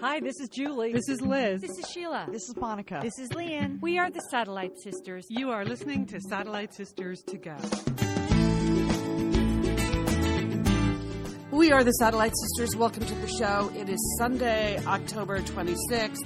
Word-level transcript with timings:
Hi, 0.00 0.20
this 0.20 0.38
is 0.38 0.48
Julie. 0.48 0.92
This 0.92 1.08
is 1.08 1.20
Liz. 1.20 1.60
This 1.60 1.76
is 1.76 1.90
Sheila. 1.90 2.28
This 2.30 2.48
is 2.48 2.54
Monica. 2.56 3.00
This 3.02 3.18
is 3.18 3.30
Leanne. 3.30 3.80
We 3.80 3.98
are 3.98 4.10
the 4.10 4.20
Satellite 4.30 4.78
Sisters. 4.80 5.26
You 5.28 5.50
are 5.50 5.64
listening 5.64 6.06
to 6.06 6.20
Satellite 6.20 6.72
Sisters 6.72 7.20
to 7.24 7.36
Go. 7.36 7.56
We 11.50 11.72
are 11.72 11.82
the 11.82 11.90
Satellite 11.94 12.32
Sisters. 12.36 12.76
Welcome 12.76 13.06
to 13.06 13.14
the 13.16 13.26
show. 13.26 13.72
It 13.74 13.88
is 13.88 13.98
Sunday, 14.18 14.80
October 14.86 15.40
26th. 15.40 16.18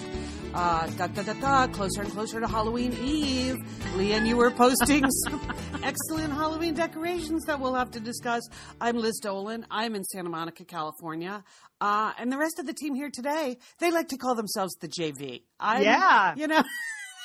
Uh, 0.52 0.86
da, 0.88 1.06
da, 1.06 1.22
da, 1.22 1.32
da, 1.32 1.66
closer 1.68 2.02
and 2.02 2.10
closer 2.10 2.40
to 2.40 2.46
Halloween 2.46 2.92
Eve. 3.02 3.56
Leanne, 3.96 4.28
you 4.28 4.36
were 4.36 4.50
posting 4.50 5.10
some 5.28 5.40
excellent 5.82 6.32
Halloween 6.32 6.74
decorations 6.74 7.44
that 7.46 7.60
we'll 7.60 7.74
have 7.74 7.90
to 7.92 8.00
discuss. 8.00 8.42
I'm 8.80 8.96
Liz 8.96 9.18
Dolan. 9.20 9.66
I'm 9.70 9.94
in 9.94 10.04
Santa 10.04 10.28
Monica, 10.30 10.64
California. 10.64 11.42
Uh, 11.80 12.12
and 12.18 12.30
the 12.30 12.38
rest 12.38 12.58
of 12.58 12.66
the 12.66 12.72
team 12.72 12.94
here 12.94 13.10
today, 13.12 13.58
they 13.78 13.90
like 13.90 14.08
to 14.08 14.16
call 14.16 14.34
themselves 14.34 14.74
the 14.80 14.88
JV. 14.88 15.42
I'm, 15.58 15.82
Yeah. 15.82 16.34
You 16.36 16.46
know, 16.46 16.62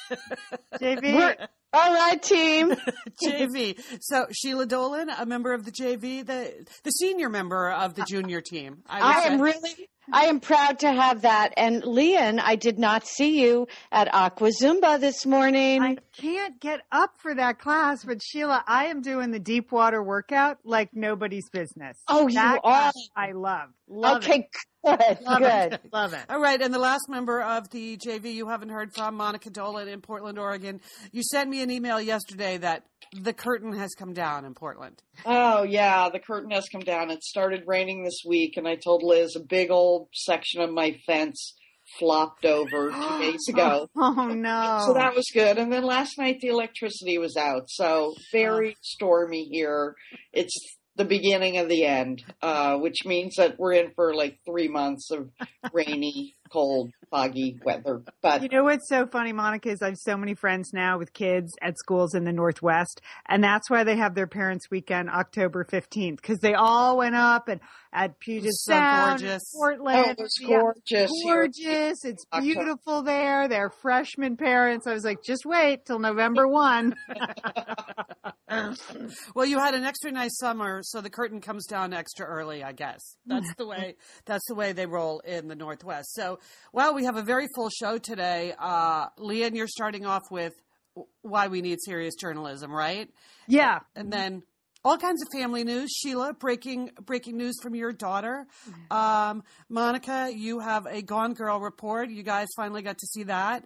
JV. 0.80 1.02
We're- 1.16 1.36
all 1.74 1.94
right, 1.94 2.20
team. 2.24 2.74
JV. 3.24 3.78
So 4.00 4.26
Sheila 4.32 4.66
Dolan, 4.66 5.10
a 5.10 5.26
member 5.26 5.54
of 5.54 5.66
the 5.66 5.72
JV, 5.72 6.26
the 6.26 6.66
the 6.84 6.92
senior 6.92 7.28
member 7.30 7.70
of 7.70 7.94
the 7.94 8.04
junior 8.08 8.40
team. 8.40 8.78
would 8.90 9.02
I 9.04 9.24
am 9.24 9.42
really, 9.42 9.90
I 10.12 10.26
am 10.26 10.40
proud 10.40 10.80
to 10.80 10.92
have 10.92 11.24
that. 11.24 11.54
And 11.58 11.84
Leanne, 11.84 12.40
I 12.42 12.56
did 12.56 12.80
not 12.80 13.06
see 13.06 13.42
you 13.42 13.68
at 13.92 14.14
Aqua 14.14 14.50
Zumba 14.50 15.00
this 15.00 15.26
morning. 15.26 15.82
I 15.82 15.98
can't 16.18 16.60
get 16.60 16.82
up 16.92 17.16
for 17.18 17.36
that 17.36 17.60
class, 17.60 18.04
but 18.06 18.22
Sheila, 18.24 18.64
I 18.68 18.86
am 18.86 19.02
doing 19.02 19.32
the 19.32 19.40
deep 19.40 19.72
water 19.72 20.02
workout 20.02 20.60
like 20.64 20.90
nobody's 20.94 21.50
business. 21.50 21.98
Oh, 22.08 22.28
you 22.28 22.40
are? 22.40 22.92
I 23.16 23.32
love. 23.34 23.70
Love 23.90 24.18
okay, 24.18 24.50
it. 24.84 24.98
good, 25.00 25.22
Love 25.26 25.40
good. 25.40 25.74
it. 25.74 25.82
Love 25.94 26.14
it. 26.14 26.26
All 26.30 26.42
right, 26.42 26.62
and 26.62 26.74
the 26.74 26.80
last 26.80 27.08
member 27.10 27.42
of 27.42 27.70
the 27.70 27.98
JV 27.98 28.34
you 28.34 28.48
haven't 28.48 28.70
heard 28.70 28.94
from, 28.94 29.16
Monica 29.16 29.50
Dolan 29.50 29.88
in 29.88 30.02
Portland, 30.02 30.38
Oregon. 30.38 30.82
You 31.12 31.24
sent 31.24 31.50
me 31.50 31.62
an 31.62 31.72
email 31.72 32.00
yesterday 32.02 32.58
that 32.58 32.84
the 33.14 33.34
curtain 33.34 33.74
has 33.74 33.94
come 33.94 34.14
down 34.14 34.46
in 34.46 34.54
Portland. 34.54 35.02
Oh 35.26 35.64
yeah, 35.64 36.10
the 36.10 36.20
curtain 36.20 36.52
has 36.52 36.68
come 36.70 36.82
down. 36.82 37.10
It 37.12 37.24
started 37.24 37.64
raining 37.66 38.04
this 38.04 38.22
week, 38.26 38.58
and 38.58 38.68
I 38.68 38.76
told 38.76 39.04
Liz 39.04 39.36
a 39.36 39.40
big 39.40 39.72
old 39.72 40.10
section 40.14 40.62
of 40.62 40.72
my 40.72 40.98
fence 41.06 41.54
flopped 42.00 42.46
over 42.46 42.92
two 42.92 43.20
days 43.20 43.48
ago. 43.48 43.90
Oh 43.96 44.28
no. 44.28 44.84
So 44.86 44.94
that 44.94 45.16
was 45.16 45.26
good. 45.34 45.58
And 45.58 45.72
then 45.72 45.84
last 45.84 46.18
night 46.18 46.40
the 46.42 46.50
electricity 46.50 47.18
was 47.18 47.38
out. 47.38 47.70
So 47.70 48.16
very 48.32 48.76
stormy 48.82 49.46
here. 49.52 49.96
It's 50.34 50.56
the 50.98 51.06
beginning 51.06 51.58
of 51.58 51.70
the 51.70 51.86
end, 51.86 52.24
uh, 52.42 52.76
which 52.78 53.06
means 53.06 53.36
that 53.36 53.60
we're 53.60 53.74
in 53.74 53.92
for 53.96 54.16
like 54.16 54.40
three 54.46 54.68
months 54.68 55.12
of 55.12 55.30
rainy, 55.72 56.36
cold, 56.52 56.92
foggy 57.10 57.60
weather. 57.64 58.02
But 58.22 58.42
You 58.42 58.50
know 58.50 58.64
what's 58.64 58.88
so 58.90 59.06
funny, 59.08 59.34
Monica, 59.34 59.70
is 59.70 59.82
I 59.82 59.88
have 59.90 59.98
so 59.98 60.18
many 60.18 60.34
friends 60.36 60.72
now 60.74 60.98
with 60.98 61.14
kids 61.14 61.54
at 61.62 61.78
schools 61.78 62.14
in 62.16 62.24
the 62.24 62.34
Northwest, 62.34 63.02
and 63.28 63.44
that's 63.44 63.70
why 63.70 63.84
they 63.84 63.98
have 63.98 64.16
their 64.16 64.28
parents' 64.28 64.70
weekend 64.72 65.10
October 65.10 65.64
15th, 65.66 66.18
because 66.18 66.40
they 66.40 66.54
all 66.54 66.98
went 66.98 67.16
up 67.16 67.48
and 67.48 67.60
at 67.94 68.20
Puget 68.20 68.52
So 68.54 68.74
Sound, 68.74 69.20
gorgeous. 69.22 69.52
Portland. 69.56 70.06
oh, 70.06 70.10
it 70.12 70.18
was 70.20 70.38
Yeah, 70.40 70.48
gorgeous. 70.60 71.12
gorgeous. 71.24 72.06
It's 72.06 72.26
beautiful 72.40 73.02
there. 73.02 73.48
They're 73.48 73.70
freshman 73.70 74.38
parents. 74.38 74.86
I 74.88 74.94
was 74.94 75.04
like, 75.04 75.24
just 75.24 75.46
wait 75.46 75.86
till 75.86 76.00
November 76.00 76.48
1. 76.48 76.96
Well, 79.36 79.46
you 79.46 79.60
had 79.60 79.74
an 79.74 79.84
extra 79.84 80.12
nice 80.12 80.38
summer, 80.38 80.80
so 80.82 81.02
the 81.02 81.10
curtain 81.10 81.42
comes 81.42 81.66
down 81.66 81.94
extra 81.94 82.26
early, 82.26 82.64
I 82.64 82.72
guess. 82.72 83.18
That's 83.26 83.54
the 83.56 83.68
way 83.68 83.96
that's 84.26 84.46
the 84.48 84.56
way 84.56 84.72
they 84.72 84.86
roll 84.86 85.20
in 85.20 85.48
the 85.50 85.56
Northwest. 85.56 86.14
So, 86.14 86.37
well, 86.74 86.94
we 86.94 87.06
have 87.06 87.18
a 87.18 87.24
very 87.24 87.48
full 87.56 87.70
show 87.70 87.98
today. 87.98 88.54
Uh 88.58 89.10
Leanne, 89.20 89.56
you're 89.56 89.68
starting 89.68 90.06
off 90.06 90.24
with 90.32 90.54
why 91.22 91.48
we 91.48 91.62
need 91.62 91.80
serious 91.82 92.16
journalism, 92.16 92.72
right? 92.72 93.10
yeah. 93.48 93.80
and 93.96 94.12
then 94.12 94.44
all 94.84 94.98
kinds 94.98 95.22
of 95.22 95.28
family 95.38 95.64
news. 95.64 95.92
Sheila, 95.92 96.34
breaking 96.34 96.92
breaking 97.02 97.38
news 97.38 97.56
from 97.62 97.76
your 97.76 97.92
daughter. 97.92 98.48
Um, 98.90 99.44
Monica, 99.70 100.32
you 100.34 100.60
have 100.60 100.86
a 100.86 101.02
Gone 101.02 101.34
Girl 101.34 101.60
report. 101.60 102.10
You 102.10 102.24
guys 102.24 102.48
finally 102.56 102.82
got 102.82 102.98
to 103.00 103.08
see 103.08 103.24
that. 103.24 103.66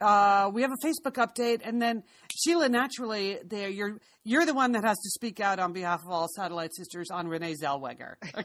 Uh, 0.00 0.50
we 0.52 0.62
have 0.62 0.72
a 0.72 0.86
Facebook 0.86 1.14
update, 1.14 1.60
and 1.64 1.80
then 1.80 2.02
Sheila, 2.34 2.68
naturally, 2.68 3.38
there 3.44 3.68
you're 3.68 3.98
you're 4.24 4.44
the 4.44 4.54
one 4.54 4.72
that 4.72 4.84
has 4.84 4.96
to 4.96 5.10
speak 5.10 5.40
out 5.40 5.58
on 5.58 5.72
behalf 5.72 6.02
of 6.04 6.10
all 6.10 6.26
satellite 6.34 6.74
sisters 6.74 7.08
on 7.10 7.28
Renee 7.28 7.54
Zellweger. 7.54 8.16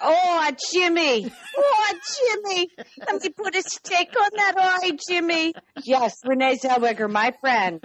Oh, 0.00 0.50
Jimmy. 0.72 1.30
Oh, 1.56 1.94
Jimmy. 2.16 2.68
Let 3.06 3.22
me 3.22 3.28
put 3.30 3.54
a 3.54 3.62
stick 3.62 4.08
on 4.20 4.30
that 4.36 4.54
eye, 4.58 4.92
Jimmy. 5.08 5.54
Yes, 5.84 6.14
Renee 6.24 6.58
Zellweger, 6.62 7.10
my 7.10 7.32
friend. 7.40 7.80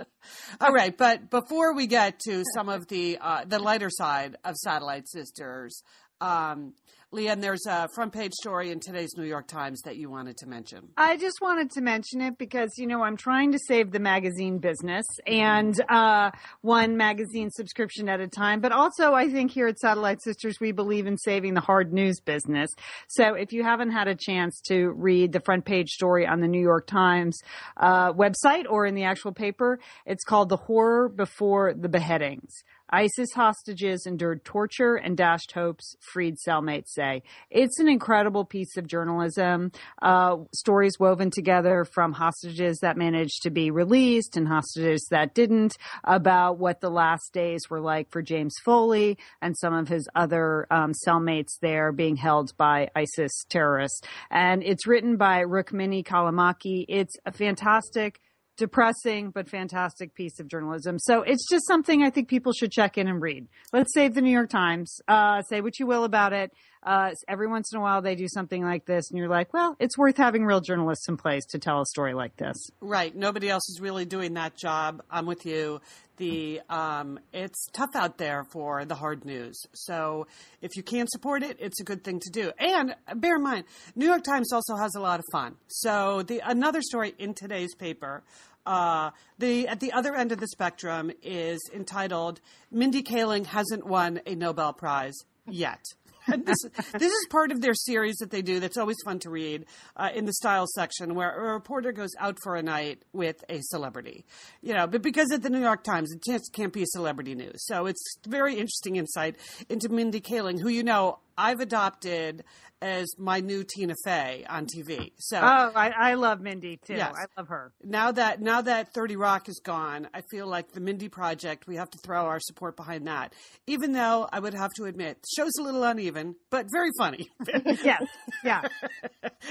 All 0.60 0.72
right, 0.72 0.96
but 0.96 1.30
before 1.30 1.74
we 1.74 1.86
get 1.86 2.20
to 2.20 2.44
some 2.54 2.68
of 2.68 2.86
the 2.88 3.18
uh, 3.20 3.44
the 3.46 3.58
lighter 3.58 3.90
side 3.90 4.36
of 4.44 4.56
Satellite 4.56 5.08
Sisters, 5.08 5.82
um, 6.20 6.74
Leanne, 7.10 7.40
there's 7.40 7.64
a 7.66 7.88
front 7.94 8.12
page 8.12 8.34
story 8.34 8.70
in 8.70 8.80
today's 8.80 9.16
New 9.16 9.24
York 9.24 9.48
Times 9.48 9.80
that 9.86 9.96
you 9.96 10.10
wanted 10.10 10.36
to 10.36 10.46
mention. 10.46 10.90
I 10.94 11.16
just 11.16 11.40
wanted 11.40 11.70
to 11.70 11.80
mention 11.80 12.20
it 12.20 12.36
because, 12.36 12.68
you 12.76 12.86
know, 12.86 13.02
I'm 13.02 13.16
trying 13.16 13.52
to 13.52 13.58
save 13.66 13.92
the 13.92 13.98
magazine 13.98 14.58
business 14.58 15.06
and 15.26 15.74
uh, 15.88 16.30
one 16.60 16.98
magazine 16.98 17.48
subscription 17.50 18.10
at 18.10 18.20
a 18.20 18.28
time. 18.28 18.60
But 18.60 18.72
also, 18.72 19.14
I 19.14 19.30
think 19.30 19.52
here 19.52 19.68
at 19.68 19.78
Satellite 19.78 20.20
Sisters, 20.22 20.60
we 20.60 20.70
believe 20.70 21.06
in 21.06 21.16
saving 21.16 21.54
the 21.54 21.62
hard 21.62 21.94
news 21.94 22.20
business. 22.20 22.68
So 23.08 23.32
if 23.32 23.54
you 23.54 23.64
haven't 23.64 23.92
had 23.92 24.06
a 24.06 24.14
chance 24.14 24.60
to 24.66 24.90
read 24.90 25.32
the 25.32 25.40
front 25.40 25.64
page 25.64 25.88
story 25.88 26.26
on 26.26 26.40
the 26.40 26.48
New 26.48 26.60
York 26.60 26.86
Times 26.86 27.40
uh, 27.78 28.12
website 28.12 28.66
or 28.68 28.84
in 28.84 28.94
the 28.94 29.04
actual 29.04 29.32
paper, 29.32 29.80
it's 30.04 30.24
called 30.24 30.50
The 30.50 30.58
Horror 30.58 31.08
Before 31.08 31.72
the 31.72 31.88
Beheadings. 31.88 32.64
ISIS 32.90 33.32
hostages 33.34 34.06
endured 34.06 34.44
torture 34.44 34.96
and 34.96 35.16
dashed 35.16 35.52
hopes, 35.52 35.96
freed 36.00 36.36
cellmates 36.46 36.88
say. 36.88 37.22
It's 37.50 37.78
an 37.78 37.88
incredible 37.88 38.44
piece 38.44 38.76
of 38.76 38.86
journalism. 38.86 39.72
Uh, 40.00 40.36
stories 40.54 40.98
woven 40.98 41.30
together 41.30 41.84
from 41.84 42.12
hostages 42.12 42.78
that 42.80 42.96
managed 42.96 43.42
to 43.42 43.50
be 43.50 43.70
released 43.70 44.36
and 44.36 44.48
hostages 44.48 45.06
that 45.10 45.34
didn't 45.34 45.76
about 46.04 46.58
what 46.58 46.80
the 46.80 46.90
last 46.90 47.32
days 47.32 47.62
were 47.68 47.80
like 47.80 48.10
for 48.10 48.22
James 48.22 48.54
Foley 48.64 49.18
and 49.42 49.56
some 49.56 49.74
of 49.74 49.88
his 49.88 50.08
other 50.14 50.66
um, 50.70 50.92
cellmates 51.06 51.58
there 51.60 51.92
being 51.92 52.16
held 52.16 52.56
by 52.56 52.88
ISIS 52.94 53.44
terrorists. 53.48 54.00
And 54.30 54.62
it's 54.62 54.86
written 54.86 55.16
by 55.16 55.42
Rukmini 55.42 56.04
Callimachi. 56.04 56.84
It's 56.88 57.14
a 57.26 57.32
fantastic 57.32 58.20
depressing 58.58 59.30
but 59.30 59.48
fantastic 59.48 60.14
piece 60.14 60.38
of 60.38 60.48
journalism. 60.48 60.98
So 60.98 61.22
it's 61.22 61.48
just 61.48 61.66
something 61.66 62.02
I 62.02 62.10
think 62.10 62.28
people 62.28 62.52
should 62.52 62.70
check 62.70 62.98
in 62.98 63.08
and 63.08 63.22
read. 63.22 63.46
Let's 63.72 63.94
save 63.94 64.14
the 64.14 64.20
New 64.20 64.32
York 64.32 64.50
Times. 64.50 65.00
Uh, 65.08 65.40
say 65.42 65.62
what 65.62 65.78
you 65.78 65.86
will 65.86 66.04
about 66.04 66.32
it. 66.32 66.52
Uh, 66.82 67.10
every 67.26 67.48
once 67.48 67.72
in 67.72 67.78
a 67.78 67.82
while 67.82 68.02
they 68.02 68.14
do 68.14 68.28
something 68.28 68.62
like 68.62 68.86
this, 68.86 69.10
and 69.10 69.18
you're 69.18 69.28
like, 69.28 69.52
well, 69.52 69.76
it's 69.78 69.98
worth 69.98 70.16
having 70.16 70.44
real 70.44 70.60
journalists 70.60 71.08
in 71.08 71.16
place 71.16 71.44
to 71.46 71.58
tell 71.58 71.80
a 71.80 71.86
story 71.86 72.14
like 72.14 72.36
this. 72.36 72.56
Right. 72.80 73.14
Nobody 73.14 73.48
else 73.48 73.68
is 73.68 73.80
really 73.80 74.04
doing 74.04 74.34
that 74.34 74.56
job. 74.56 75.02
I'm 75.10 75.26
with 75.26 75.44
you. 75.44 75.80
The 76.18 76.60
um, 76.68 77.20
it's 77.32 77.68
tough 77.72 77.94
out 77.94 78.18
there 78.18 78.44
for 78.52 78.84
the 78.84 78.96
hard 78.96 79.24
news. 79.24 79.60
So 79.72 80.26
if 80.60 80.76
you 80.76 80.82
can't 80.82 81.08
support 81.08 81.44
it, 81.44 81.58
it's 81.60 81.80
a 81.80 81.84
good 81.84 82.02
thing 82.02 82.20
to 82.20 82.30
do. 82.30 82.50
And 82.58 82.96
bear 83.14 83.36
in 83.36 83.42
mind, 83.42 83.64
New 83.94 84.06
York 84.06 84.24
Times 84.24 84.52
also 84.52 84.74
has 84.76 84.96
a 84.96 85.00
lot 85.00 85.20
of 85.20 85.24
fun. 85.30 85.56
So 85.68 86.22
the 86.22 86.42
another 86.44 86.82
story 86.82 87.14
in 87.18 87.34
today's 87.34 87.74
paper. 87.74 88.24
Uh, 88.66 89.12
the 89.38 89.66
at 89.68 89.80
the 89.80 89.92
other 89.92 90.14
end 90.14 90.30
of 90.30 90.40
the 90.40 90.48
spectrum 90.48 91.10
is 91.22 91.58
entitled 91.72 92.40
"Mindy 92.70 93.02
Kaling 93.02 93.46
hasn't 93.46 93.86
won 93.86 94.20
a 94.26 94.34
Nobel 94.34 94.72
Prize 94.72 95.14
yet." 95.46 95.82
This, 96.48 96.58
this 96.92 97.12
is 97.12 97.26
part 97.30 97.52
of 97.52 97.60
their 97.60 97.74
series 97.74 98.16
that 98.16 98.30
they 98.30 98.42
do 98.42 98.60
that's 98.60 98.76
always 98.76 98.96
fun 99.04 99.18
to 99.20 99.30
read 99.30 99.66
uh, 99.96 100.10
in 100.14 100.24
the 100.24 100.32
style 100.32 100.66
section 100.74 101.14
where 101.14 101.30
a 101.30 101.52
reporter 101.52 101.92
goes 101.92 102.10
out 102.18 102.38
for 102.42 102.56
a 102.56 102.62
night 102.62 103.02
with 103.12 103.44
a 103.48 103.60
celebrity. 103.62 104.24
You 104.62 104.74
know, 104.74 104.86
but 104.86 105.02
because 105.02 105.30
at 105.32 105.42
the 105.42 105.50
New 105.50 105.60
York 105.60 105.84
Times, 105.84 106.12
it 106.12 106.22
just 106.22 106.52
can't 106.52 106.72
be 106.72 106.82
a 106.82 106.86
celebrity 106.86 107.34
news. 107.34 107.66
So 107.66 107.86
it's 107.86 108.02
very 108.26 108.54
interesting 108.54 108.96
insight 108.96 109.36
into 109.68 109.88
Mindy 109.88 110.20
Kaling, 110.20 110.60
who 110.60 110.68
you 110.68 110.82
know 110.82 111.18
I've 111.38 111.60
adopted 111.60 112.44
as 112.80 113.06
my 113.18 113.40
new 113.40 113.64
Tina 113.64 113.94
Fey 114.04 114.44
on 114.48 114.66
TV. 114.66 115.10
So 115.18 115.38
Oh, 115.38 115.72
I, 115.74 115.90
I 115.90 116.14
love 116.14 116.40
Mindy 116.40 116.76
too. 116.76 116.94
Yes. 116.94 117.12
I 117.16 117.26
love 117.40 117.48
her. 117.48 117.72
now 117.82 118.12
that 118.12 118.40
now 118.40 118.60
that 118.60 118.92
30 118.94 119.16
Rock 119.16 119.48
is 119.48 119.60
gone, 119.64 120.08
I 120.14 120.20
feel 120.30 120.46
like 120.46 120.72
the 120.72 120.80
Mindy 120.80 121.08
Project, 121.08 121.66
we 121.66 121.74
have 121.76 121.90
to 121.90 121.98
throw 121.98 122.26
our 122.26 122.38
support 122.38 122.76
behind 122.76 123.06
that. 123.08 123.32
Even 123.66 123.92
though 123.92 124.28
I 124.32 124.38
would 124.38 124.54
have 124.54 124.70
to 124.76 124.84
admit, 124.84 125.18
the 125.22 125.28
show's 125.42 125.52
a 125.58 125.62
little 125.62 125.82
uneven, 125.82 126.36
but 126.50 126.66
very 126.70 126.90
funny. 126.98 127.28
Yes, 127.82 128.02
yeah. 128.44 128.62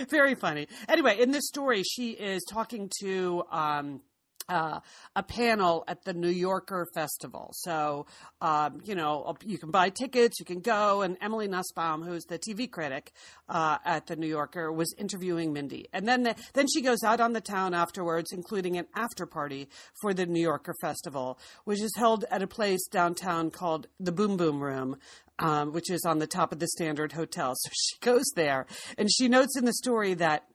very 0.10 0.36
funny. 0.36 0.68
Anyway, 0.88 1.20
in 1.20 1.32
this 1.32 1.48
story, 1.48 1.84
she 1.84 2.12
is 2.12 2.44
talking 2.50 2.90
to 3.02 3.44
um, 3.52 4.02
uh, 4.50 4.80
a 5.16 5.24
panel 5.24 5.84
at 5.88 6.04
the 6.04 6.14
New 6.14 6.30
Yorker 6.30 6.88
Festival. 6.94 7.50
So, 7.54 8.06
um, 8.42 8.82
you 8.84 8.96
know, 8.96 9.36
you 9.46 9.58
can 9.58 9.72
buy 9.72 9.90
tickets, 9.90 10.40
you 10.40 10.46
can 10.46 10.62
go. 10.62 11.02
And 11.02 11.18
Emily 11.22 11.48
Nussbaum, 11.48 12.04
who's 12.04 12.24
the 12.26 12.40
TV 12.40 12.70
critic 12.70 13.12
uh, 13.50 13.78
at 13.86 14.08
the 14.08 14.16
New 14.16 14.28
Yorker, 14.28 14.72
was 14.72 14.94
interviewing 14.98 15.54
Mindy. 15.54 15.88
And 15.94 16.08
then, 16.08 16.24
the, 16.24 16.36
then 16.54 16.68
she 16.74 16.82
goes 16.82 17.04
out 17.04 17.20
on 17.20 17.34
the 17.34 17.42
town 17.42 17.74
afterwards, 17.74 18.32
including 18.32 18.78
an 18.78 18.88
after 18.96 19.26
party 19.26 19.68
for 20.02 20.14
the 20.14 20.26
New 20.26 20.42
Yorker 20.42 20.76
Festival, 20.82 21.40
which 21.66 21.82
is 21.82 21.94
held 21.98 22.26
at 22.32 22.42
a 22.42 22.48
place 22.48 22.88
downtown 22.88 23.52
called 23.52 23.88
the 24.00 24.12
Boom 24.12 24.38
Boom 24.38 24.62
Room. 24.62 24.98
Um, 25.40 25.72
which 25.72 25.92
is 25.92 26.04
on 26.04 26.18
the 26.18 26.26
top 26.26 26.52
of 26.52 26.58
the 26.58 26.68
Standard 26.68 27.12
Hotel. 27.12 27.54
So 27.56 27.70
she 27.72 28.00
goes 28.00 28.26
there 28.36 28.66
and 28.98 29.08
she 29.08 29.28
notes 29.28 29.56
in 29.56 29.66
the 29.66 29.74
story 29.74 30.16
that 30.16 30.46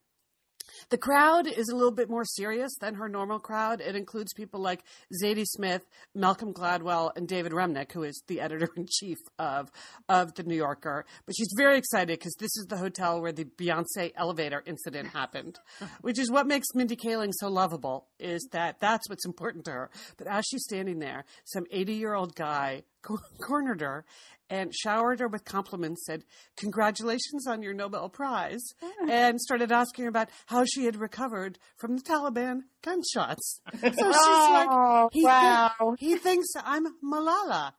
the 0.90 0.98
crowd 0.98 1.46
is 1.46 1.68
a 1.68 1.76
little 1.76 1.92
bit 1.92 2.08
more 2.08 2.24
serious 2.24 2.72
than 2.80 2.94
her 2.94 3.08
normal 3.08 3.38
crowd. 3.38 3.80
It 3.80 3.96
includes 3.96 4.32
people 4.32 4.60
like 4.60 4.82
Zadie 5.22 5.46
Smith, 5.46 5.82
Malcolm 6.14 6.52
Gladwell, 6.52 7.10
and 7.16 7.28
David 7.28 7.52
Remnick, 7.52 7.92
who 7.92 8.02
is 8.02 8.22
the 8.26 8.40
editor 8.40 8.68
in 8.76 8.86
chief 8.88 9.18
of 9.38 9.70
of 10.08 10.34
the 10.34 10.42
New 10.42 10.56
Yorker. 10.56 11.04
But 11.26 11.36
she's 11.36 11.52
very 11.56 11.78
excited 11.78 12.18
because 12.18 12.34
this 12.38 12.56
is 12.56 12.66
the 12.68 12.76
hotel 12.76 13.20
where 13.20 13.32
the 13.32 13.44
Beyonce 13.44 14.12
elevator 14.16 14.62
incident 14.66 15.10
happened, 15.10 15.58
which 16.00 16.18
is 16.18 16.30
what 16.30 16.46
makes 16.46 16.68
Mindy 16.74 16.96
Kaling 16.96 17.32
so 17.32 17.48
lovable. 17.48 18.08
Is 18.18 18.48
that 18.52 18.80
that's 18.80 19.08
what's 19.08 19.26
important 19.26 19.64
to 19.66 19.72
her. 19.72 19.90
But 20.16 20.26
as 20.26 20.44
she's 20.46 20.64
standing 20.64 20.98
there, 20.98 21.24
some 21.44 21.64
eighty 21.70 21.94
year 21.94 22.14
old 22.14 22.34
guy 22.34 22.82
cornered 23.02 23.80
her 23.80 24.04
and 24.50 24.74
showered 24.74 25.20
her 25.20 25.28
with 25.28 25.44
compliments, 25.44 26.04
said, 26.06 26.24
Congratulations 26.56 27.46
on 27.46 27.62
your 27.62 27.72
Nobel 27.74 28.08
Prize, 28.08 28.62
and 29.08 29.40
started 29.40 29.72
asking 29.72 30.04
her 30.04 30.08
about 30.08 30.28
how 30.46 30.64
she 30.64 30.84
had 30.84 30.96
recovered 30.96 31.58
from 31.76 31.96
the 31.96 32.02
Taliban 32.02 32.60
gunshots. 32.82 33.60
So 33.80 33.88
she's 33.88 33.96
Oh, 33.98 35.02
like, 35.04 35.12
he, 35.12 35.24
wow. 35.24 35.94
he 35.98 36.16
thinks 36.16 36.48
I'm 36.62 36.86
Malala. 37.02 37.72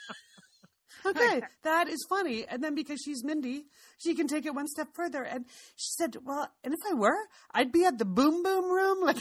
okay, 1.06 1.40
that 1.62 1.88
is 1.88 2.04
funny. 2.08 2.44
And 2.48 2.62
then 2.62 2.74
because 2.74 3.00
she's 3.04 3.24
Mindy, 3.24 3.64
she 3.98 4.14
can 4.14 4.26
take 4.28 4.46
it 4.46 4.54
one 4.54 4.66
step 4.66 4.88
further. 4.94 5.22
And 5.22 5.46
she 5.76 5.88
said, 5.96 6.16
Well, 6.24 6.48
and 6.64 6.74
if 6.74 6.80
I 6.90 6.94
were, 6.94 7.16
I'd 7.52 7.72
be 7.72 7.84
at 7.84 7.98
the 7.98 8.04
boom 8.04 8.42
boom 8.42 8.64
room. 8.70 8.98
Like, 9.02 9.18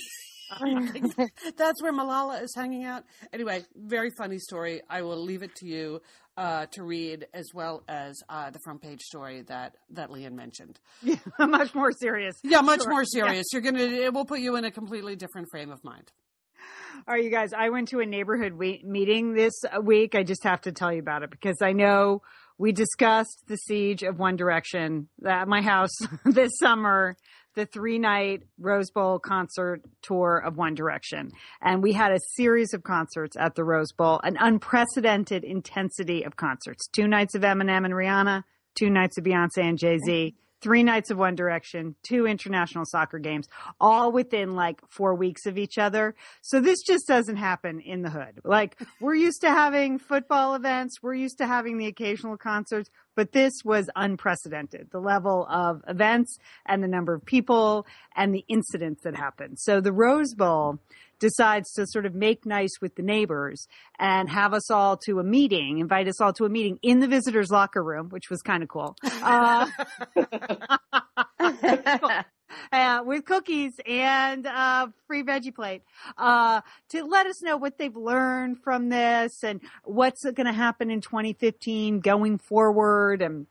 that's 1.57 1.81
where 1.81 1.93
Malala 1.93 2.41
is 2.43 2.53
hanging 2.55 2.83
out. 2.85 3.03
Anyway, 3.33 3.63
very 3.75 4.11
funny 4.17 4.39
story. 4.39 4.81
I 4.89 5.01
will 5.01 5.21
leave 5.23 5.43
it 5.43 5.55
to 5.55 5.65
you 5.65 6.01
uh, 6.37 6.65
to 6.71 6.83
read, 6.83 7.27
as 7.33 7.45
well 7.53 7.83
as 7.87 8.15
uh, 8.29 8.49
the 8.49 8.59
front 8.63 8.81
page 8.81 9.01
story 9.01 9.41
that 9.43 9.75
that 9.91 10.09
Leanne 10.09 10.33
mentioned. 10.33 10.79
Yeah, 11.01 11.15
much 11.39 11.73
more 11.73 11.91
serious. 11.91 12.35
Yeah, 12.43 12.61
much 12.61 12.81
Sure. 12.83 12.91
more 12.91 13.05
serious. 13.05 13.45
You're 13.53 13.61
gonna. 13.61 13.79
It 13.79 14.13
will 14.13 14.25
put 14.25 14.39
you 14.39 14.55
in 14.55 14.65
a 14.65 14.71
completely 14.71 15.15
different 15.15 15.47
frame 15.49 15.71
of 15.71 15.83
mind. 15.83 16.11
All 17.07 17.13
right, 17.13 17.23
you 17.23 17.29
guys. 17.29 17.51
I 17.53 17.69
went 17.69 17.89
to 17.89 17.99
a 17.99 18.05
neighborhood 18.05 18.53
we- 18.53 18.81
meeting 18.85 19.33
this 19.33 19.53
week. 19.83 20.15
I 20.15 20.23
just 20.23 20.43
have 20.43 20.61
to 20.61 20.71
tell 20.71 20.91
you 20.93 20.99
about 20.99 21.23
it 21.23 21.29
because 21.29 21.57
I 21.61 21.73
know 21.73 22.21
we 22.57 22.71
discussed 22.71 23.43
the 23.47 23.57
siege 23.57 24.01
of 24.03 24.17
One 24.17 24.35
Direction 24.37 25.09
at 25.27 25.47
my 25.47 25.61
house 25.61 25.91
this 26.25 26.51
summer, 26.57 27.17
the 27.55 27.65
three 27.65 27.97
night 27.97 28.43
Rose 28.59 28.91
Bowl 28.91 29.17
concert 29.19 29.81
tour 30.01 30.37
of 30.37 30.57
One 30.57 30.75
Direction. 30.75 31.31
And 31.61 31.81
we 31.81 31.93
had 31.93 32.11
a 32.11 32.19
series 32.35 32.73
of 32.73 32.83
concerts 32.83 33.35
at 33.37 33.55
the 33.55 33.63
Rose 33.63 33.91
Bowl, 33.91 34.19
an 34.23 34.37
unprecedented 34.39 35.43
intensity 35.43 36.23
of 36.23 36.35
concerts. 36.35 36.87
Two 36.87 37.07
nights 37.07 37.33
of 37.33 37.41
Eminem 37.41 37.85
and 37.85 37.93
Rihanna, 37.93 38.43
two 38.75 38.89
nights 38.89 39.17
of 39.17 39.23
Beyonce 39.23 39.57
and 39.57 39.77
Jay 39.77 39.97
Z. 39.97 40.11
Mm-hmm. 40.11 40.39
Three 40.61 40.83
nights 40.83 41.11
of 41.11 41.19
One 41.19 41.35
Direction, 41.35 41.95
two 42.01 42.25
international 42.25 42.85
soccer 42.85 43.19
games, 43.19 43.47
all 43.79 44.11
within 44.11 44.55
like 44.55 44.79
four 44.89 45.13
weeks 45.13 45.45
of 45.45 45.59
each 45.59 45.77
other. 45.77 46.15
So 46.41 46.59
this 46.59 46.81
just 46.81 47.07
doesn't 47.07 47.35
happen 47.35 47.81
in 47.81 48.01
the 48.01 48.09
hood. 48.09 48.39
Like 48.43 48.79
we're 48.99 49.15
used 49.15 49.41
to 49.41 49.49
having 49.49 49.99
football 49.99 50.55
events, 50.55 51.03
we're 51.03 51.13
used 51.13 51.37
to 51.37 51.45
having 51.45 51.77
the 51.77 51.85
occasional 51.85 52.35
concerts, 52.37 52.89
but 53.15 53.31
this 53.31 53.53
was 53.63 53.89
unprecedented. 53.95 54.89
The 54.91 54.99
level 54.99 55.47
of 55.49 55.81
events 55.87 56.37
and 56.65 56.83
the 56.83 56.87
number 56.87 57.13
of 57.13 57.25
people 57.25 57.85
and 58.15 58.33
the 58.33 58.45
incidents 58.47 59.03
that 59.03 59.15
happened. 59.15 59.59
So 59.59 59.81
the 59.81 59.93
Rose 59.93 60.33
Bowl 60.33 60.79
decides 61.19 61.71
to 61.73 61.85
sort 61.87 62.05
of 62.05 62.13
make 62.13 62.45
nice 62.45 62.81
with 62.81 62.95
the 62.95 63.01
neighbors 63.01 63.67
and 63.99 64.29
have 64.29 64.53
us 64.53 64.69
all 64.69 64.97
to 64.97 65.19
a 65.19 65.23
meeting, 65.23 65.79
invite 65.79 66.07
us 66.07 66.19
all 66.19 66.33
to 66.33 66.45
a 66.45 66.49
meeting 66.49 66.77
in 66.81 66.99
the 66.99 67.07
visitors 67.07 67.49
locker 67.49 67.83
room, 67.83 68.09
which 68.09 68.29
was 68.29 68.41
kind 68.41 68.63
of 68.63 68.69
cool. 68.69 68.95
Uh, 69.25 69.67
uh, 72.71 73.01
with 73.05 73.25
cookies 73.25 73.73
and 73.85 74.45
uh, 74.45 74.87
free 75.07 75.23
veggie 75.23 75.53
plate 75.53 75.83
uh, 76.17 76.61
to 76.89 77.03
let 77.03 77.25
us 77.27 77.41
know 77.41 77.57
what 77.57 77.77
they've 77.77 77.95
learned 77.95 78.59
from 78.63 78.89
this 78.89 79.43
and 79.43 79.61
what's 79.83 80.23
going 80.23 80.47
to 80.47 80.53
happen 80.53 80.91
in 80.91 81.01
2015 81.01 81.99
going 81.99 82.37
forward 82.37 83.21
and 83.21 83.47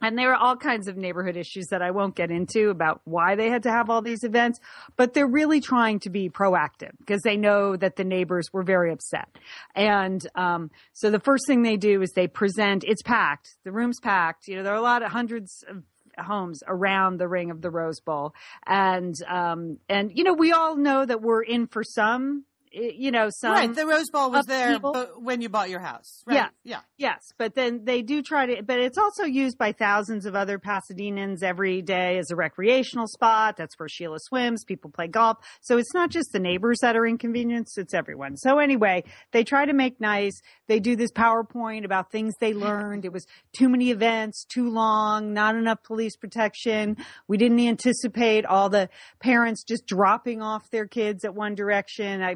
and 0.00 0.16
there 0.16 0.32
are 0.32 0.36
all 0.36 0.56
kinds 0.56 0.86
of 0.86 0.96
neighborhood 0.96 1.36
issues 1.36 1.66
that 1.68 1.82
I 1.82 1.90
won't 1.90 2.14
get 2.14 2.30
into 2.30 2.70
about 2.70 3.00
why 3.04 3.34
they 3.34 3.50
had 3.50 3.64
to 3.64 3.70
have 3.70 3.90
all 3.90 4.00
these 4.00 4.22
events, 4.22 4.60
but 4.96 5.12
they're 5.12 5.26
really 5.26 5.60
trying 5.60 5.98
to 6.00 6.10
be 6.10 6.30
proactive 6.30 6.92
because 6.98 7.22
they 7.22 7.36
know 7.36 7.76
that 7.76 7.96
the 7.96 8.04
neighbors 8.04 8.52
were 8.52 8.62
very 8.62 8.92
upset. 8.92 9.28
And 9.74 10.24
um, 10.36 10.70
so 10.92 11.10
the 11.10 11.18
first 11.18 11.46
thing 11.46 11.62
they 11.62 11.76
do 11.76 12.00
is 12.00 12.12
they 12.12 12.28
present, 12.28 12.84
it's 12.86 13.02
packed, 13.02 13.56
the 13.64 13.72
room's 13.72 13.98
packed. 13.98 14.46
You 14.46 14.56
know, 14.56 14.62
there 14.62 14.72
are 14.72 14.76
a 14.76 14.82
lot 14.82 15.02
of 15.02 15.10
hundreds 15.10 15.64
of 15.68 15.82
homes 16.20 16.62
around 16.66 17.18
the 17.18 17.28
ring 17.28 17.50
of 17.50 17.60
the 17.62 17.70
Rose 17.70 18.00
Bowl. 18.00 18.34
And, 18.66 19.20
um, 19.28 19.78
and, 19.88 20.10
you 20.16 20.24
know, 20.24 20.34
we 20.34 20.52
all 20.52 20.76
know 20.76 21.04
that 21.04 21.22
we're 21.22 21.42
in 21.42 21.66
for 21.66 21.84
some, 21.84 22.44
you 22.72 23.10
know, 23.10 23.28
some. 23.30 23.52
right, 23.52 23.74
the 23.74 23.86
Rose 23.86 24.10
Bowl 24.10 24.30
was 24.30 24.46
there 24.46 24.78
but 24.78 25.22
when 25.22 25.40
you 25.40 25.48
bought 25.48 25.70
your 25.70 25.80
house. 25.80 26.22
Right? 26.26 26.36
Yeah. 26.36 26.48
yeah. 26.64 26.80
Yes, 26.96 27.20
but 27.38 27.54
then 27.54 27.84
they 27.84 28.02
do 28.02 28.22
try 28.22 28.46
to, 28.46 28.62
but 28.62 28.80
it's 28.80 28.98
also 28.98 29.24
used 29.24 29.58
by 29.58 29.72
thousands 29.72 30.26
of 30.26 30.34
other 30.34 30.58
Pasadenans 30.58 31.42
every 31.42 31.82
day 31.82 32.18
as 32.18 32.30
a 32.30 32.36
recreational 32.36 33.06
spot. 33.06 33.56
That's 33.56 33.78
where 33.78 33.88
Sheila 33.88 34.18
swims. 34.20 34.64
People 34.64 34.90
play 34.90 35.06
golf. 35.06 35.38
So 35.60 35.78
it's 35.78 35.94
not 35.94 36.10
just 36.10 36.32
the 36.32 36.40
neighbors 36.40 36.78
that 36.82 36.96
are 36.96 37.06
inconvenienced, 37.06 37.78
it's 37.78 37.94
everyone. 37.94 38.36
So 38.36 38.58
anyway, 38.58 39.04
they 39.32 39.44
try 39.44 39.64
to 39.64 39.72
make 39.72 40.00
nice. 40.00 40.40
They 40.66 40.80
do 40.80 40.96
this 40.96 41.12
PowerPoint 41.12 41.84
about 41.84 42.10
things 42.10 42.34
they 42.40 42.54
learned. 42.54 43.04
It 43.04 43.12
was 43.12 43.26
too 43.56 43.68
many 43.68 43.90
events, 43.90 44.44
too 44.44 44.68
long, 44.68 45.32
not 45.32 45.54
enough 45.54 45.82
police 45.82 46.16
protection. 46.16 46.96
We 47.26 47.36
didn't 47.38 47.60
anticipate 47.60 48.44
all 48.44 48.68
the 48.68 48.88
parents 49.20 49.64
just 49.64 49.86
dropping 49.86 50.42
off 50.42 50.70
their 50.70 50.86
kids 50.86 51.24
at 51.24 51.34
One 51.34 51.54
Direction. 51.54 52.22
I, 52.22 52.34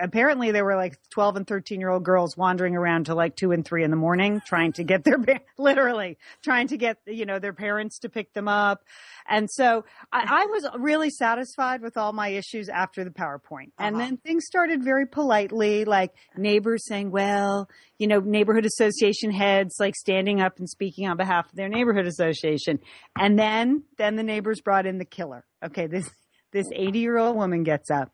apparently 0.00 0.50
there 0.50 0.64
were 0.64 0.76
like 0.76 0.98
12 1.10 1.36
and 1.36 1.46
13 1.46 1.80
year 1.80 1.88
old 1.90 2.04
girls 2.04 2.36
wandering 2.36 2.76
around 2.76 3.06
till 3.06 3.16
like 3.16 3.36
two 3.36 3.52
and 3.52 3.64
three 3.64 3.84
in 3.84 3.90
the 3.90 3.96
morning 3.96 4.40
trying 4.46 4.72
to 4.72 4.84
get 4.84 5.04
their 5.04 5.18
literally 5.58 6.18
trying 6.42 6.68
to 6.68 6.76
get 6.76 6.98
you 7.06 7.26
know 7.26 7.38
their 7.38 7.52
parents 7.52 7.98
to 8.00 8.08
pick 8.08 8.32
them 8.32 8.48
up. 8.48 8.82
And 9.28 9.50
so 9.50 9.84
I, 10.12 10.24
I 10.42 10.46
was 10.46 10.66
really 10.78 11.10
satisfied 11.10 11.82
with 11.82 11.96
all 11.96 12.12
my 12.12 12.28
issues 12.28 12.68
after 12.68 13.04
the 13.04 13.10
powerpoint. 13.10 13.72
And 13.78 13.96
Uh-huh. 13.96 14.04
then 14.06 14.16
things 14.18 14.46
started 14.46 14.82
very 14.82 15.06
politely 15.06 15.84
like 15.84 16.12
neighbors 16.36 16.86
saying 16.86 17.10
well 17.10 17.68
you 17.98 18.06
know 18.06 18.20
neighborhood 18.20 18.66
association 18.66 19.30
heads 19.30 19.76
like 19.80 19.94
standing 19.96 20.40
up 20.40 20.58
and 20.58 20.68
speaking 20.68 21.06
on 21.08 21.16
behalf 21.16 21.46
of 21.50 21.54
their 21.56 21.68
neighborhood 21.68 22.06
association. 22.06 22.78
And 23.18 23.38
then 23.38 23.84
then 23.96 24.16
the 24.16 24.22
neighbors 24.22 24.60
brought 24.60 24.86
in 24.86 24.98
the 24.98 25.04
killer. 25.04 25.44
Okay 25.64 25.86
this 25.86 26.08
this 26.52 26.66
80 26.74 26.98
year 27.00 27.18
old 27.18 27.36
woman 27.36 27.62
gets 27.62 27.90
up 27.90 28.10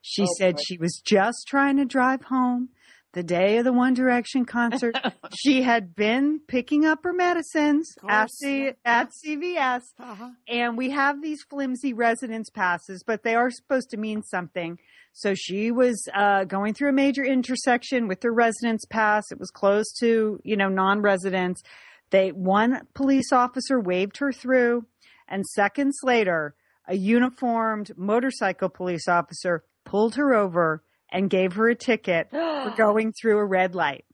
she 0.00 0.22
Oh, 0.22 0.34
said 0.38 0.56
boy. 0.56 0.62
she 0.66 0.78
was 0.78 1.00
just 1.04 1.46
trying 1.48 1.76
to 1.76 1.84
drive 1.84 2.22
home 2.24 2.68
the 3.14 3.22
day 3.22 3.56
of 3.58 3.64
the 3.64 3.72
One 3.72 3.94
Direction 3.94 4.44
concert. 4.44 4.94
she 5.36 5.62
had 5.62 5.94
been 5.96 6.40
picking 6.46 6.84
up 6.84 7.02
her 7.04 7.12
medicines 7.12 7.90
at, 8.08 8.30
C- 8.30 8.72
at 8.84 9.10
CVS. 9.24 9.80
Uh-huh. 9.98 10.30
And 10.46 10.76
we 10.76 10.90
have 10.90 11.22
these 11.22 11.42
flimsy 11.48 11.92
residence 11.94 12.50
passes, 12.50 13.02
but 13.06 13.22
they 13.22 13.34
are 13.34 13.50
supposed 13.50 13.90
to 13.90 13.96
mean 13.96 14.22
something. 14.22 14.78
So 15.14 15.34
she 15.34 15.72
was 15.72 16.06
uh, 16.14 16.44
going 16.44 16.74
through 16.74 16.90
a 16.90 16.92
major 16.92 17.24
intersection 17.24 18.08
with 18.08 18.22
her 18.22 18.32
residence 18.32 18.84
pass. 18.84 19.24
It 19.32 19.38
was 19.40 19.50
closed 19.50 19.96
to, 20.00 20.38
you 20.44 20.56
know, 20.56 20.68
non-residents. 20.68 21.62
They 22.10 22.30
one 22.30 22.82
police 22.94 23.32
officer 23.32 23.80
waved 23.80 24.18
her 24.18 24.32
through, 24.32 24.86
and 25.26 25.44
seconds 25.46 25.98
later, 26.04 26.54
a 26.86 26.94
uniformed 26.94 27.90
motorcycle 27.96 28.68
police 28.68 29.08
officer 29.08 29.64
pulled 29.88 30.14
her 30.16 30.34
over 30.34 30.82
and 31.10 31.30
gave 31.30 31.54
her 31.54 31.68
a 31.68 31.74
ticket 31.74 32.28
for 32.30 32.74
going 32.76 33.12
through 33.12 33.38
a 33.38 33.44
red 33.44 33.74
light. 33.74 34.04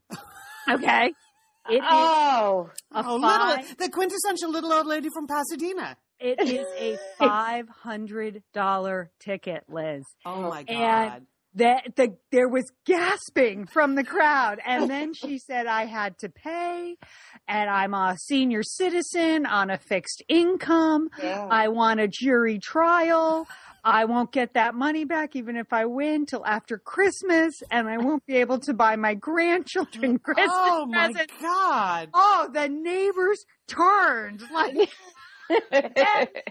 Okay, 0.69 1.13
it 1.69 1.73
is 1.75 1.81
oh, 1.87 2.69
a 2.93 3.03
Oh, 3.05 3.21
five- 3.21 3.59
little, 3.59 3.75
the 3.77 3.89
quintessential 3.89 4.49
little 4.51 4.73
old 4.73 4.87
lady 4.87 5.09
from 5.13 5.27
Pasadena. 5.27 5.97
It 6.19 6.39
is 6.41 6.65
a 6.79 6.97
five 7.19 7.67
hundred 7.69 8.41
dollar 8.53 9.11
ticket, 9.19 9.63
Liz. 9.69 10.03
Oh 10.25 10.49
my 10.49 10.59
And 10.67 11.11
God. 11.11 11.25
that 11.55 11.95
the 11.97 12.17
there 12.31 12.47
was 12.47 12.63
gasping 12.85 13.65
from 13.67 13.95
the 13.95 14.03
crowd 14.03 14.59
and 14.65 14.89
then 14.89 15.13
she 15.13 15.37
said 15.47 15.67
i 15.67 15.85
had 15.85 16.17
to 16.19 16.27
pay 16.29 16.95
and 17.47 17.69
i'm 17.69 17.93
a 17.93 18.15
senior 18.17 18.61
citizen 18.61 19.45
on 19.45 19.69
a 19.69 19.77
fixed 19.77 20.21
income 20.27 21.07
Yeah. 21.23 21.47
i 21.49 21.69
want 21.69 21.99
a 22.01 22.09
jury 22.09 22.59
trial 22.59 23.47
i 23.85 24.03
won't 24.03 24.31
get 24.31 24.53
that 24.55 24.75
money 24.75 25.05
back 25.05 25.35
even 25.35 25.55
if 25.55 25.71
i 25.71 25.85
win 25.85 26.25
till 26.25 26.45
after 26.45 26.77
christmas 26.77 27.63
and 27.71 27.87
i 27.87 27.97
won't 27.97 28.25
be 28.25 28.35
able 28.35 28.59
to 28.59 28.73
buy 28.73 28.95
my 28.95 29.13
grandchildren 29.13 30.15
oh 30.27 30.33
christmas 30.33 30.49
oh 30.51 30.85
my 30.87 31.05
presents 31.07 31.33
god! 31.41 32.09
oh 32.13 32.49
the 32.51 32.67
neighbors 32.67 33.45
turned 33.67 34.41
like 34.51 34.89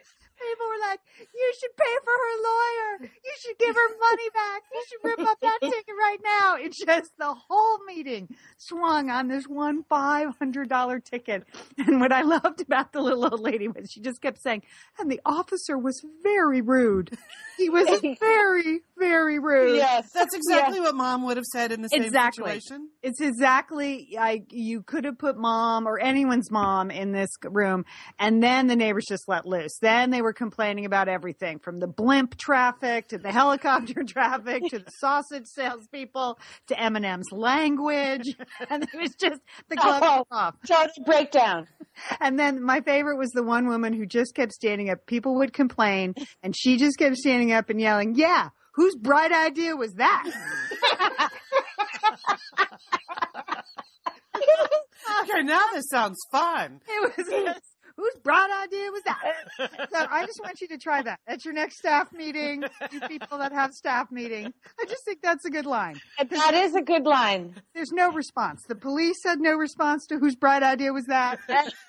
People 0.50 0.66
were 0.68 0.88
like, 0.88 1.00
"You 1.18 1.52
should 1.60 1.76
pay 1.76 1.94
for 2.04 2.12
her 2.12 2.34
lawyer. 2.42 3.10
You 3.24 3.32
should 3.40 3.58
give 3.58 3.74
her 3.74 3.88
money 3.98 4.28
back. 4.34 4.62
You 4.72 4.84
should 4.88 5.04
rip 5.08 5.28
up 5.28 5.38
that 5.40 5.58
ticket 5.62 5.94
right 5.98 6.18
now." 6.22 6.56
It's 6.56 6.78
just 6.84 7.10
the 7.18 7.34
whole 7.34 7.78
meeting 7.86 8.28
swung 8.58 9.10
on 9.10 9.28
this 9.28 9.44
one 9.46 9.84
five 9.84 10.36
hundred 10.38 10.68
dollar 10.68 11.00
ticket. 11.00 11.44
And 11.78 12.00
what 12.00 12.12
I 12.12 12.22
loved 12.22 12.60
about 12.60 12.92
the 12.92 13.00
little 13.00 13.24
old 13.24 13.40
lady 13.40 13.68
was 13.68 13.90
she 13.90 14.00
just 14.00 14.20
kept 14.20 14.40
saying, 14.42 14.62
"And 14.98 15.10
the 15.10 15.20
officer 15.24 15.78
was 15.78 16.00
very 16.22 16.60
rude. 16.60 17.16
He 17.56 17.70
was 17.70 17.88
very, 18.20 18.80
very 18.98 19.38
rude." 19.38 19.76
yes. 19.76 20.10
That's 20.12 20.34
exactly 20.34 20.80
what 20.80 20.94
mom 20.94 21.24
would 21.24 21.36
have 21.36 21.46
said 21.46 21.72
in 21.72 21.82
the 21.82 21.88
same 21.88 22.02
Exactly. 22.02 22.44
situation. 22.60 22.88
It's 23.02 23.20
exactly 23.20 24.08
like 24.14 24.46
you 24.50 24.82
could 24.82 25.04
have 25.04 25.18
put 25.18 25.36
mom 25.36 25.86
or 25.86 25.98
anyone's 25.98 26.50
mom 26.50 26.90
in 26.90 27.12
this 27.12 27.30
room, 27.42 27.84
and 28.18 28.42
then 28.42 28.66
the 28.66 28.76
neighbors 28.76 29.04
just 29.08 29.28
let 29.28 29.46
loose. 29.46 29.78
Then 29.80 30.10
they 30.10 30.22
were 30.22 30.32
complaining 30.34 30.84
about 30.84 31.08
everything 31.08 31.58
from 31.58 31.78
the 31.78 31.86
blimp 31.86 32.36
traffic 32.36 33.08
to 33.08 33.18
the 33.18 33.32
helicopter 33.40 34.02
traffic 34.04 34.62
to 34.70 34.78
the 34.80 34.90
sausage 34.98 35.46
salespeople 35.46 36.38
to 36.68 36.74
Eminem's 36.74 37.30
language, 37.32 38.36
and 38.70 38.82
it 38.82 38.90
was 39.00 39.14
just 39.20 39.40
the 39.68 39.76
glove 39.76 40.02
Oh. 40.04 40.26
off. 40.30 40.54
Total 40.66 41.04
breakdown. 41.04 41.66
And 42.20 42.36
then 42.38 42.60
my 42.60 42.80
favorite 42.80 43.18
was 43.18 43.30
the 43.30 43.44
one 43.44 43.68
woman 43.68 43.92
who 43.92 44.04
just 44.04 44.34
kept 44.34 44.52
standing 44.52 44.90
up. 44.90 45.06
People 45.06 45.36
would 45.36 45.52
complain, 45.52 46.14
and 46.42 46.52
she 46.56 46.76
just 46.76 46.98
kept 46.98 47.14
standing 47.16 47.52
up 47.52 47.70
and 47.70 47.80
yelling, 47.80 48.16
"Yeah." 48.16 48.48
Whose 48.72 48.96
bright 48.96 49.30
idea 49.30 49.76
was 49.76 49.94
that? 49.94 50.24
Okay, 55.22 55.42
now 55.42 55.60
this 55.72 55.84
sounds 55.90 56.18
fun. 56.32 56.80
It 56.88 57.12
was 57.16 57.26
just, 57.28 57.60
whose 57.96 58.14
bright 58.22 58.50
idea 58.64 58.90
was 58.90 59.02
that? 59.04 59.34
So 59.94 60.06
I 60.10 60.26
just 60.26 60.40
want 60.42 60.60
you 60.60 60.68
to 60.68 60.78
try 60.78 61.02
that. 61.02 61.20
At 61.26 61.44
your 61.44 61.54
next 61.54 61.78
staff 61.78 62.12
meeting, 62.12 62.64
you 62.90 63.00
people 63.00 63.38
that 63.38 63.52
have 63.52 63.72
staff 63.72 64.10
meetings, 64.10 64.52
I 64.80 64.86
just 64.86 65.04
think 65.04 65.20
that's 65.22 65.44
a 65.44 65.50
good 65.50 65.66
line. 65.66 66.00
That 66.30 66.54
is 66.54 66.74
a 66.74 66.82
good 66.82 67.04
line. 67.04 67.54
There's 67.74 67.92
no 67.92 68.10
response. 68.10 68.64
The 68.66 68.74
police 68.74 69.22
had 69.24 69.40
no 69.40 69.52
response 69.52 70.06
to 70.08 70.18
whose 70.18 70.34
bright 70.34 70.62
idea 70.62 70.92
was 70.92 71.06
that. 71.06 71.38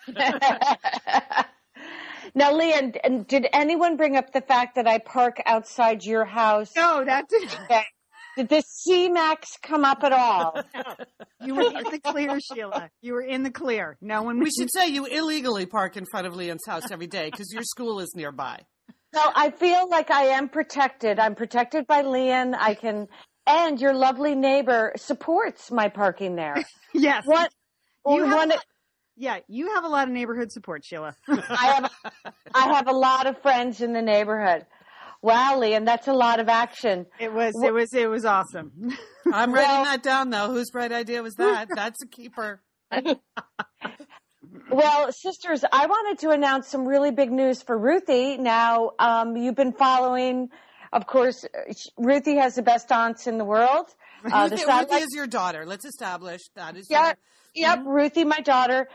now, 2.36 2.54
Leah, 2.56 2.92
d- 2.92 3.00
did 3.28 3.48
anyone 3.54 3.98
bring 3.98 4.16
up 4.16 4.32
the 4.34 4.42
fact 4.42 4.76
that 4.76 4.88
I 4.88 5.00
park 5.00 5.42
outside 5.46 6.04
your 6.04 6.26
house? 6.26 6.72
No, 6.76 7.04
that 7.04 7.28
didn't. 7.30 7.58
Did 8.36 8.50
the 8.50 8.62
C-Max 8.62 9.58
come 9.62 9.86
up 9.86 10.04
at 10.04 10.12
all? 10.12 10.62
You 11.42 11.54
were 11.54 11.62
in 11.62 11.92
the 11.92 12.00
clear, 12.00 12.40
Sheila. 12.40 12.90
You 13.02 13.14
were 13.14 13.22
in 13.22 13.44
the 13.44 13.52
clear. 13.52 13.98
No 14.02 14.24
one 14.24 14.40
We 14.40 14.50
should 14.50 14.72
say 14.72 14.88
you 14.88 15.06
illegally 15.06 15.68
park 15.68 15.96
in 15.96 16.06
front 16.06 16.26
of 16.26 16.34
Leanne's 16.34 16.66
house 16.66 16.90
every 16.90 17.06
day 17.06 17.30
because 17.30 17.52
your 17.54 17.62
school 17.62 18.00
is 18.00 18.14
nearby. 18.16 18.62
No, 19.14 19.22
I 19.36 19.52
feel 19.52 19.88
like 19.88 20.10
I 20.10 20.24
am 20.28 20.50
protected. 20.50 21.20
I'm 21.20 21.36
protected 21.36 21.86
by 21.86 22.02
Leanne. 22.02 22.56
I 22.58 22.74
can, 22.74 23.08
and 23.46 23.80
your 23.80 23.94
lovely 23.94 24.34
neighbor 24.34 24.94
supports 24.96 25.70
my 25.72 25.90
parking 25.90 26.36
there. 26.36 26.56
Yes. 26.94 27.24
What? 27.26 27.52
You 28.08 28.24
have, 28.24 28.34
one, 28.34 28.54
yeah, 29.18 29.40
you 29.48 29.74
have 29.76 29.84
a 29.84 29.90
lot 29.90 30.08
of 30.08 30.14
neighborhood 30.14 30.52
support, 30.52 30.84
Sheila. 30.84 31.14
I 31.28 31.66
have, 31.68 31.92
I 32.54 32.74
have 32.74 32.88
a 32.88 32.94
lot 32.94 33.28
of 33.28 33.42
friends 33.42 33.82
in 33.82 33.94
the 33.94 34.02
neighborhood. 34.02 34.66
Wow, 35.26 35.60
Leanne, 35.60 35.86
that's 35.86 36.08
a 36.08 36.14
lot 36.14 36.40
of 36.40 36.50
action. 36.50 37.08
It 37.20 37.34
was, 37.34 37.56
it 37.64 37.74
was, 37.74 37.92
it 37.96 38.08
was 38.08 38.26
awesome. 38.26 38.72
I'm 39.34 39.52
writing 39.52 39.84
that 39.86 40.04
down 40.04 40.30
though. 40.30 40.50
Whose 40.52 40.70
bright 40.70 40.92
idea 40.92 41.24
was 41.24 41.34
that? 41.36 41.68
That's 41.74 42.02
a 42.04 42.08
keeper. 42.08 42.62
Well, 44.72 45.12
sisters, 45.12 45.64
I 45.72 45.86
wanted 45.86 46.20
to 46.22 46.32
announce 46.32 46.68
some 46.68 46.88
really 46.88 47.12
big 47.12 47.32
news 47.32 47.62
for 47.62 47.78
Ruthie. 47.78 48.38
Now, 48.38 48.92
um, 49.00 49.36
you've 49.38 49.56
been 49.56 49.74
following, 49.74 50.50
of 50.92 51.06
course, 51.06 51.44
uh, 51.46 51.72
Ruthie 51.98 52.38
has 52.38 52.56
the 52.56 52.62
best 52.64 52.92
aunts 52.92 53.28
in 53.28 53.38
the 53.38 53.46
world. 53.46 53.86
Uh, 54.26 54.48
the 54.48 54.56
Ruthie, 54.56 54.66
satellite- 54.66 54.90
Ruthie 54.92 55.04
is 55.04 55.14
your 55.16 55.28
daughter. 55.28 55.66
Let's 55.66 55.86
establish 55.86 56.42
that 56.56 56.76
is 56.78 56.88
Yeah, 56.90 57.14
your. 57.54 57.68
yep, 57.76 57.80
Ruthie, 57.86 58.24
my 58.26 58.40
daughter. 58.40 58.88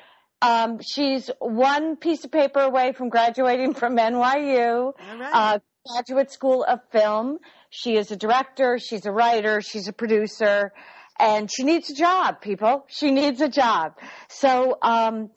Um, 0.42 0.80
she's 0.80 1.30
one 1.38 1.96
piece 1.96 2.24
of 2.24 2.32
paper 2.32 2.60
away 2.60 2.92
from 2.92 3.08
graduating 3.08 3.74
from 3.74 3.96
NYU, 3.96 4.92
All 4.98 5.18
right. 5.18 5.30
uh, 5.34 5.58
graduate 5.86 6.30
school 6.30 6.64
of 6.64 6.80
film. 6.90 7.38
She 7.70 7.96
is 7.96 8.10
a 8.10 8.16
director, 8.16 8.78
she's 8.78 9.06
a 9.06 9.12
writer, 9.12 9.60
she's 9.60 9.88
a 9.88 9.92
producer, 9.92 10.72
and 11.18 11.50
she 11.50 11.64
needs 11.64 11.90
a 11.90 11.94
job, 11.94 12.40
people. 12.40 12.84
She 12.88 13.10
needs 13.10 13.40
a 13.40 13.48
job. 13.48 13.94
So, 14.28 14.76
um, 14.82 15.30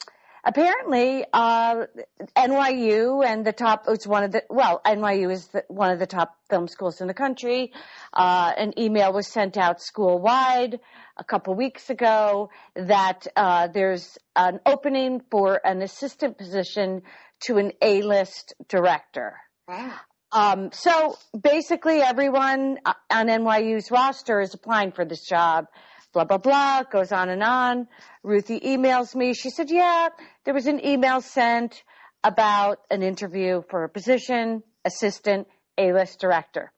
apparently, 0.43 1.25
uh, 1.31 1.85
NYU 2.35 3.25
and 3.25 3.45
the 3.45 3.53
top, 3.53 3.85
it's 3.87 4.07
one 4.07 4.23
of 4.23 4.31
the, 4.31 4.43
well, 4.49 4.81
NYU 4.85 5.31
is 5.31 5.47
the, 5.47 5.63
one 5.67 5.91
of 5.91 5.99
the 5.99 6.07
top 6.07 6.37
film 6.49 6.67
schools 6.67 7.01
in 7.01 7.07
the 7.07 7.13
country. 7.13 7.71
Uh, 8.13 8.51
an 8.57 8.79
email 8.79 9.13
was 9.13 9.27
sent 9.27 9.57
out 9.57 9.81
school 9.81 10.19
wide 10.19 10.79
a 11.17 11.23
couple 11.23 11.53
weeks 11.55 11.89
ago 11.89 12.49
that, 12.75 13.27
uh, 13.35 13.67
there's 13.67 14.17
an 14.35 14.59
opening 14.65 15.21
for 15.29 15.59
an 15.65 15.81
assistant 15.81 16.37
position 16.37 17.01
to 17.41 17.57
an 17.57 17.71
A-list 17.81 18.53
director. 18.67 19.35
Wow. 19.67 19.99
Um, 20.33 20.71
so 20.73 21.15
basically, 21.39 22.01
everyone 22.01 22.79
uh, 22.85 22.93
on 23.11 23.27
NYU's 23.27 23.91
roster 23.91 24.41
is 24.41 24.55
applying 24.55 24.91
for 24.91 25.05
this 25.05 25.23
job. 25.25 25.67
Blah 26.11 26.25
blah 26.25 26.39
blah 26.39 26.83
goes 26.83 27.11
on 27.11 27.29
and 27.29 27.43
on. 27.43 27.87
Ruthie 28.23 28.59
emails 28.59 29.13
me. 29.15 29.33
She 29.35 29.51
said, 29.51 29.69
"Yeah, 29.69 30.09
there 30.43 30.53
was 30.53 30.65
an 30.65 30.83
email 30.83 31.21
sent 31.21 31.83
about 32.23 32.79
an 32.89 33.03
interview 33.03 33.61
for 33.69 33.83
a 33.83 33.89
position, 33.89 34.63
assistant 34.83 35.47
A-list 35.77 36.19
director." 36.19 36.71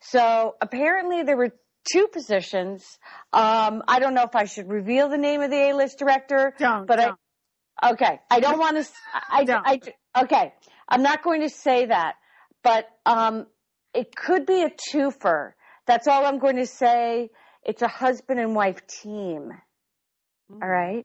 So 0.00 0.56
apparently, 0.60 1.22
there 1.22 1.36
were 1.36 1.52
two 1.90 2.08
positions. 2.08 2.98
Um, 3.32 3.82
I 3.86 4.00
don't 4.00 4.14
know 4.14 4.24
if 4.24 4.34
I 4.34 4.44
should 4.44 4.68
reveal 4.68 5.08
the 5.08 5.18
name 5.18 5.42
of 5.42 5.50
the 5.50 5.70
A-list 5.70 5.98
director, 5.98 6.54
Don't, 6.58 6.86
but 6.86 6.96
don't. 6.96 7.18
I 7.80 7.92
okay. 7.92 8.20
I 8.30 8.40
don't 8.40 8.58
want 8.58 8.84
to. 8.84 8.92
I, 9.30 9.44
Don't. 9.44 9.64
I, 9.64 9.80
okay. 10.24 10.52
I'm 10.88 11.02
not 11.02 11.22
going 11.22 11.42
to 11.42 11.48
say 11.48 11.86
that, 11.86 12.14
but 12.66 12.88
um, 13.06 13.46
it 13.94 14.16
could 14.16 14.44
be 14.44 14.62
a 14.62 14.70
twofer. 14.70 15.52
That's 15.86 16.08
all 16.08 16.26
I'm 16.26 16.40
going 16.40 16.56
to 16.56 16.66
say. 16.66 17.30
It's 17.62 17.80
a 17.80 17.86
husband 17.86 18.40
and 18.40 18.56
wife 18.56 18.84
team. 18.88 19.52
All 20.60 20.68
right. 20.68 21.04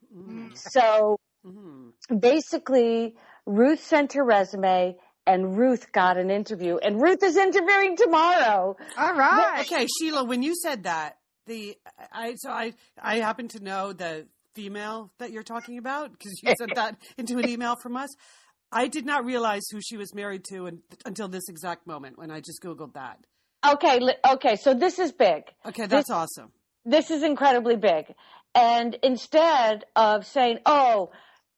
So 0.55 1.17
Mhm. 1.45 1.93
basically, 2.19 3.15
Ruth 3.45 3.83
sent 3.83 4.13
her 4.13 4.23
resume, 4.23 4.97
and 5.27 5.55
Ruth 5.55 5.91
got 5.91 6.17
an 6.17 6.31
interview, 6.31 6.77
and 6.77 6.99
Ruth 6.99 7.21
is 7.23 7.37
interviewing 7.37 7.95
tomorrow. 7.95 8.75
All 8.97 9.13
right. 9.13 9.61
Okay, 9.61 9.85
Sheila, 9.85 10.23
when 10.23 10.41
you 10.41 10.55
said 10.55 10.83
that, 10.83 11.19
the 11.45 11.77
I 12.11 12.35
so 12.35 12.49
I 12.49 12.73
I 12.99 13.17
happen 13.17 13.47
to 13.49 13.59
know 13.59 13.93
the 13.93 14.27
female 14.55 15.11
that 15.19 15.31
you're 15.31 15.43
talking 15.43 15.77
about 15.77 16.11
because 16.11 16.39
you 16.41 16.53
sent 16.55 16.73
that 16.81 16.97
into 17.17 17.37
an 17.37 17.47
email 17.47 17.75
from 17.83 17.95
us. 17.97 18.09
I 18.71 18.87
did 18.87 19.05
not 19.05 19.25
realize 19.25 19.63
who 19.71 19.79
she 19.81 19.97
was 19.97 20.13
married 20.15 20.45
to 20.45 20.67
and, 20.67 20.79
until 21.05 21.27
this 21.27 21.49
exact 21.49 21.85
moment 21.87 22.17
when 22.17 22.31
I 22.31 22.39
just 22.39 22.61
googled 22.61 22.93
that. 22.93 23.19
Okay. 23.67 23.99
Okay. 24.29 24.55
So 24.55 24.73
this 24.73 24.97
is 24.99 25.11
big. 25.11 25.43
Okay, 25.65 25.85
that's 25.85 26.09
awesome. 26.09 26.51
this 26.85 27.11
is 27.11 27.21
incredibly 27.23 27.75
big. 27.75 28.05
And 28.55 28.97
instead 29.03 29.85
of 29.95 30.25
saying, 30.25 30.59
"Oh, 30.65 31.11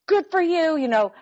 good 0.06 0.26
for 0.30 0.42
you," 0.42 0.76
you 0.78 0.88
know, 0.88 1.14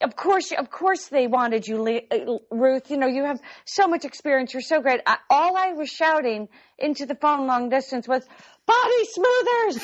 of 0.00 0.16
course, 0.16 0.52
of 0.52 0.70
course, 0.70 1.08
they 1.08 1.26
wanted 1.26 1.66
you, 1.66 1.86
uh, 1.86 2.38
Ruth. 2.50 2.90
You 2.90 2.96
know, 2.96 3.06
you 3.06 3.24
have 3.24 3.40
so 3.64 3.86
much 3.86 4.04
experience. 4.04 4.52
You're 4.52 4.62
so 4.62 4.80
great. 4.80 5.00
I, 5.06 5.18
all 5.30 5.56
I 5.56 5.72
was 5.72 5.88
shouting 5.88 6.48
into 6.78 7.06
the 7.06 7.14
phone 7.14 7.46
long 7.46 7.68
distance 7.68 8.08
was, 8.08 8.26
"Body 8.66 9.04
smoothers, 9.12 9.78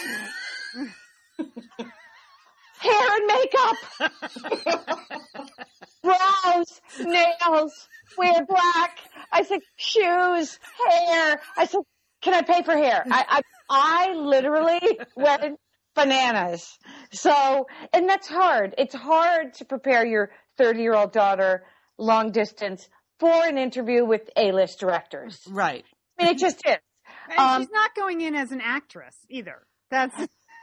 hair 2.81 3.17
and 3.17 3.27
makeup, 3.27 3.77
brows, 6.03 6.81
nails, 6.99 7.89
wear 8.19 8.45
black." 8.47 8.99
I 9.33 9.43
said, 9.43 9.61
"Shoes, 9.77 10.59
hair." 10.89 11.41
I 11.57 11.67
said, 11.67 11.81
can 12.23 12.35
I 12.35 12.43
pay 12.43 12.63
for 12.63 12.77
hair? 12.77 13.05
I, 13.11 13.25
I, 13.29 13.43
I 13.71 14.15
literally 14.15 14.99
went 15.17 15.59
bananas. 15.95 16.79
So, 17.13 17.67
and 17.93 18.09
that's 18.09 18.29
hard. 18.29 18.75
It's 18.79 18.95
hard 18.95 19.55
to 19.55 19.65
prepare 19.65 20.05
your 20.05 20.31
30 20.59 20.83
year 20.83 20.95
old 20.95 21.13
daughter 21.13 21.65
long 21.99 22.33
distance 22.33 22.89
for 23.19 23.45
an 23.47 23.59
interview 23.59 24.05
with 24.05 24.23
A-list 24.37 24.81
directors. 24.81 25.41
Right. 25.49 25.85
I 26.19 26.25
mean, 26.25 26.35
it 26.35 26.39
just 26.39 26.63
is. 26.67 26.77
And 27.31 27.39
Um, 27.39 27.63
she's 27.63 27.71
not 27.71 27.95
going 27.95 28.21
in 28.21 28.35
as 28.35 28.53
an 28.53 28.61
actress 28.61 29.17
either. 29.29 29.63
That's 29.91 30.15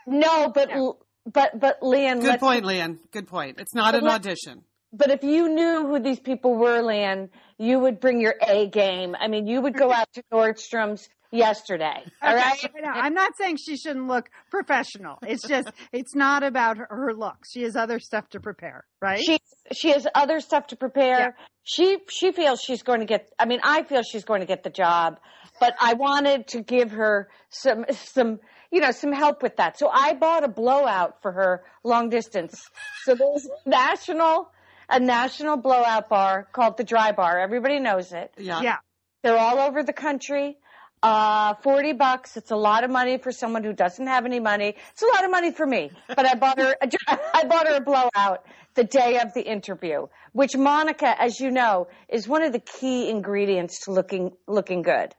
No, 0.05 0.49
but 0.49 0.69
but 1.31 1.59
but 1.59 1.81
Leanne, 1.81 2.21
Good 2.21 2.39
point, 2.39 2.65
Leanne. 2.65 2.99
Good 3.11 3.27
point. 3.27 3.59
It's 3.59 3.75
not 3.75 3.95
an 3.95 4.03
let- 4.03 4.15
audition. 4.15 4.63
But 4.93 5.11
if 5.11 5.21
you 5.23 5.49
knew 5.49 5.85
who 5.85 5.99
these 5.99 6.19
people 6.19 6.55
were, 6.55 6.81
Leanne, 6.81 7.29
you 7.57 7.77
would 7.79 7.99
bring 7.99 8.21
your 8.21 8.35
A 8.47 8.67
game. 8.67 9.15
I 9.19 9.27
mean, 9.27 9.45
you 9.45 9.61
would 9.61 9.75
go 9.75 9.91
out 9.91 10.07
to 10.13 10.23
Nordstrom's 10.31 11.09
yesterday. 11.29 12.03
All 12.21 12.33
right. 12.33 12.57
I 12.63 12.79
know. 12.79 12.89
I'm 12.89 13.13
not 13.13 13.33
saying 13.37 13.57
she 13.57 13.75
shouldn't 13.75 14.07
look 14.07 14.29
professional. 14.49 15.17
It's 15.23 15.45
just 15.45 15.69
it's 15.91 16.15
not 16.15 16.43
about 16.43 16.77
her, 16.77 16.87
her 16.89 17.13
looks. 17.13 17.51
She 17.51 17.63
has 17.63 17.75
other 17.75 17.99
stuff 17.99 18.29
to 18.29 18.39
prepare, 18.39 18.85
right? 19.01 19.19
She 19.19 19.39
she 19.73 19.91
has 19.91 20.07
other 20.15 20.39
stuff 20.39 20.67
to 20.67 20.75
prepare. 20.77 21.19
Yeah. 21.19 21.29
She 21.63 21.97
she 22.09 22.31
feels 22.31 22.61
she's 22.61 22.83
going 22.83 23.01
to 23.01 23.05
get. 23.05 23.29
I 23.37 23.45
mean, 23.45 23.59
I 23.63 23.83
feel 23.83 24.03
she's 24.03 24.23
going 24.23 24.39
to 24.39 24.47
get 24.47 24.63
the 24.63 24.69
job, 24.69 25.19
but 25.59 25.75
I 25.81 25.93
wanted 25.95 26.47
to 26.49 26.61
give 26.61 26.91
her 26.91 27.27
some 27.49 27.85
some 27.91 28.39
you 28.71 28.79
know 28.79 28.91
some 28.91 29.11
help 29.11 29.41
with 29.41 29.57
that. 29.57 29.77
So 29.77 29.89
I 29.89 30.13
bought 30.13 30.43
a 30.43 30.47
blowout 30.47 31.21
for 31.21 31.31
her 31.31 31.63
long 31.83 32.09
distance. 32.09 32.69
So 33.03 33.15
there's 33.15 33.45
a 33.45 33.69
national 33.69 34.49
a 34.89 34.99
national 34.99 35.57
blowout 35.57 36.09
bar 36.09 36.47
called 36.51 36.77
the 36.77 36.83
Drybar. 36.83 37.41
Everybody 37.41 37.79
knows 37.79 38.13
it. 38.13 38.31
Yeah. 38.37 38.61
yeah. 38.61 38.77
They're 39.23 39.37
all 39.37 39.59
over 39.59 39.83
the 39.83 39.93
country. 39.93 40.57
Uh, 41.03 41.53
40 41.55 41.93
bucks. 41.93 42.37
It's 42.37 42.51
a 42.51 42.55
lot 42.55 42.83
of 42.83 42.89
money 42.89 43.17
for 43.17 43.31
someone 43.31 43.63
who 43.63 43.73
doesn't 43.73 44.07
have 44.07 44.25
any 44.25 44.39
money. 44.39 44.75
It's 44.91 45.01
a 45.01 45.05
lot 45.05 45.25
of 45.25 45.31
money 45.31 45.51
for 45.51 45.65
me, 45.65 45.91
but 46.07 46.25
I 46.25 46.35
bought 46.35 46.57
her, 46.57 46.75
a, 46.81 46.89
I 47.33 47.43
bought 47.45 47.67
her 47.67 47.75
a 47.75 47.81
blowout 47.81 48.45
the 48.73 48.83
day 48.83 49.19
of 49.19 49.33
the 49.33 49.41
interview, 49.41 50.07
which 50.33 50.55
Monica, 50.57 51.19
as 51.21 51.39
you 51.39 51.51
know, 51.51 51.87
is 52.09 52.27
one 52.27 52.41
of 52.41 52.51
the 52.51 52.59
key 52.59 53.09
ingredients 53.09 53.85
to 53.85 53.91
looking, 53.91 54.31
looking 54.47 54.81
good. 54.81 55.13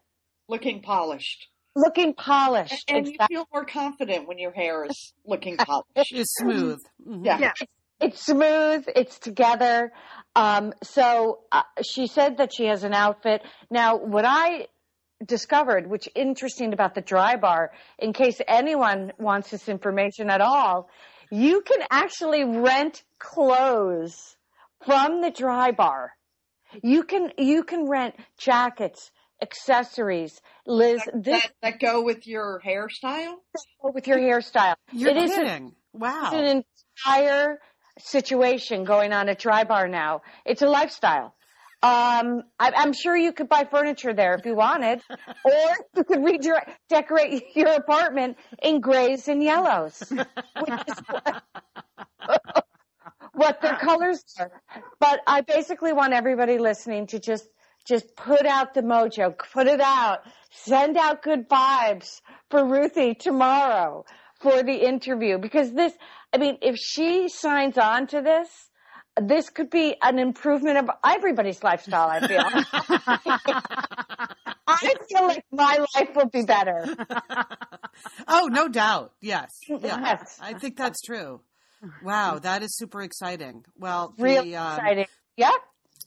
Looking 0.48 0.82
polished. 0.82 1.48
Looking 1.78 2.14
polished. 2.14 2.90
And 2.90 3.06
you 3.06 3.12
Exactly. 3.12 3.36
feel 3.36 3.46
more 3.52 3.64
confident 3.64 4.26
when 4.26 4.38
your 4.38 4.50
hair 4.50 4.84
is 4.84 5.12
looking 5.24 5.56
polished. 5.56 6.12
It's 6.12 6.34
smooth. 6.36 6.80
Mhm. 7.06 7.24
Yeah. 7.24 7.38
Yeah. 7.38 7.52
It's 8.00 8.24
smooth. 8.24 8.84
It's 8.96 9.18
together. 9.18 9.92
Um, 10.34 10.72
so 10.82 11.40
uh, 11.52 11.62
she 11.82 12.08
said 12.08 12.38
that 12.38 12.52
she 12.52 12.66
has 12.66 12.82
an 12.82 12.94
outfit. 12.94 13.42
Now, 13.70 13.96
what 13.96 14.24
I 14.24 14.66
discovered, 15.24 15.88
which 15.88 16.08
interesting 16.14 16.72
about 16.72 16.94
the 16.94 17.00
dry 17.00 17.36
bar, 17.36 17.72
in 17.98 18.12
case 18.12 18.40
anyone 18.46 19.12
wants 19.18 19.50
this 19.50 19.68
information 19.68 20.30
at 20.30 20.40
all, 20.40 20.88
you 21.30 21.60
can 21.60 21.80
actually 21.90 22.44
rent 22.44 23.04
clothes 23.18 24.36
from 24.84 25.20
the 25.20 25.30
dry 25.30 25.70
bar. 25.72 26.12
You 26.82 27.02
can 27.04 27.32
you 27.38 27.64
can 27.64 27.88
rent 27.88 28.14
jackets, 28.36 29.10
accessories. 29.42 30.40
Liz, 30.66 31.00
this 31.14 31.42
That, 31.42 31.52
that 31.62 31.80
go 31.80 32.02
with 32.02 32.26
your 32.26 32.60
hairstyle? 32.64 33.34
with 33.82 34.06
your 34.06 34.18
hairstyle. 34.18 34.74
You're 34.92 35.10
It 35.10 35.16
is 35.16 35.30
a- 35.32 35.34
kidding. 35.36 35.72
wow. 35.92 36.30
it's 36.32 36.34
an 36.34 36.64
entire 37.06 37.58
situation 37.98 38.84
going 38.84 39.12
on 39.12 39.28
at 39.28 39.40
Drybar 39.40 39.90
now. 39.90 40.22
It's 40.44 40.62
a 40.62 40.68
lifestyle. 40.68 41.34
Um, 41.80 42.42
I, 42.58 42.72
I'm 42.76 42.92
sure 42.92 43.16
you 43.16 43.32
could 43.32 43.48
buy 43.48 43.64
furniture 43.70 44.12
there 44.12 44.34
if 44.34 44.44
you 44.44 44.56
wanted, 44.56 45.00
or 45.44 45.52
you 45.94 46.02
could 46.04 46.24
redirect, 46.24 46.70
decorate 46.88 47.44
your 47.54 47.68
apartment 47.74 48.36
in 48.62 48.80
grays 48.80 49.28
and 49.28 49.40
yellows, 49.42 50.00
which 50.10 50.80
is 50.88 50.94
what, 51.08 51.42
what 53.32 53.60
their 53.62 53.76
colors 53.76 54.24
are. 54.40 54.50
But 54.98 55.20
I 55.26 55.42
basically 55.42 55.92
want 55.92 56.14
everybody 56.14 56.58
listening 56.58 57.06
to 57.08 57.20
just 57.20 57.48
just 57.88 58.14
put 58.16 58.44
out 58.44 58.74
the 58.74 58.82
mojo, 58.82 59.34
put 59.52 59.66
it 59.66 59.80
out, 59.80 60.20
send 60.50 60.96
out 60.96 61.22
good 61.22 61.48
vibes 61.48 62.20
for 62.50 62.64
Ruthie 62.64 63.14
tomorrow 63.14 64.04
for 64.40 64.62
the 64.62 64.86
interview 64.86 65.38
because 65.38 65.72
this, 65.72 65.92
I 66.32 66.38
mean, 66.38 66.58
if 66.60 66.76
she 66.76 67.28
signs 67.28 67.78
on 67.78 68.06
to 68.08 68.20
this, 68.20 68.48
this 69.20 69.50
could 69.50 69.70
be 69.70 69.96
an 70.02 70.18
improvement 70.18 70.78
of 70.78 70.90
everybody's 71.04 71.62
lifestyle. 71.64 72.08
I 72.08 72.26
feel. 72.26 72.40
I 74.70 74.94
feel 75.08 75.26
like 75.26 75.44
my 75.50 75.84
life 75.96 76.10
will 76.14 76.28
be 76.28 76.42
better. 76.42 76.94
oh, 78.28 78.48
no 78.52 78.68
doubt. 78.68 79.12
Yes. 79.20 79.58
Yeah. 79.66 79.78
Yes. 79.80 80.38
I 80.40 80.54
think 80.54 80.76
that's 80.76 81.00
true. 81.00 81.40
Wow, 82.02 82.38
that 82.40 82.62
is 82.62 82.76
super 82.76 83.02
exciting. 83.02 83.64
Well, 83.78 84.14
the, 84.16 84.22
Real 84.22 84.56
um, 84.56 84.76
exciting. 84.76 85.06
Yeah. 85.36 85.52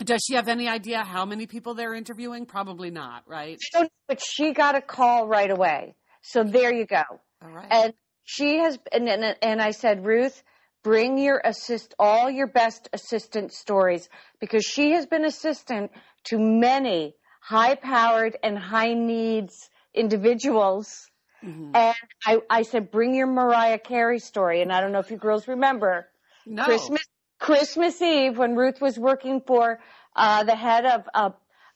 Does 0.04 0.22
she 0.28 0.36
have 0.36 0.48
any 0.48 0.68
idea 0.68 1.04
how 1.04 1.26
many 1.26 1.48
people 1.48 1.74
they're 1.74 1.94
interviewing? 1.94 2.46
Probably 2.46 2.92
not, 2.92 3.24
right? 3.28 3.58
I 3.76 3.88
but 4.08 4.22
she 4.22 4.54
got 4.54 4.76
a 4.76 4.82
call 4.82 5.28
right 5.28 5.50
away. 5.50 5.96
So 6.22 6.44
there 6.44 6.74
you 6.74 6.86
go. 6.86 7.04
All 7.44 7.50
right. 7.50 7.68
And 7.72 7.94
she 8.24 8.58
has, 8.60 8.78
and, 8.92 9.08
and, 9.08 9.36
and 9.42 9.62
I 9.62 9.72
said, 9.72 10.06
Ruth, 10.06 10.44
bring 10.84 11.18
your 11.18 11.42
assist, 11.44 11.96
all 11.98 12.30
your 12.30 12.48
best 12.48 12.90
assistant 12.94 13.54
stories 13.54 14.10
because 14.40 14.64
she 14.66 14.92
has 14.92 15.06
been 15.06 15.26
assistant 15.26 15.92
to 16.26 16.38
many 16.38 17.16
high 17.42 17.76
powered 17.76 18.38
and 18.44 18.58
high 18.58 18.94
needs 18.94 19.70
individuals. 19.94 21.10
Mhm. 21.44 21.72
And 21.74 21.96
I, 22.26 22.40
I 22.50 22.62
said, 22.64 22.92
bring 22.92 23.16
your 23.16 23.28
Mariah 23.28 23.80
Carey 23.80 24.20
story. 24.20 24.62
And 24.62 24.72
I 24.72 24.82
don't 24.82 24.92
know 24.92 25.00
if 25.00 25.10
you 25.10 25.18
girls 25.18 25.48
remember 25.48 26.08
no. 26.46 26.66
Christmas, 26.66 27.02
Christmas 27.42 28.02
Eve 28.02 28.38
when 28.38 28.56
Ruth 28.56 28.80
was 28.80 28.98
working 28.98 29.42
for, 29.42 29.80
uh, 30.16 30.44
the 30.44 30.56
head 30.56 30.86
of, 30.86 31.10
uh, 31.14 31.32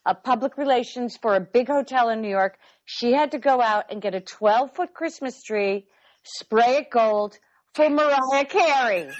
uh, 0.05 0.13
public 0.13 0.57
relations 0.57 1.17
for 1.17 1.35
a 1.35 1.39
big 1.41 1.67
hotel 1.67 2.09
in 2.09 2.21
New 2.21 2.29
York. 2.29 2.59
She 2.85 3.11
had 3.11 3.31
to 3.31 3.39
go 3.39 3.59
out 3.59 3.85
and 3.89 3.99
get 3.99 4.13
a 4.13 4.21
12 4.21 4.75
foot 4.75 4.93
Christmas 4.93 5.41
tree, 5.41 5.87
spray 6.23 6.77
it 6.77 6.91
gold 6.91 7.39
for 7.73 7.89
Mariah 7.89 8.45
Carey. 8.45 9.09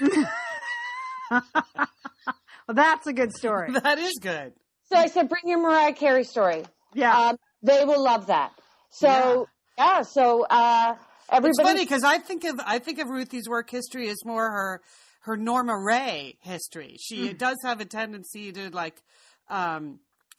Well, 2.68 2.74
that's 2.74 3.06
a 3.06 3.12
good 3.12 3.32
story. 3.32 3.72
That 3.82 3.98
is 3.98 4.14
good. 4.20 4.52
So 4.90 4.96
I 4.96 5.06
said, 5.06 5.28
bring 5.28 5.42
your 5.44 5.60
Mariah 5.60 5.92
Carey 5.92 6.24
story. 6.24 6.64
Yeah. 6.94 7.16
Um, 7.16 7.36
they 7.62 7.84
will 7.84 8.02
love 8.02 8.26
that. 8.26 8.52
So, 8.90 9.48
yeah, 9.78 10.02
so, 10.02 10.44
uh, 10.50 10.96
It's 11.32 11.60
funny 11.62 11.84
because 11.84 12.02
I 12.02 12.18
think 12.18 12.44
of 12.44 12.60
I 12.64 12.78
think 12.80 12.98
of 12.98 13.08
Ruthie's 13.08 13.48
work 13.48 13.70
history 13.70 14.08
as 14.08 14.16
more 14.24 14.50
her 14.50 14.82
her 15.26 15.36
Norma 15.36 15.76
Rae 15.76 16.38
history. 16.40 16.96
She 17.00 17.32
Hmm. 17.32 17.36
does 17.36 17.56
have 17.64 17.80
a 17.80 17.84
tendency 17.84 18.52
to 18.52 18.70
like 18.70 19.02
um, 19.48 19.98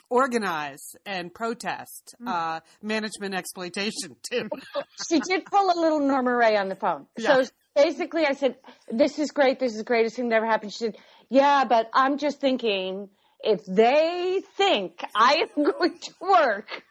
organize 0.10 0.95
and 1.06 1.34
protest 1.34 2.15
Hmm. 2.19 2.28
uh, 2.28 2.60
management 2.82 3.36
exploitation 3.36 4.15
too. 4.32 4.50
she 5.10 5.19
did 5.19 5.45
pull 5.45 5.69
a 5.69 5.78
little 5.80 6.00
Norma 6.00 6.34
Rae 6.36 6.56
on 6.58 6.69
the 6.69 6.76
phone. 6.76 7.08
Yeah. 7.17 7.36
So 7.36 7.50
basically, 7.76 8.26
I 8.26 8.34
said, 8.34 8.56
"This 8.89 9.19
is 9.19 9.32
great. 9.32 9.60
This 9.60 9.73
is 9.73 9.80
the 9.80 9.84
greatest 9.84 10.15
thing 10.15 10.30
that 10.30 10.36
ever 10.38 10.45
happened." 10.45 10.71
She 10.71 10.80
said, 10.86 10.97
"Yeah, 11.30 11.65
but 11.65 11.89
I'm 11.93 12.17
just 12.17 12.39
thinking 12.39 13.10
if 13.41 13.65
they 13.65 14.41
think 14.56 15.04
I 15.13 15.45
am 15.56 15.63
going 15.71 16.00
to 16.00 16.13
work 16.21 16.84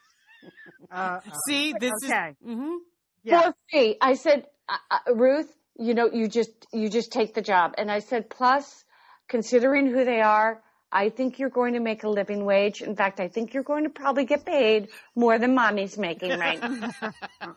Uh, 0.91 1.21
See, 1.49 1.73
this 1.73 1.93
Okay. 2.05 2.29
is 2.39 2.47
hmm 2.47 2.77
yeah. 3.25 3.43
for 3.43 3.55
free," 3.71 3.97
I 4.01 4.15
said, 4.15 4.47
uh, 4.69 4.77
uh, 4.91 5.15
"Ruth, 5.15 5.53
you 5.79 5.95
know, 5.95 6.11
you 6.13 6.29
just 6.29 6.51
you 6.73 6.89
just 6.89 7.13
take 7.13 7.35
the 7.35 7.43
job." 7.43 7.75
And 7.79 7.91
I 7.91 7.99
said, 8.01 8.29
"Plus, 8.31 8.85
considering 9.29 9.87
who 9.87 10.05
they 10.05 10.21
are." 10.21 10.63
I 10.93 11.09
think 11.11 11.39
you're 11.41 11.51
going 11.51 11.75
to 11.75 11.81
make 11.81 12.05
a 12.05 12.09
living 12.09 12.45
wage. 12.45 12.81
In 12.81 12.95
fact, 12.95 13.19
I 13.19 13.27
think 13.29 13.53
you're 13.53 13.65
going 13.65 13.85
to 13.85 13.91
probably 13.91 14.25
get 14.25 14.47
paid 14.47 14.89
more 15.17 15.37
than 15.39 15.55
mommy's 15.55 15.99
making 15.99 16.39
right 16.39 16.63
now. 16.63 17.57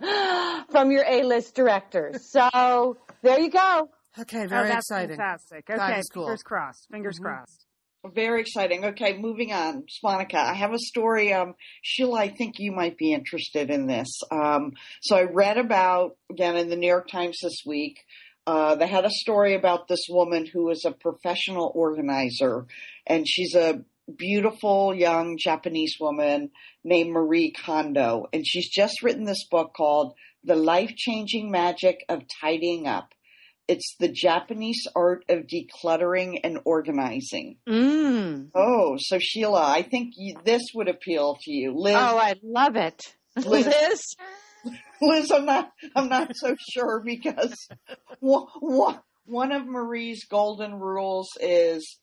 from 0.70 0.90
your 0.92 1.04
A-list 1.06 1.54
directors. 1.54 2.30
So 2.30 2.96
there 3.22 3.40
you 3.40 3.50
go. 3.50 3.88
okay, 4.20 4.44
Oh, 4.44 4.48
very 4.48 4.68
that's 4.68 4.88
exciting. 4.90 5.16
fantastic. 5.16 5.68
Okay, 5.68 5.98
is 5.98 6.08
cool. 6.08 6.26
fingers 6.26 6.42
crossed. 6.42 6.88
Fingers 6.90 7.18
Mhm. 7.18 7.22
crossed. 7.22 7.65
Very 8.14 8.40
exciting. 8.40 8.84
Okay, 8.84 9.16
moving 9.16 9.52
on. 9.52 9.84
Monica, 10.02 10.38
I 10.38 10.54
have 10.54 10.72
a 10.72 10.78
story. 10.78 11.32
Um, 11.32 11.54
Sheila, 11.82 12.20
I 12.20 12.28
think 12.28 12.54
you 12.58 12.72
might 12.72 12.96
be 12.96 13.12
interested 13.12 13.70
in 13.70 13.86
this. 13.86 14.08
Um, 14.30 14.72
so 15.02 15.16
I 15.16 15.22
read 15.22 15.56
about, 15.56 16.16
again, 16.30 16.56
in 16.56 16.68
the 16.68 16.76
New 16.76 16.86
York 16.86 17.08
Times 17.08 17.38
this 17.42 17.62
week, 17.66 17.98
uh, 18.46 18.76
they 18.76 18.86
had 18.86 19.04
a 19.04 19.10
story 19.10 19.54
about 19.54 19.88
this 19.88 20.06
woman 20.08 20.46
who 20.46 20.70
is 20.70 20.84
a 20.84 20.92
professional 20.92 21.72
organizer, 21.74 22.66
and 23.06 23.26
she's 23.26 23.54
a 23.54 23.82
beautiful 24.16 24.94
young 24.94 25.36
Japanese 25.36 25.96
woman 25.98 26.50
named 26.84 27.10
Marie 27.10 27.52
Kondo, 27.52 28.26
and 28.32 28.46
she's 28.46 28.70
just 28.70 29.02
written 29.02 29.24
this 29.24 29.46
book 29.50 29.72
called 29.74 30.14
The 30.44 30.54
Life 30.54 30.94
Changing 30.96 31.50
Magic 31.50 32.04
of 32.08 32.22
Tidying 32.40 32.86
Up. 32.86 33.12
It's 33.68 33.96
the 33.98 34.08
Japanese 34.08 34.86
art 34.94 35.24
of 35.28 35.46
decluttering 35.46 36.40
and 36.44 36.60
organizing. 36.64 37.58
Mm. 37.68 38.50
Oh, 38.54 38.96
so 38.98 39.18
Sheila, 39.18 39.66
I 39.66 39.82
think 39.82 40.14
you, 40.16 40.36
this 40.44 40.62
would 40.74 40.88
appeal 40.88 41.36
to 41.42 41.50
you, 41.50 41.74
Liz. 41.76 41.96
Oh, 41.96 42.18
I 42.18 42.34
love 42.42 42.76
it. 42.76 43.02
Liz. 43.36 43.66
Liz? 43.66 44.16
Liz, 45.00 45.30
I'm 45.30 45.46
not, 45.46 45.72
I'm 45.94 46.08
not 46.08 46.32
so 46.34 46.56
sure 46.72 47.02
because 47.04 47.68
one, 48.20 48.46
one, 48.60 49.00
one 49.24 49.52
of 49.52 49.66
Marie's 49.66 50.24
golden 50.24 50.74
rules 50.74 51.28
is 51.40 51.98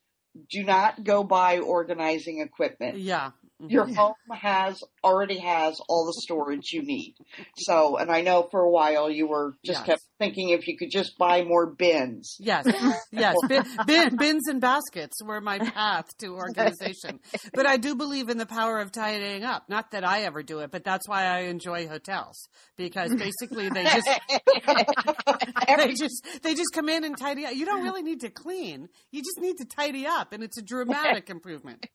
do 0.50 0.64
not 0.64 1.04
go 1.04 1.24
buy 1.24 1.60
organizing 1.60 2.42
equipment. 2.42 2.98
Yeah. 2.98 3.32
Your 3.60 3.86
home 3.86 4.16
has 4.32 4.84
already 5.04 5.40
has 5.40 5.80
all 5.90 6.06
the 6.06 6.14
storage 6.22 6.72
you 6.72 6.82
need. 6.84 7.16
So, 7.58 7.98
and 7.98 8.12
I 8.12 8.22
know 8.22 8.48
for 8.50 8.62
a 8.62 8.70
while 8.70 9.10
you 9.10 9.28
were 9.28 9.56
just 9.66 9.80
Yes. 9.82 9.86
kept 9.86 10.02
thinking 10.20 10.50
if 10.50 10.68
you 10.68 10.78
could 10.78 10.92
just 10.92 11.18
buy 11.18 11.44
more 11.44 11.66
bins. 11.68 12.38
Yes, 12.40 12.66
yes. 13.12 13.36
Bin, 13.48 13.64
bin, 13.86 14.16
bins 14.16 14.48
and 14.48 14.62
baskets 14.62 15.22
were 15.24 15.42
my 15.42 15.60
path 15.74 16.06
to 16.20 16.28
organization. 16.36 17.20
But 17.54 17.66
I 17.66 17.78
do 17.78 17.96
believe 17.96 18.30
in 18.30 18.38
the 18.38 18.46
power 18.46 18.80
of 18.80 18.92
tidying 18.92 19.44
up. 19.44 19.70
Not 19.70 19.92
that 19.92 20.04
I 20.06 20.24
ever 20.24 20.44
do 20.44 20.60
it, 20.60 20.72
but 20.72 20.84
that's 20.84 21.08
why 21.08 21.26
I 21.26 21.40
enjoy 21.42 21.88
hotels 21.88 22.48
because 22.78 23.14
basically 23.16 23.70
they 23.70 23.84
just 23.84 24.08
they 25.78 25.94
just 25.94 26.28
they 26.42 26.56
just 26.56 26.72
come 26.74 26.90
in 26.90 27.04
and 27.04 27.18
tidy 27.18 27.46
up. 27.46 27.56
You 27.56 27.66
don't 27.66 27.84
really 27.84 28.04
need 28.04 28.22
to 28.22 28.30
clean. 28.30 28.88
You 29.12 29.22
just 29.22 29.40
need 29.40 29.58
to 29.58 29.66
tidy 29.66 30.06
up, 30.06 30.34
and 30.34 30.44
it's 30.44 30.58
a 30.58 30.62
dramatic 30.62 31.30
improvement. 31.30 31.86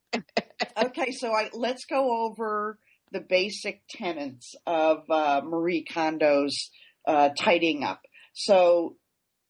okay, 0.76 1.12
so 1.12 1.32
I, 1.32 1.50
let's 1.52 1.84
go 1.84 2.26
over 2.26 2.78
the 3.12 3.20
basic 3.20 3.82
tenets 3.88 4.54
of 4.66 5.04
uh, 5.10 5.40
Marie 5.44 5.84
Kondo's 5.84 6.70
uh, 7.06 7.30
tidying 7.38 7.84
up. 7.84 8.00
So 8.34 8.96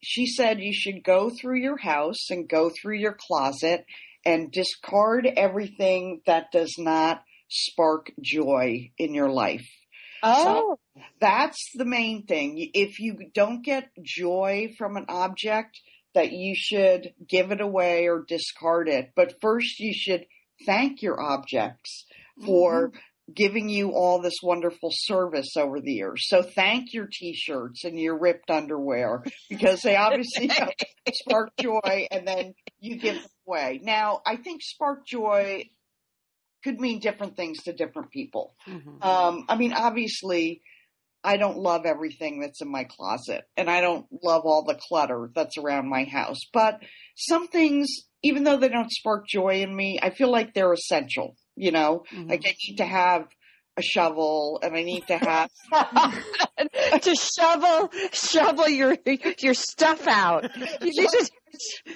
she 0.03 0.27
said 0.27 0.61
you 0.61 0.73
should 0.73 1.03
go 1.05 1.31
through 1.31 1.61
your 1.61 1.77
house 1.77 2.31
and 2.31 2.49
go 2.49 2.71
through 2.71 2.97
your 2.97 3.17
closet 3.19 3.85
and 4.25 4.53
discard 4.53 5.27
everything 5.27 6.21
that 6.27 6.53
does 6.53 6.75
not 6.79 7.23
spark 7.49 8.13
joy 8.21 8.91
in 8.99 9.15
your 9.15 9.31
life. 9.31 9.67
Oh, 10.23 10.79
That's 11.21 11.71
the 11.75 11.85
main 11.85 12.27
thing. 12.27 12.71
If 12.75 12.99
you 12.99 13.17
don't 13.33 13.65
get 13.65 13.91
joy 14.03 14.75
from 14.77 14.97
an 14.97 15.07
object, 15.09 15.79
that 16.15 16.33
you 16.33 16.55
should 16.57 17.13
give 17.29 17.53
it 17.53 17.61
away 17.61 18.09
or 18.09 18.25
discard 18.27 18.89
it. 18.89 19.13
But 19.15 19.41
first, 19.41 19.79
you 19.79 19.93
should 19.95 20.27
thank 20.67 21.03
your 21.03 21.21
objects 21.21 22.07
for 22.45 22.93
giving 23.35 23.69
you 23.69 23.91
all 23.93 24.21
this 24.21 24.37
wonderful 24.43 24.91
service 24.93 25.57
over 25.57 25.81
the 25.81 25.93
years. 25.93 26.29
So 26.29 26.43
thank 26.43 26.93
your 26.93 27.09
t-shirts 27.11 27.85
and 27.85 27.99
your 27.99 28.19
ripped 28.19 28.51
underwear 28.51 29.23
because 29.51 29.83
they 29.83 29.97
obviously 29.97 30.51
spark 31.13 31.51
joy 31.61 32.07
and 32.11 32.27
then 32.27 32.55
you 32.81 32.97
give 32.97 33.17
them 33.17 33.31
away. 33.47 33.81
Now, 33.83 34.21
I 34.27 34.37
think 34.37 34.63
spark 34.63 35.07
joy 35.07 35.69
could 36.65 36.81
mean 36.81 37.01
different 37.01 37.37
things 37.37 37.63
to 37.65 37.73
different 37.73 38.11
people. 38.11 38.55
Mhm. 38.67 39.05
Um, 39.05 39.45
I 39.49 39.57
mean, 39.57 39.73
obviously, 39.73 40.63
I 41.23 41.37
don't 41.37 41.59
love 41.59 41.85
everything 41.85 42.41
that's 42.41 42.63
in 42.63 42.71
my 42.71 42.85
closet, 42.85 43.45
and 43.57 43.69
I 43.69 43.81
don't 43.81 44.07
love 44.23 44.43
all 44.45 44.65
the 44.65 44.79
clutter 44.89 45.31
that's 45.35 45.59
around 45.59 45.89
my 45.89 46.05
house. 46.05 46.39
But 46.53 46.81
some 47.17 47.49
things, 47.49 47.89
even 48.23 48.45
though 48.45 48.57
they 48.57 48.69
don't 48.69 48.91
spark 48.91 49.27
joy 49.29 49.63
in 49.63 49.75
me, 49.75 49.99
I 50.01 50.11
feel 50.11 50.31
like 50.31 50.55
they're 50.55 50.73
essential. 50.73 51.37
You 51.59 51.73
know, 51.73 52.05
Mhm. 52.13 52.31
like 52.31 52.43
I 52.47 52.55
need 52.67 52.77
to 52.77 52.85
have 52.87 53.27
a 53.77 53.83
shovel, 53.83 54.59
and 54.63 54.75
I 54.77 54.83
need 54.83 55.07
to 55.09 55.19
have. 55.19 55.51
to 57.03 57.15
shovel 57.15 57.91
shovel 58.13 58.69
your 58.69 58.97
your 59.41 59.55
stuff 59.55 60.07
out. 60.07 60.51
You 60.81 60.93
need 61.03 61.09
to- 61.09 61.31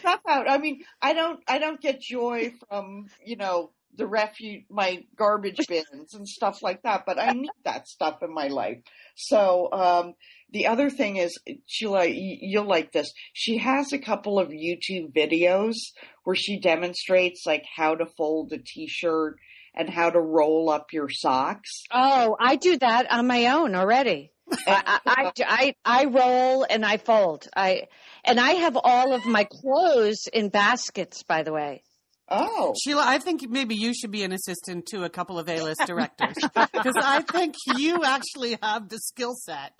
stuff 0.01 0.21
out. 0.29 0.51
I 0.51 0.59
mean, 0.59 0.83
I 1.01 1.13
don't, 1.13 1.39
I 1.47 1.59
don't 1.59 1.81
get 1.81 2.01
joy 2.01 2.53
from, 2.69 3.07
you 3.25 3.37
know, 3.37 3.71
the 3.95 4.07
refuge, 4.07 4.65
my 4.71 5.05
garbage 5.17 5.59
bins 5.69 6.15
and 6.15 6.27
stuff 6.27 6.63
like 6.63 6.83
that, 6.83 7.05
but 7.07 7.19
I 7.19 7.33
need 7.33 7.51
that 7.65 7.87
stuff 7.87 8.23
in 8.23 8.33
my 8.33 8.49
life. 8.49 8.79
So, 9.15 9.69
um, 9.73 10.15
the 10.51 10.67
other 10.69 10.89
thing 10.91 11.17
is, 11.17 11.39
Sheila, 11.67 12.07
you'll 12.07 12.65
like 12.67 12.93
this. 12.93 13.13
She 13.35 13.59
has 13.59 13.93
a 13.93 13.99
couple 13.99 14.39
of 14.39 14.49
YouTube 14.49 15.13
videos 15.15 15.77
where 16.25 16.35
she 16.37 16.59
demonstrates 16.59 17.45
like 17.47 17.65
how 17.77 17.95
to 17.95 18.07
fold 18.17 18.53
a 18.53 18.59
t-shirt 18.59 19.37
and 19.75 19.89
how 19.89 20.11
to 20.11 20.21
roll 20.21 20.71
up 20.71 20.93
your 20.93 21.09
socks. 21.09 21.71
oh, 21.91 22.37
I 22.39 22.57
do 22.57 22.79
that 22.79 23.11
on 23.11 23.27
my 23.27 23.47
own 23.47 23.75
already. 23.75 24.31
I, 24.67 24.99
I, 25.07 25.33
I, 25.47 25.75
I 25.85 26.05
roll 26.07 26.67
and 26.69 26.85
I 26.85 26.99
fold. 26.99 27.49
I 27.57 27.85
and 28.25 28.39
I 28.39 28.51
have 28.51 28.77
all 28.77 29.15
of 29.15 29.25
my 29.25 29.45
clothes 29.51 30.29
in 30.33 30.51
baskets. 30.51 31.23
By 31.23 31.43
the 31.43 31.53
way, 31.53 31.83
Oh, 32.29 32.75
Sheila, 32.83 33.03
I 33.07 33.19
think 33.19 33.49
maybe 33.49 33.75
you 33.75 33.95
should 33.95 34.11
be 34.11 34.23
an 34.25 34.33
assistant 34.33 34.87
to 34.87 35.05
a 35.05 35.09
couple 35.11 35.39
of 35.39 35.49
A-list 35.49 35.81
directors 35.87 36.35
because 36.37 36.95
I 36.97 37.23
think 37.23 37.55
you 37.79 38.05
actually 38.05 38.59
have 38.63 38.89
the 38.91 38.99
skill 38.99 39.35
set. 39.35 39.73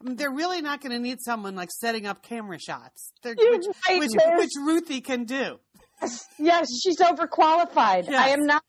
I 0.00 0.04
mean, 0.04 0.16
they're 0.16 0.30
really 0.32 0.60
not 0.62 0.80
going 0.80 0.92
to 0.92 0.98
need 0.98 1.18
someone 1.20 1.54
like 1.54 1.70
setting 1.70 2.06
up 2.06 2.22
camera 2.22 2.58
shots, 2.58 3.12
They're- 3.22 3.34
You're 3.38 3.58
which, 3.58 3.66
right, 3.88 4.00
which, 4.00 4.10
which 4.38 4.50
Ruthie 4.64 5.00
can 5.02 5.24
do. 5.24 5.58
yes, 6.38 6.68
she's 6.82 6.98
overqualified. 6.98 8.08
I 8.08 8.30
am 8.30 8.46
not, 8.46 8.62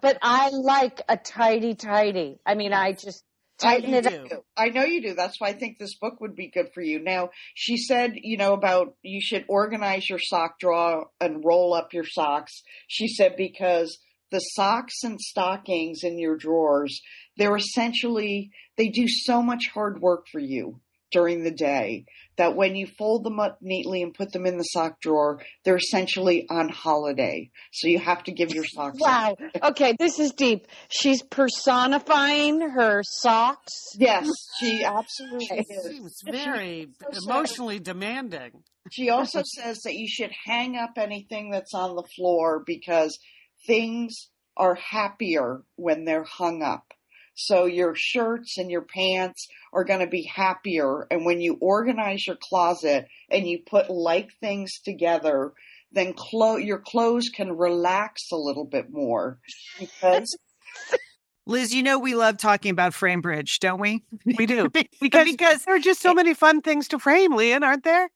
but 0.00 0.18
I 0.22 0.50
like 0.50 1.02
a 1.08 1.16
tidy, 1.16 1.74
tidy. 1.74 2.38
I 2.46 2.54
mean, 2.54 2.72
I 2.72 2.92
just 2.92 3.24
oh, 3.62 3.66
tighten 3.66 3.90
you 3.90 3.96
it 3.96 4.08
do. 4.08 4.36
up. 4.36 4.44
I 4.56 4.68
know 4.68 4.84
you 4.84 5.02
do. 5.02 5.14
That's 5.14 5.40
why 5.40 5.48
I 5.48 5.52
think 5.52 5.78
this 5.78 5.96
book 5.98 6.20
would 6.20 6.34
be 6.34 6.50
good 6.50 6.68
for 6.74 6.80
you. 6.80 6.98
Now, 7.00 7.30
she 7.54 7.76
said, 7.76 8.12
you 8.14 8.36
know, 8.36 8.54
about 8.54 8.94
you 9.02 9.20
should 9.20 9.44
organize 9.48 10.08
your 10.08 10.18
sock 10.20 10.58
drawer 10.58 11.08
and 11.20 11.44
roll 11.44 11.74
up 11.74 11.92
your 11.92 12.06
socks. 12.06 12.62
She 12.88 13.08
said 13.08 13.36
because 13.36 13.98
the 14.30 14.38
socks 14.38 15.02
and 15.04 15.20
stockings 15.20 16.00
in 16.02 16.18
your 16.18 16.36
drawers, 16.36 17.00
they're 17.36 17.56
essentially, 17.56 18.50
they 18.76 18.88
do 18.88 19.06
so 19.06 19.42
much 19.42 19.68
hard 19.72 20.00
work 20.00 20.26
for 20.30 20.40
you 20.40 20.80
during 21.10 21.44
the 21.44 21.50
day 21.50 22.06
that 22.36 22.56
when 22.56 22.74
you 22.76 22.86
fold 22.86 23.24
them 23.24 23.38
up 23.38 23.58
neatly 23.60 24.02
and 24.02 24.14
put 24.14 24.32
them 24.32 24.46
in 24.46 24.56
the 24.56 24.62
sock 24.64 25.00
drawer, 25.00 25.40
they're 25.64 25.76
essentially 25.76 26.46
on 26.50 26.68
holiday. 26.68 27.50
So 27.72 27.88
you 27.88 27.98
have 27.98 28.22
to 28.24 28.32
give 28.32 28.52
your 28.52 28.64
socks. 28.64 28.98
Wow. 29.00 29.36
Okay, 29.62 29.94
this 29.98 30.18
is 30.18 30.32
deep. 30.32 30.66
She's 30.88 31.22
personifying 31.22 32.60
her 32.60 33.02
socks. 33.02 33.72
Yes, 33.98 34.28
she 34.58 34.84
absolutely 34.84 35.46
Okay. 35.50 35.64
is. 35.68 35.92
She 35.94 36.00
was 36.00 36.22
very 36.24 36.88
so 37.02 37.10
sad. 37.12 37.22
emotionally 37.24 37.78
demanding. 37.78 38.62
She 38.90 39.10
also 39.10 39.42
says 39.44 39.80
that 39.84 39.94
you 39.94 40.08
should 40.08 40.32
hang 40.44 40.76
up 40.76 40.92
anything 40.96 41.50
that's 41.50 41.74
on 41.74 41.94
the 41.96 42.08
floor 42.16 42.62
because 42.66 43.18
things 43.66 44.14
are 44.56 44.74
happier 44.74 45.62
when 45.76 46.04
they're 46.04 46.24
hung 46.24 46.62
up. 46.62 46.92
So 47.34 47.66
your 47.66 47.94
shirts 47.94 48.58
and 48.58 48.70
your 48.70 48.82
pants 48.82 49.48
are 49.72 49.84
going 49.84 50.00
to 50.00 50.06
be 50.06 50.22
happier. 50.22 51.06
And 51.10 51.24
when 51.24 51.40
you 51.40 51.56
organize 51.60 52.26
your 52.26 52.36
closet 52.36 53.08
and 53.30 53.46
you 53.46 53.60
put 53.66 53.90
like 53.90 54.30
things 54.40 54.80
together, 54.84 55.52
then 55.92 56.14
clo- 56.14 56.56
your 56.56 56.78
clothes 56.78 57.28
can 57.28 57.56
relax 57.56 58.30
a 58.32 58.36
little 58.36 58.66
bit 58.66 58.86
more 58.90 59.38
because 59.78 60.36
Liz, 61.46 61.74
you 61.74 61.82
know 61.82 61.98
we 61.98 62.14
love 62.14 62.36
talking 62.36 62.70
about 62.70 62.92
Framebridge, 62.92 63.58
don't 63.58 63.80
we? 63.80 64.04
We 64.24 64.46
do. 64.46 64.68
because, 64.70 64.88
Because 65.00 65.30
because 65.30 65.64
there 65.64 65.74
are 65.74 65.80
just 65.80 66.00
so 66.00 66.14
many 66.14 66.34
fun 66.34 66.60
things 66.60 66.88
to 66.88 66.98
frame, 66.98 67.32
Leanne, 67.32 67.62
aren't 67.62 67.84
there? 67.84 68.08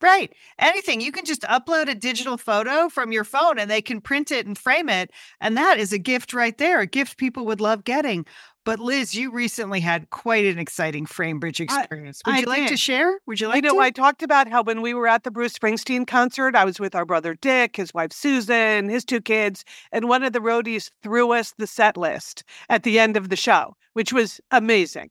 right, 0.00 0.32
anything 0.58 1.00
you 1.00 1.12
can 1.12 1.24
just 1.24 1.42
upload 1.42 1.88
a 1.88 1.94
digital 1.94 2.36
photo 2.36 2.88
from 2.88 3.12
your 3.12 3.24
phone 3.24 3.58
and 3.58 3.70
they 3.70 3.82
can 3.82 4.00
print 4.00 4.30
it 4.30 4.46
and 4.46 4.56
frame 4.56 4.88
it, 4.88 5.10
and 5.40 5.56
that 5.56 5.78
is 5.78 5.92
a 5.92 5.98
gift 5.98 6.32
right 6.32 6.56
there, 6.58 6.80
a 6.80 6.86
gift 6.86 7.16
people 7.16 7.46
would 7.46 7.60
love 7.60 7.84
getting. 7.84 8.24
But 8.64 8.78
Liz, 8.78 9.14
you 9.14 9.32
recently 9.32 9.80
had 9.80 10.10
quite 10.10 10.44
an 10.44 10.58
exciting 10.58 11.04
FrameBridge 11.04 11.58
experience. 11.58 12.22
Would 12.24 12.34
I 12.34 12.38
you 12.40 12.46
like 12.46 12.68
to 12.68 12.76
share? 12.76 13.18
Would 13.26 13.40
you 13.40 13.48
like 13.48 13.56
you 13.56 13.62
know, 13.62 13.74
to? 13.74 13.80
I 13.80 13.90
talked 13.90 14.22
about 14.22 14.48
how 14.48 14.62
when 14.62 14.82
we 14.82 14.94
were 14.94 15.08
at 15.08 15.24
the 15.24 15.32
Bruce 15.32 15.58
Springsteen 15.58 16.06
concert, 16.06 16.54
I 16.54 16.64
was 16.64 16.78
with 16.78 16.94
our 16.94 17.04
brother 17.04 17.34
Dick, 17.34 17.76
his 17.76 17.92
wife 17.92 18.12
Susan, 18.12 18.88
his 18.88 19.04
two 19.04 19.20
kids, 19.20 19.64
and 19.90 20.08
one 20.08 20.22
of 20.22 20.32
the 20.32 20.40
roadies 20.40 20.90
threw 21.02 21.32
us 21.32 21.54
the 21.58 21.66
set 21.66 21.96
list 21.96 22.44
at 22.68 22.84
the 22.84 23.00
end 23.00 23.16
of 23.16 23.30
the 23.30 23.36
show, 23.36 23.74
which 23.94 24.12
was 24.12 24.40
amazing 24.52 25.10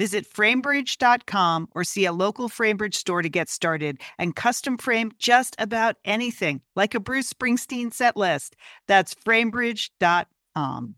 Visit 0.00 0.26
framebridge.com 0.26 1.68
or 1.74 1.84
see 1.84 2.06
a 2.06 2.12
local 2.12 2.48
Framebridge 2.48 2.94
store 2.94 3.20
to 3.20 3.28
get 3.28 3.50
started 3.50 4.00
and 4.18 4.34
custom 4.34 4.78
frame 4.78 5.12
just 5.18 5.54
about 5.58 5.96
anything, 6.06 6.62
like 6.74 6.94
a 6.94 7.00
Bruce 7.00 7.30
Springsteen 7.30 7.92
set 7.92 8.16
list. 8.16 8.56
That's 8.88 9.14
framebridge.com. 9.14 10.94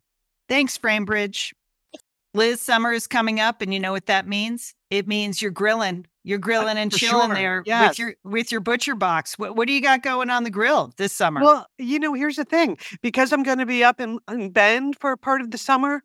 Thanks, 0.49 0.79
Framebridge. 0.79 1.53
Liz, 2.33 2.61
summer 2.61 2.93
is 2.93 3.09
coming 3.09 3.41
up, 3.41 3.61
and 3.61 3.75
you 3.75 3.81
know 3.81 3.91
what 3.91 4.07
that 4.07 4.29
means? 4.29 4.73
It 4.89 5.09
means 5.09 5.43
you're 5.43 5.51
grilling. 5.51 6.07
You're 6.23 6.39
uh, 6.39 6.41
grilling 6.41 6.79
and 6.79 6.93
for 6.93 6.99
chilling 7.01 7.31
sure. 7.31 7.35
there 7.35 7.63
Yes. 7.67 7.89
with 7.91 7.99
your 7.99 8.15
with 8.23 8.53
your 8.53 8.61
butcher 8.61 8.95
box. 8.95 9.37
What 9.37 9.57
what 9.57 9.67
do 9.67 9.75
you 9.75 9.83
got 9.83 10.05
going 10.05 10.31
on 10.31 10.45
the 10.45 10.51
grill 10.51 10.93
this 10.97 11.13
summer? 11.13 11.41
Well, 11.41 11.67
you 11.77 11.99
know, 11.99 12.15
here's 12.15 12.37
the 12.37 12.45
thing 12.45 12.79
because 13.03 13.33
I'm 13.33 13.43
going 13.43 13.59
to 13.59 13.67
be 13.67 13.83
up 13.83 14.01
in, 14.01 14.21
in 14.31 14.51
Bend 14.51 14.97
for 15.01 15.11
a 15.11 15.19
part 15.19 15.41
of 15.41 15.51
the 15.51 15.59
summer, 15.59 16.05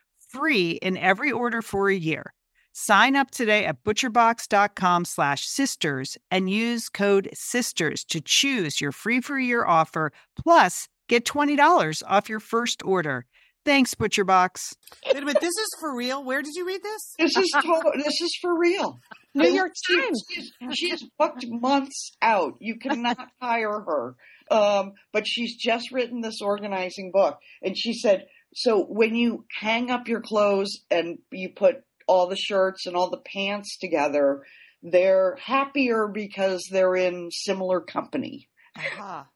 free 0.31 0.71
in 0.71 0.97
every 0.97 1.31
order 1.31 1.61
for 1.61 1.89
a 1.89 1.95
year. 1.95 2.33
Sign 2.73 3.15
up 3.15 3.31
today 3.31 3.65
at 3.65 3.83
butcherbox.com 3.83 5.05
slash 5.05 5.45
sisters 5.45 6.17
and 6.29 6.49
use 6.49 6.87
code 6.87 7.29
sisters 7.33 8.03
to 8.05 8.21
choose 8.21 8.79
your 8.79 8.93
free 8.93 9.19
for 9.19 9.37
a 9.37 9.43
year 9.43 9.65
offer 9.65 10.13
plus 10.41 10.87
get 11.09 11.25
$20 11.25 12.03
off 12.07 12.29
your 12.29 12.39
first 12.39 12.81
order. 12.85 13.25
Thanks, 13.63 13.93
ButcherBox. 13.93 14.73
Wait 15.05 15.17
a 15.17 15.25
minute, 15.25 15.41
this 15.41 15.55
is 15.55 15.75
for 15.79 15.95
real. 15.95 16.23
Where 16.23 16.41
did 16.41 16.55
you 16.55 16.65
read 16.65 16.81
this? 16.81 17.13
This 17.19 17.37
is 17.37 17.51
total, 17.53 17.91
this 17.95 18.19
is 18.21 18.35
for 18.41 18.57
real. 18.57 18.99
New 19.35 19.49
York 19.49 19.71
Times. 19.89 20.23
She's, 20.31 20.51
she's 20.73 21.03
booked 21.19 21.45
months 21.47 22.11
out. 22.21 22.55
You 22.59 22.79
cannot 22.79 23.17
hire 23.41 23.81
her. 23.81 24.15
Um, 24.49 24.93
but 25.13 25.27
she's 25.27 25.55
just 25.55 25.91
written 25.91 26.21
this 26.21 26.41
organizing 26.41 27.11
book, 27.13 27.37
and 27.61 27.77
she 27.77 27.93
said, 27.93 28.25
so 28.53 28.83
when 28.83 29.15
you 29.15 29.45
hang 29.59 29.89
up 29.91 30.07
your 30.07 30.21
clothes 30.21 30.79
and 30.89 31.19
you 31.31 31.49
put 31.49 31.83
all 32.07 32.27
the 32.27 32.35
shirts 32.35 32.85
and 32.85 32.95
all 32.95 33.09
the 33.09 33.21
pants 33.33 33.77
together, 33.79 34.43
they're 34.83 35.37
happier 35.41 36.07
because 36.07 36.67
they're 36.71 36.95
in 36.95 37.29
similar 37.31 37.81
company. 37.81 38.49
Aha. 38.75 39.27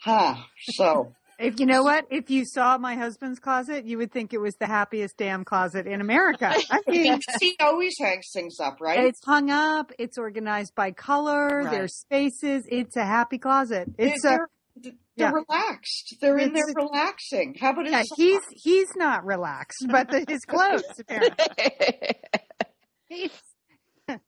Huh. 0.00 0.36
So 0.60 1.12
If 1.42 1.58
you 1.58 1.66
know 1.66 1.82
what, 1.82 2.06
if 2.10 2.30
you 2.30 2.44
saw 2.44 2.78
my 2.78 2.94
husband's 2.94 3.40
closet, 3.40 3.84
you 3.84 3.98
would 3.98 4.12
think 4.12 4.32
it 4.32 4.38
was 4.38 4.54
the 4.60 4.66
happiest 4.66 5.16
damn 5.16 5.44
closet 5.44 5.88
in 5.88 6.00
America. 6.00 6.54
I 6.70 6.78
mean, 6.86 7.18
he 7.40 7.56
always 7.58 7.94
hangs 7.98 8.30
things 8.32 8.60
up, 8.60 8.80
right? 8.80 9.04
it's 9.06 9.24
hung 9.24 9.50
up, 9.50 9.90
it's 9.98 10.18
organized 10.18 10.76
by 10.76 10.92
color, 10.92 11.62
Right. 11.62 11.70
there's 11.72 11.96
spaces. 11.96 12.64
It's 12.70 12.96
a 12.96 13.04
happy 13.04 13.38
closet. 13.38 13.88
It's 13.98 14.24
a 14.24 14.38
they're, 14.76 14.92
they're 15.16 15.28
yeah. 15.28 15.30
relaxed. 15.32 16.16
They're 16.20 16.38
in 16.38 16.52
there 16.52 16.64
relaxing. 16.74 17.56
How 17.60 17.72
about 17.72 17.88
yeah, 17.90 17.98
his 18.00 18.10
he's 18.16 18.40
he's 18.50 18.88
not 18.96 19.24
relaxed, 19.24 19.86
but 19.90 20.10
the, 20.10 20.24
his 20.28 20.44
clothes 20.44 20.82
apparently. 21.00 21.46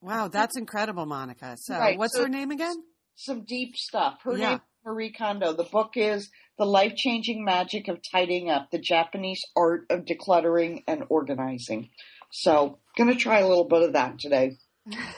Wow, 0.00 0.28
that's 0.28 0.57
incredible, 0.57 1.04
Monica. 1.04 1.57
So, 1.59 1.74
Right, 1.76 1.98
what's 1.98 2.16
so- 2.16 2.22
her 2.22 2.28
name 2.28 2.50
again? 2.50 2.76
some 3.16 3.44
deep 3.44 3.76
stuff. 3.76 4.18
Her 4.24 4.37
Yeah. 4.37 4.48
name 4.48 4.57
is 4.57 4.61
Marie 4.85 5.12
Kondo. 5.12 5.52
The 5.52 5.62
book 5.64 5.92
is 5.96 6.30
The 6.59 6.64
Life 6.64 6.94
Changing 6.96 7.44
Magic 7.44 7.87
of 7.88 8.00
Tidying 8.12 8.50
Up, 8.50 8.70
the 8.72 8.78
Japanese 8.80 9.40
art 9.57 9.87
of 9.90 10.04
decluttering 10.04 10.83
and 10.88 11.04
organizing. 11.11 11.90
So, 12.33 12.78
gonna 12.96 13.14
try 13.14 13.38
a 13.40 13.46
little 13.48 13.68
bit 13.68 13.83
of 13.83 13.92
that 13.92 14.18
today. 14.18 14.57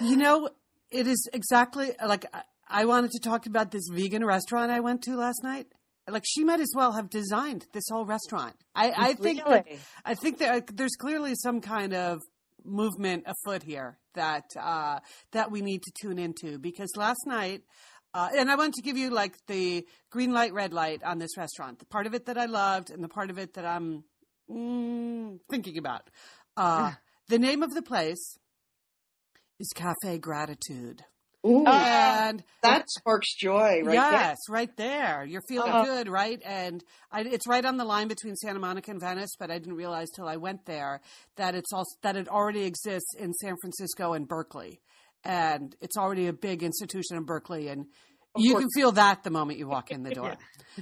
You 0.01 0.17
know, 0.17 0.51
it 0.91 1.07
is 1.07 1.27
exactly 1.33 1.93
like 2.07 2.27
I- 2.69 2.85
wanted 2.85 3.11
to 3.13 3.21
talk 3.21 3.47
about 3.47 3.71
this 3.71 3.89
vegan 3.91 4.25
restaurant 4.25 4.71
I 4.71 4.81
went 4.81 5.03
to 5.03 5.17
last 5.17 5.43
night. 5.43 5.67
Like 6.09 6.25
she 6.27 6.45
might 6.45 6.61
as 6.61 6.73
well 6.75 6.93
have 6.93 7.11
designed 7.11 7.67
this 7.73 7.85
whole 7.91 8.07
restaurant. 8.07 8.55
I, 8.75 8.93
I 8.97 9.13
think 9.15 9.45
that, 9.45 9.67
I 10.05 10.15
think 10.15 10.39
that 10.39 10.77
there's 10.77 10.95
clearly 10.95 11.35
some 11.35 11.61
kind 11.61 11.95
of 11.95 12.21
movement 12.65 13.25
afoot 13.27 13.63
here 13.63 13.99
that 14.15 14.45
uh, 14.61 15.01
that 15.33 15.51
we 15.51 15.63
need 15.63 15.83
to 15.83 15.93
tune 16.01 16.19
into 16.19 16.59
because 16.59 16.91
last 16.97 17.27
night. 17.27 17.63
Uh, 18.15 18.31
and 18.35 18.51
I 18.51 18.57
want 18.57 18.73
to 18.75 18.83
give 18.83 18.97
you 18.97 19.11
like 19.11 19.37
the 19.47 19.87
green 20.11 20.33
light, 20.33 20.55
red 20.55 20.73
light 20.73 21.03
on 21.03 21.19
this 21.19 21.37
restaurant. 21.37 21.81
The 21.81 21.85
part 21.85 22.07
of 22.07 22.15
it 22.15 22.27
that 22.27 22.39
I 22.39 22.47
loved, 22.47 22.91
and 22.91 23.05
the 23.05 23.09
part 23.09 23.29
of 23.29 23.37
it 23.37 23.53
that 23.55 23.67
I'm 23.67 24.05
mm, 24.51 25.39
thinking 25.51 25.77
about. 25.77 26.09
Uh, 26.57 26.93
the 27.29 27.39
name 27.39 27.63
of 27.63 27.75
the 27.75 27.83
place 27.83 28.39
is 29.61 29.71
Cafe 29.75 30.19
Gratitude. 30.19 31.05
Ooh, 31.47 31.67
and 31.67 32.43
that 32.63 32.91
sparks 32.91 33.35
joy, 33.37 33.83
right 33.85 33.95
yes, 33.95 34.37
right 34.49 34.75
there. 34.77 35.25
You're 35.25 35.43
feeling 35.49 35.71
Uh-huh. 35.71 35.85
good, 35.85 36.09
right? 36.09 36.41
And 36.45 36.83
I, 37.13 37.21
it's 37.21 37.47
right 37.47 37.65
on 37.65 37.77
the 37.77 37.85
line 37.85 38.09
between 38.09 38.35
Santa 38.37 38.59
Monica 38.59 38.91
and 38.91 39.01
Venice. 39.01 39.31
But 39.39 39.51
I 39.51 39.59
didn't 39.59 39.77
realize 39.77 40.09
till 40.15 40.29
I 40.29 40.37
went 40.37 40.67
there 40.67 41.01
that 41.37 41.55
it's 41.55 41.73
also 41.73 41.97
that 42.03 42.17
it 42.17 42.29
already 42.29 42.65
exists 42.65 43.15
in 43.19 43.33
San 43.35 43.55
Francisco 43.61 44.13
and 44.15 44.27
Berkeley, 44.27 44.81
and 45.25 45.75
it's 45.81 45.97
already 45.97 46.27
a 46.27 46.33
big 46.33 46.63
institution 46.63 47.17
in 47.17 47.25
Berkeley, 47.25 47.69
and 47.69 47.87
you 48.37 48.53
course. 48.53 48.65
can 48.65 48.71
feel 48.75 48.93
that 48.93 49.23
the 49.23 49.31
moment 49.31 49.59
you 49.59 49.69
walk 49.69 49.91
in 49.91 50.03
the 50.03 50.11
door. 50.15 50.37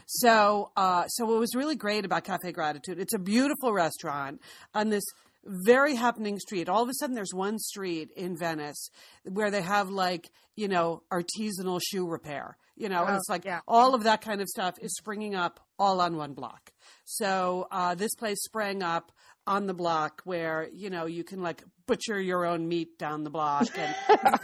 So, 0.07 0.70
uh, 0.77 1.07
so 1.07 1.24
what 1.27 1.38
was 1.38 1.55
really 1.55 1.77
great 1.77 2.05
about 2.05 2.24
Cafe 2.24 2.50
Gratitude? 2.53 2.98
It's 2.98 3.14
a 3.14 3.18
beautiful 3.18 3.72
restaurant 3.72 4.40
on 4.74 4.90
this 4.90 5.05
very 5.46 5.94
happening 5.94 6.38
street. 6.38 6.68
All 6.68 6.83
of 6.83 6.88
a 6.88 6.94
sudden, 6.94 7.14
there's 7.14 7.35
one 7.35 7.59
street 7.59 8.11
in 8.16 8.37
Venice 8.37 8.88
where 9.24 9.50
they 9.50 9.62
have 9.62 9.90
like 9.90 10.30
you 10.57 10.68
know 10.68 11.02
artisanal 11.12 11.80
shoe 11.83 12.07
repair. 12.07 12.57
You 12.76 12.88
know, 12.88 13.04
Oh, 13.07 13.14
it's 13.14 13.28
like 13.28 13.44
yeah. 13.44 13.61
all 13.68 13.94
of 13.94 14.02
that 14.02 14.20
kind 14.20 14.40
of 14.40 14.48
stuff 14.48 14.74
is 14.80 14.94
springing 14.96 15.35
up 15.37 15.61
all 15.78 16.00
on 16.00 16.16
one 16.16 16.33
block. 16.35 16.72
So 17.04 17.68
uh, 17.70 17.94
this 17.94 18.14
place 18.16 18.38
sprang 18.42 18.83
up 18.83 19.12
on 19.46 19.66
the 19.66 19.74
block 19.74 20.22
where 20.24 20.68
you 20.72 20.90
know 20.90 21.07
you 21.07 21.22
can 21.22 21.42
like 21.42 21.62
butcher 21.87 22.18
your 22.20 22.46
own 22.46 22.66
meat 22.66 22.98
down 22.98 23.24
the 23.24 23.30
block 23.30 23.68
and 23.78 23.94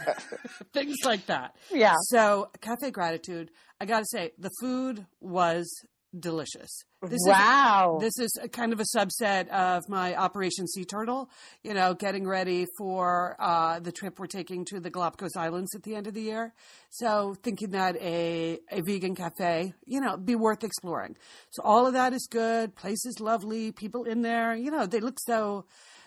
things 0.73 0.97
like 1.03 1.25
that. 1.25 1.55
Yeah. 1.71 1.95
So 2.03 2.49
Cafe 2.61 2.91
Gratitude, 2.91 3.51
I 3.79 3.85
got 3.85 3.99
to 3.99 4.05
say, 4.05 4.31
the 4.37 4.51
food 4.61 5.05
was 5.19 5.67
delicious. 6.17 6.83
This 7.01 7.19
wow. 7.25 7.99
Is, 8.01 8.13
this 8.15 8.25
is 8.25 8.39
a 8.43 8.47
kind 8.47 8.73
of 8.73 8.79
a 8.79 8.85
subset 8.95 9.47
of 9.49 9.83
my 9.87 10.15
Operation 10.15 10.67
Sea 10.67 10.85
Turtle, 10.85 11.29
you 11.63 11.73
know, 11.73 11.93
getting 11.93 12.27
ready 12.27 12.67
for 12.77 13.35
uh, 13.39 13.79
the 13.79 13.91
trip 13.91 14.19
we're 14.19 14.27
taking 14.27 14.65
to 14.65 14.79
the 14.79 14.89
Galapagos 14.89 15.35
Islands 15.35 15.73
at 15.75 15.83
the 15.83 15.95
end 15.95 16.07
of 16.07 16.13
the 16.13 16.21
year. 16.21 16.53
So 16.89 17.35
thinking 17.41 17.71
that 17.71 17.95
a, 17.97 18.59
a 18.71 18.81
vegan 18.81 19.15
cafe, 19.15 19.73
you 19.85 20.01
know, 20.01 20.17
be 20.17 20.35
worth 20.35 20.63
exploring. 20.63 21.15
So 21.51 21.63
all 21.63 21.87
of 21.87 21.93
that 21.93 22.13
is 22.13 22.27
good. 22.29 22.75
Place 22.75 23.05
is 23.05 23.19
lovely. 23.19 23.71
People 23.71 24.03
in 24.03 24.21
there, 24.21 24.55
you 24.55 24.71
know, 24.71 24.85
they 24.85 24.99
look 24.99 25.17
so 25.19 25.65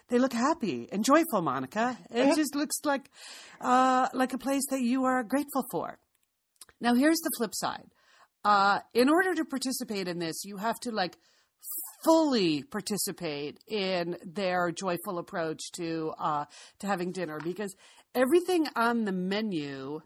they 0.09 0.19
look 0.19 0.35
happy 0.35 0.89
and 0.93 1.05
joyful, 1.05 1.41
Monica. 1.41 1.97
It 2.11 2.37
just 2.37 2.55
looks 2.55 2.77
like 2.85 3.11
uh, 3.61 4.09
like 4.13 4.35
a 4.35 4.39
place 4.39 4.65
that 4.71 4.83
you 4.83 5.05
are 5.05 5.23
grateful 5.25 5.65
for. 5.71 5.99
Now, 6.81 6.95
here's 6.95 7.21
the 7.21 7.31
flip 7.39 7.53
side. 7.55 7.87
Uh, 8.45 8.81
in 8.93 9.09
order 9.09 9.35
to 9.35 9.45
participate 9.45 10.07
in 10.07 10.19
this, 10.19 10.45
you 10.45 10.59
have 10.59 10.79
to 10.81 10.91
like 10.91 11.17
fully 12.05 12.63
participate 12.63 13.59
in 13.67 14.17
their 14.25 14.71
joyful 14.71 15.19
approach 15.19 15.73
to 15.73 16.13
uh, 16.19 16.45
to 16.79 16.87
having 16.87 17.11
dinner 17.13 17.39
because 17.43 17.75
everything 18.15 18.67
on 18.77 19.05
the 19.05 19.13
menu 19.13 20.01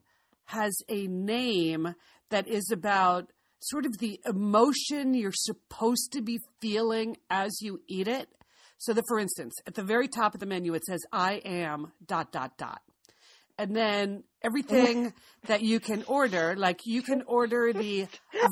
has 0.45 0.73
a 0.89 1.07
name 1.09 1.95
that 2.31 2.47
is 2.47 2.71
about 2.73 3.33
sort 3.61 3.85
of 3.85 3.99
the 3.99 4.21
emotion 4.25 5.15
you're 5.15 5.33
supposed 5.35 6.13
to 6.13 6.23
be 6.23 6.39
feeling 6.61 7.17
as 7.29 7.61
you 7.61 7.81
eat 7.89 8.07
it. 8.07 8.29
So 8.79 8.93
that, 8.93 9.05
for 9.09 9.19
instance, 9.19 9.55
at 9.67 9.75
the 9.75 9.83
very 9.83 10.07
top 10.07 10.35
of 10.35 10.41
the 10.41 10.47
menu, 10.47 10.75
it 10.75 10.85
says, 10.85 11.01
I 11.13 11.35
am 11.45 11.93
dot, 12.07 12.31
dot, 12.31 12.57
dot. 12.57 12.81
And 13.59 13.75
then 13.75 14.23
everything 14.43 15.13
that 15.47 15.63
you 15.63 15.81
can 15.81 16.05
order, 16.05 16.55
like 16.57 16.81
you 16.87 17.03
can 17.03 17.23
order 17.27 17.73
the. 17.73 18.07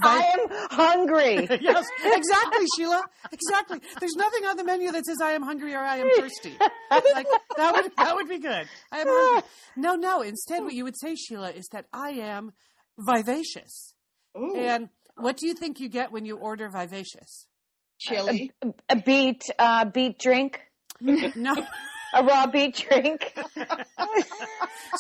I 0.05 0.19
am 0.19 0.49
hungry. 0.71 1.47
yes, 1.61 1.87
exactly, 2.05 2.66
Sheila. 2.77 3.05
Exactly. 3.33 3.81
There's 4.01 4.16
nothing 4.16 4.45
on 4.47 4.57
the 4.57 4.64
menu 4.64 4.90
that 4.92 5.07
says 5.07 5.19
I 5.23 5.33
am 5.33 5.42
hungry 5.42 5.75
or 5.75 5.81
I 5.81 5.99
am 5.99 6.09
thirsty. 6.16 6.57
Like 6.90 7.27
that 7.57 7.73
would 7.75 7.92
that 7.97 8.14
would 8.16 8.29
be 8.29 8.38
good. 8.38 8.69
I 8.92 8.99
am 9.01 9.07
hungry. 9.09 9.49
No, 9.79 9.95
no. 9.95 10.23
Instead, 10.23 10.62
what 10.62 10.73
you 10.73 10.85
would 10.85 10.99
say, 10.99 11.14
Sheila, 11.14 11.51
is 11.51 11.69
that 11.73 11.85
I 11.92 12.11
am 12.12 12.53
vivacious. 12.99 13.92
Ooh, 14.37 14.57
And 14.57 14.88
what 15.16 15.37
do 15.37 15.47
you 15.47 15.53
think 15.55 15.81
you 15.81 15.90
get 15.90 16.12
when 16.12 16.25
you 16.25 16.37
order 16.37 16.71
vivacious? 16.71 17.47
chili. 17.99 18.53
a 18.88 18.97
beet, 18.97 19.42
uh, 19.59 19.85
beet 19.85 20.19
drink, 20.19 20.61
No. 21.01 21.55
A 22.16 22.24
raw 22.24 22.46
beet 22.46 22.85
drink. 22.88 23.33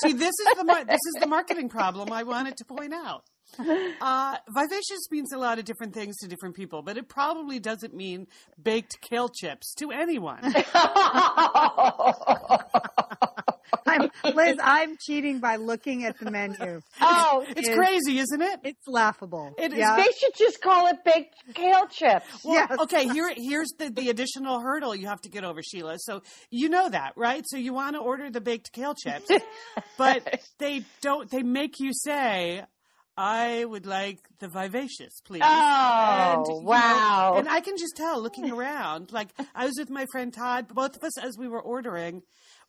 See, 0.02 0.12
this 0.12 0.32
is 0.38 0.56
the 0.56 0.64
mar- 0.64 0.84
this 0.84 1.00
is 1.06 1.14
the 1.20 1.26
marketing 1.26 1.68
problem 1.68 2.12
I 2.12 2.22
wanted 2.22 2.56
to 2.58 2.64
point 2.64 2.92
out. 2.92 3.24
Uh, 3.58 4.36
vivacious 4.50 5.10
means 5.10 5.32
a 5.32 5.38
lot 5.38 5.58
of 5.58 5.64
different 5.64 5.94
things 5.94 6.16
to 6.18 6.28
different 6.28 6.54
people, 6.56 6.82
but 6.82 6.98
it 6.98 7.08
probably 7.08 7.58
doesn't 7.58 7.94
mean 7.94 8.26
baked 8.62 9.00
kale 9.00 9.28
chips 9.28 9.72
to 9.74 9.90
anyone. 9.92 10.40
I'm, 13.86 14.10
Liz, 14.34 14.56
I'm 14.62 14.96
cheating 15.00 15.40
by 15.40 15.56
looking 15.56 16.04
at 16.04 16.18
the 16.18 16.30
menu. 16.30 16.80
oh, 17.00 17.44
It's 17.48 17.68
Is- 17.68 17.74
crazy, 17.74 18.18
isn't 18.18 18.42
it? 18.42 18.60
It's 18.64 18.86
laughable. 18.88 19.54
It 19.58 19.72
is 19.72 19.78
yeah. 19.78 19.96
they 19.96 20.10
should 20.18 20.34
just 20.36 20.60
call 20.60 20.86
it 20.88 20.96
baked 21.04 21.34
kale 21.54 21.86
chips. 21.88 22.26
Well, 22.44 22.54
Yes. 22.54 22.78
okay, 22.80 23.08
here 23.08 23.32
here's 23.36 23.72
the, 23.78 23.90
the 23.90 24.08
additional 24.10 24.60
hurdle 24.60 24.94
you 24.94 25.08
have 25.08 25.20
to 25.22 25.28
get 25.28 25.44
over, 25.44 25.62
Sheila. 25.62 25.96
So 25.98 26.22
you 26.50 26.68
know 26.68 26.88
that, 26.88 27.12
right? 27.16 27.42
So 27.46 27.56
you 27.56 27.72
want 27.72 27.94
to 27.96 28.00
order 28.00 28.30
the 28.30 28.40
baked 28.40 28.72
kale 28.72 28.94
chips, 28.94 29.28
but 29.98 30.40
they 30.58 30.84
don't 31.00 31.30
they 31.30 31.42
make 31.42 31.78
you 31.80 31.92
say, 31.92 32.62
I 33.18 33.64
would 33.64 33.86
like 33.86 34.18
the 34.40 34.48
vivacious, 34.48 35.20
please. 35.24 35.42
Oh, 35.44 36.44
you 36.46 36.54
know, 36.54 36.60
wow. 36.60 37.34
and 37.38 37.48
I 37.48 37.60
can 37.60 37.76
just 37.78 37.96
tell 37.96 38.20
looking 38.22 38.50
around. 38.50 39.10
Like 39.12 39.28
I 39.54 39.64
was 39.64 39.74
with 39.78 39.88
my 39.90 40.06
friend 40.12 40.32
Todd, 40.32 40.68
both 40.68 40.96
of 40.96 41.02
us 41.04 41.16
as 41.18 41.36
we 41.38 41.48
were 41.48 41.62
ordering, 41.62 42.22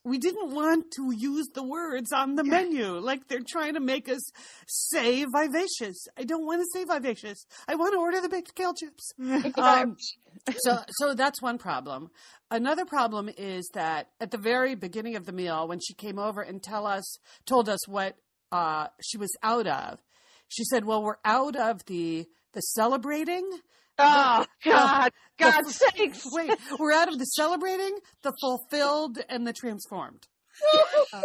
we 0.07 0.17
didn't 0.17 0.53
want 0.53 0.91
to 0.91 1.11
use 1.15 1.47
the 1.53 1.63
words 1.63 2.11
on 2.11 2.35
the 2.35 2.43
menu. 2.43 2.97
Like 2.99 3.27
they're 3.27 3.41
trying 3.45 3.73
to 3.73 3.79
make 3.79 4.07
us 4.09 4.21
say 4.67 5.25
vivacious. 5.25 6.07
I 6.17 6.23
don't 6.23 6.45
want 6.45 6.61
to 6.61 6.67
say 6.73 6.85
vivacious. 6.85 7.45
I 7.67 7.75
want 7.75 7.93
to 7.93 7.99
order 7.99 8.21
the 8.21 8.29
baked 8.29 8.55
kale 8.55 8.73
chips. 8.73 9.11
Um, 9.57 9.97
so 10.59 10.79
so 10.89 11.13
that's 11.13 11.41
one 11.41 11.57
problem. 11.57 12.09
Another 12.51 12.85
problem 12.85 13.29
is 13.37 13.69
that 13.73 14.09
at 14.21 14.31
the 14.31 14.37
very 14.37 14.75
beginning 14.75 15.15
of 15.15 15.25
the 15.25 15.31
meal, 15.31 15.67
when 15.67 15.79
she 15.79 15.93
came 15.93 16.19
over 16.19 16.41
and 16.41 16.61
tell 16.61 16.85
us 16.85 17.17
told 17.45 17.67
us 17.67 17.87
what 17.87 18.15
uh, 18.51 18.87
she 19.01 19.17
was 19.17 19.31
out 19.43 19.67
of, 19.67 19.99
she 20.47 20.63
said, 20.63 20.85
"Well, 20.85 21.03
we're 21.03 21.17
out 21.25 21.55
of 21.55 21.85
the 21.85 22.27
the 22.53 22.61
celebrating." 22.61 23.49
Oh, 23.99 24.45
God. 24.63 25.11
God's 25.37 25.75
sakes. 25.75 26.23
Wait, 26.31 26.51
we're 26.79 26.93
out 26.93 27.07
of 27.07 27.19
the 27.19 27.25
celebrating, 27.25 27.97
the 28.23 28.33
fulfilled, 28.41 29.19
and 29.29 29.45
the 29.45 29.53
transformed. 29.53 30.27
Uh, 31.13 31.21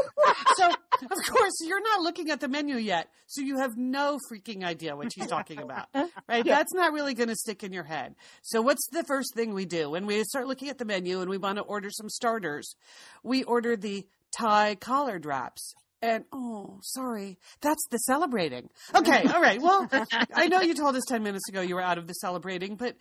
so, 0.56 0.68
of 0.68 1.18
course, 1.28 1.54
you're 1.62 1.82
not 1.82 2.00
looking 2.00 2.30
at 2.30 2.38
the 2.38 2.46
menu 2.46 2.76
yet, 2.76 3.08
so 3.26 3.40
you 3.40 3.58
have 3.58 3.76
no 3.76 4.18
freaking 4.30 4.62
idea 4.62 4.94
what 4.94 5.12
she's 5.12 5.26
talking 5.26 5.58
about, 5.58 5.88
right? 6.28 6.44
That's 6.44 6.72
not 6.72 6.92
really 6.92 7.14
going 7.14 7.30
to 7.30 7.34
stick 7.34 7.64
in 7.64 7.72
your 7.72 7.82
head. 7.82 8.14
So, 8.42 8.62
what's 8.62 8.86
the 8.92 9.02
first 9.02 9.34
thing 9.34 9.54
we 9.54 9.64
do 9.64 9.90
when 9.90 10.06
we 10.06 10.22
start 10.24 10.46
looking 10.46 10.68
at 10.68 10.78
the 10.78 10.84
menu 10.84 11.20
and 11.20 11.28
we 11.28 11.38
want 11.38 11.56
to 11.56 11.62
order 11.62 11.88
some 11.90 12.08
starters? 12.08 12.76
We 13.24 13.42
order 13.42 13.76
the 13.76 14.06
Thai 14.38 14.76
collard 14.76 15.26
wraps. 15.26 15.74
And 16.02 16.24
oh, 16.32 16.80
sorry, 16.82 17.38
that's 17.60 17.86
the 17.90 17.98
celebrating. 17.98 18.68
Okay, 18.94 19.22
all 19.32 19.40
right. 19.40 19.60
Well, 19.62 19.88
I 20.34 20.48
know 20.48 20.60
you 20.60 20.74
told 20.74 20.96
us 20.96 21.04
10 21.08 21.22
minutes 21.22 21.48
ago 21.48 21.60
you 21.60 21.76
were 21.76 21.80
out 21.82 21.96
of 21.96 22.06
the 22.08 22.12
celebrating, 22.14 22.74
but 22.76 22.96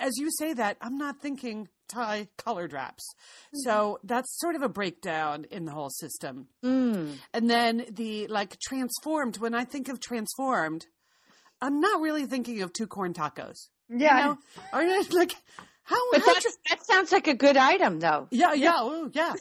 as 0.00 0.12
you 0.16 0.30
say 0.38 0.52
that, 0.54 0.76
I'm 0.80 0.96
not 0.96 1.20
thinking 1.20 1.68
Thai 1.88 2.28
collard 2.38 2.72
wraps. 2.72 3.04
So 3.64 3.98
that's 4.04 4.28
sort 4.40 4.54
of 4.54 4.62
a 4.62 4.68
breakdown 4.68 5.46
in 5.50 5.64
the 5.64 5.72
whole 5.72 5.90
system. 5.90 6.46
Mm. 6.64 7.16
And 7.34 7.50
then 7.50 7.84
the 7.90 8.26
like 8.28 8.56
transformed, 8.60 9.36
when 9.38 9.54
I 9.54 9.64
think 9.64 9.88
of 9.88 10.00
transformed, 10.00 10.86
I'm 11.60 11.80
not 11.80 12.00
really 12.00 12.24
thinking 12.26 12.62
of 12.62 12.72
two 12.72 12.86
corn 12.86 13.12
tacos. 13.14 13.68
yeah. 13.88 14.34
You 14.74 14.86
know? 14.86 15.02
Like, 15.10 15.34
how, 15.82 15.96
But 16.12 16.20
how 16.22 16.32
that's, 16.32 16.58
that 16.70 16.86
sounds 16.86 17.12
like 17.12 17.26
a 17.26 17.34
good 17.34 17.56
item, 17.58 18.00
though. 18.00 18.28
yeah, 18.30 18.52
yeah, 18.54 18.82
ooh, 18.84 19.10
yeah. 19.12 19.34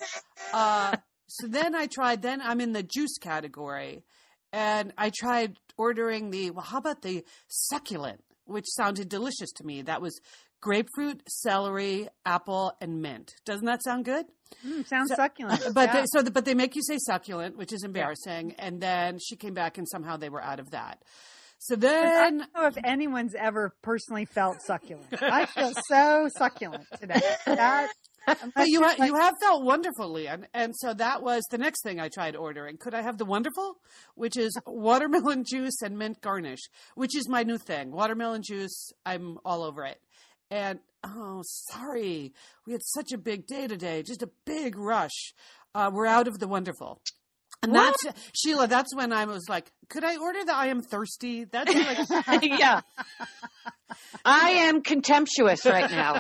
Uh, 0.52 0.96
so 1.28 1.48
then 1.48 1.76
I 1.76 1.88
tried. 1.88 2.22
Then 2.22 2.42
I'm 2.42 2.62
in 2.62 2.74
the 2.74 2.84
juice 2.84 3.18
category, 3.20 4.04
and 4.52 4.94
I 4.98 5.12
tried 5.18 5.58
ordering 5.78 6.30
the. 6.32 6.52
Well, 6.52 6.66
how 6.66 6.78
about 6.78 7.02
the 7.02 7.24
succulent, 7.48 8.24
which 8.46 8.66
sounded 8.68 9.10
delicious 9.10 9.52
to 9.58 9.66
me. 9.66 9.82
That 9.82 10.02
was 10.02 10.20
grapefruit, 10.62 11.22
celery, 11.28 12.08
apple, 12.26 12.74
and 12.80 13.02
mint. 13.02 13.34
Doesn't 13.46 13.66
that 13.66 13.84
sound 13.84 14.06
good? 14.06 14.26
Mm, 14.66 14.88
sounds 14.88 15.14
succulent. 15.14 15.62
But 15.74 15.90
Yeah. 15.90 16.02
they, 16.02 16.06
so, 16.14 16.22
the, 16.22 16.32
but 16.32 16.46
they 16.46 16.54
make 16.54 16.76
you 16.76 16.82
say 16.84 16.98
succulent, 17.00 17.58
which 17.58 17.74
is 17.74 17.84
embarrassing. 17.84 18.56
And 18.60 18.80
then 18.80 19.20
she 19.20 19.36
came 19.36 19.54
back, 19.54 19.78
and 19.78 19.88
somehow 19.90 20.16
they 20.16 20.30
were 20.30 20.42
out 20.42 20.60
of 20.62 20.72
that. 20.72 21.04
So 21.60 21.76
then, 21.76 22.06
I 22.06 22.30
don't 22.30 22.54
know 22.56 22.68
if 22.68 22.78
anyone's 22.84 23.36
ever 23.36 23.74
personally 23.82 24.26
felt 24.26 24.58
succulent. 24.62 25.08
I 25.22 25.46
feel 25.46 25.72
so 25.88 26.28
succulent 26.38 26.86
today. 27.00 27.22
That, 27.46 27.90
But 28.26 28.68
you 28.68 28.82
ha- 28.84 29.04
you 29.04 29.16
have 29.16 29.36
felt 29.42 29.64
wonderful, 29.64 30.14
Leanne, 30.14 30.46
and 30.54 30.74
so 30.78 30.94
that 30.94 31.22
was 31.22 31.44
the 31.52 31.58
next 31.58 31.84
thing 31.84 32.00
I 32.00 32.10
tried 32.10 32.36
ordering. 32.36 32.78
Could 32.78 32.94
I 32.94 33.02
have 33.02 33.18
the 33.18 33.26
wonderful, 33.26 33.78
which 34.16 34.38
is 34.38 34.58
watermelon 34.66 35.44
juice 35.50 35.82
and 35.82 35.98
mint 35.98 36.22
garnish, 36.22 36.62
which 36.96 37.16
is 37.16 37.28
my 37.28 37.44
new 37.44 37.58
thing. 37.58 37.92
Watermelon 37.92 38.42
juice, 38.44 38.92
I'm 39.06 39.38
all 39.44 39.64
over 39.64 39.86
it. 39.86 40.00
And 40.50 40.80
oh, 41.04 41.42
sorry, 41.44 42.34
we 42.66 42.74
had 42.74 42.84
such 42.84 43.12
a 43.12 43.18
big 43.18 43.48
day 43.48 43.68
today, 43.68 44.04
just 44.04 44.24
a 44.24 44.30
big 44.46 44.78
rush. 44.78 45.34
Uh, 45.76 45.90
we're 45.92 46.06
out 46.06 46.28
of 46.28 46.40
the 46.40 46.48
wonderful. 46.48 47.02
And 47.64 47.74
that's 47.74 48.06
Sheila. 48.34 48.68
That's 48.68 48.94
when 48.96 49.14
I 49.14 49.26
was 49.26 49.48
like, 49.50 49.72
"Could 49.90 50.04
I 50.04 50.18
order 50.18 50.44
the 50.46 50.54
I 50.54 50.68
am 50.68 50.82
thirsty?" 50.82 51.46
That's 51.46 51.74
like, 51.74 52.44
yeah. 52.60 52.82
I 54.26 54.50
am 54.68 54.82
contemptuous 54.82 55.66
right 55.66 55.90
now. 55.90 56.20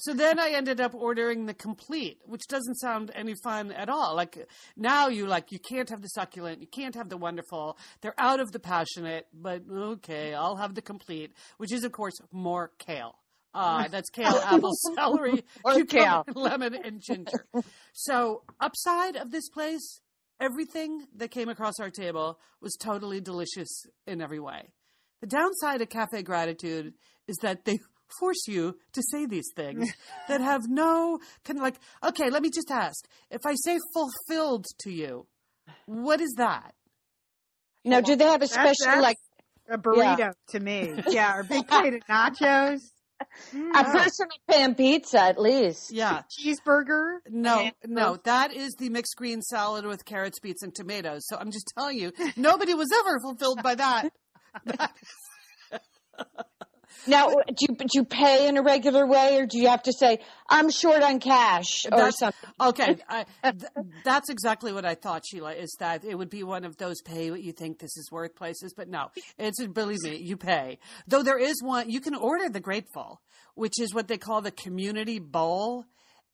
So 0.00 0.14
then 0.14 0.38
I 0.38 0.50
ended 0.50 0.80
up 0.80 0.94
ordering 0.94 1.46
the 1.46 1.54
complete, 1.54 2.18
which 2.24 2.46
doesn't 2.48 2.76
sound 2.76 3.10
any 3.14 3.34
fun 3.44 3.70
at 3.70 3.88
all. 3.88 4.16
Like 4.16 4.48
now 4.76 5.08
you 5.08 5.26
like 5.26 5.52
you 5.52 5.58
can't 5.58 5.88
have 5.90 6.02
the 6.02 6.08
succulent, 6.08 6.60
you 6.60 6.66
can't 6.66 6.94
have 6.94 7.08
the 7.08 7.16
wonderful. 7.16 7.78
They're 8.00 8.18
out 8.18 8.40
of 8.40 8.52
the 8.52 8.58
passionate, 8.58 9.26
but 9.32 9.62
okay, 9.70 10.34
I'll 10.34 10.56
have 10.56 10.74
the 10.74 10.82
complete, 10.82 11.32
which 11.58 11.72
is 11.72 11.84
of 11.84 11.92
course 11.92 12.18
more 12.32 12.72
kale. 12.78 13.16
Uh, 13.54 13.86
that's 13.90 14.10
kale, 14.10 14.40
apple, 14.44 14.72
celery, 14.94 15.44
cucumber, 15.72 16.24
lemon, 16.34 16.74
and 16.74 17.00
ginger. 17.00 17.46
So 17.92 18.42
upside 18.60 19.16
of 19.16 19.30
this 19.30 19.48
place, 19.48 20.00
everything 20.40 21.06
that 21.16 21.30
came 21.30 21.48
across 21.48 21.74
our 21.80 21.90
table 21.90 22.38
was 22.60 22.76
totally 22.76 23.20
delicious 23.20 23.86
in 24.06 24.20
every 24.20 24.40
way. 24.40 24.72
The 25.20 25.26
downside 25.26 25.80
of 25.82 25.88
Cafe 25.88 26.22
Gratitude 26.22 26.94
is 27.28 27.36
that 27.42 27.64
they 27.64 27.78
force 28.18 28.46
you 28.48 28.76
to 28.92 29.02
say 29.10 29.24
these 29.26 29.48
things 29.56 29.88
that 30.28 30.40
have 30.40 30.62
no 30.68 31.18
kind 31.44 31.58
of 31.58 31.62
like, 31.62 31.76
okay, 32.04 32.28
let 32.28 32.42
me 32.42 32.50
just 32.52 32.70
ask. 32.70 33.06
If 33.30 33.40
I 33.46 33.54
say 33.54 33.78
fulfilled 33.94 34.66
to 34.80 34.90
you, 34.90 35.26
what 35.86 36.20
is 36.20 36.34
that? 36.38 36.74
Now, 37.84 38.00
do 38.00 38.16
they 38.16 38.24
have 38.24 38.42
a 38.42 38.46
That's- 38.46 38.76
special, 38.78 39.00
like, 39.02 39.16
A 39.70 39.78
burrito 39.78 40.32
to 40.50 40.60
me. 40.60 40.92
Yeah, 41.08 41.36
or 41.38 41.42
big 41.44 41.66
plate 41.66 41.94
of 41.94 42.00
nachos. 42.10 42.80
Mm, 43.54 43.70
A 43.74 43.84
personal 43.84 44.30
pan 44.50 44.74
pizza, 44.74 45.20
at 45.20 45.40
least. 45.40 45.92
Yeah. 45.92 46.22
cheeseburger. 46.30 47.18
No, 47.28 47.70
no, 47.86 48.18
that 48.24 48.52
is 48.54 48.74
the 48.78 48.88
mixed 48.88 49.16
green 49.16 49.42
salad 49.42 49.84
with 49.86 50.04
carrots, 50.04 50.38
beets, 50.40 50.62
and 50.62 50.74
tomatoes. 50.74 51.26
So 51.26 51.36
I'm 51.36 51.50
just 51.50 51.72
telling 51.76 51.98
you, 51.98 52.12
nobody 52.36 52.74
was 52.74 52.90
ever 52.92 53.20
fulfilled 53.20 53.62
by 53.62 53.74
that. 53.76 54.10
That- 54.66 54.92
Now, 57.06 57.28
do 57.28 57.54
you, 57.60 57.74
do 57.76 57.86
you 57.94 58.04
pay 58.04 58.48
in 58.48 58.56
a 58.56 58.62
regular 58.62 59.06
way, 59.06 59.38
or 59.38 59.46
do 59.46 59.58
you 59.58 59.68
have 59.68 59.82
to 59.84 59.92
say 59.92 60.18
I'm 60.48 60.70
short 60.70 61.02
on 61.02 61.20
cash 61.20 61.84
or 61.86 61.90
That's- 61.90 62.18
something? 62.18 62.50
Okay, 62.60 62.96
I, 63.08 63.24
th- 63.42 63.64
that's 64.04 64.30
exactly 64.30 64.72
what 64.72 64.84
I 64.84 64.94
thought, 64.94 65.24
Sheila. 65.26 65.52
Is 65.52 65.74
that 65.80 66.04
it 66.04 66.16
would 66.16 66.30
be 66.30 66.42
one 66.42 66.64
of 66.64 66.76
those 66.76 67.00
pay 67.02 67.30
what 67.30 67.42
you 67.42 67.52
think 67.52 67.78
this 67.78 67.96
is 67.96 68.10
worth 68.10 68.34
places, 68.36 68.74
but 68.76 68.88
no, 68.88 69.08
it's 69.38 69.64
believe 69.66 70.02
me, 70.02 70.16
you 70.16 70.36
pay. 70.36 70.78
Though 71.06 71.22
there 71.22 71.38
is 71.38 71.62
one 71.62 71.90
you 71.90 72.00
can 72.00 72.14
order 72.14 72.48
the 72.48 72.60
Grateful, 72.60 73.20
which 73.54 73.80
is 73.80 73.92
what 73.94 74.08
they 74.08 74.18
call 74.18 74.40
the 74.40 74.50
community 74.50 75.18
bowl, 75.18 75.84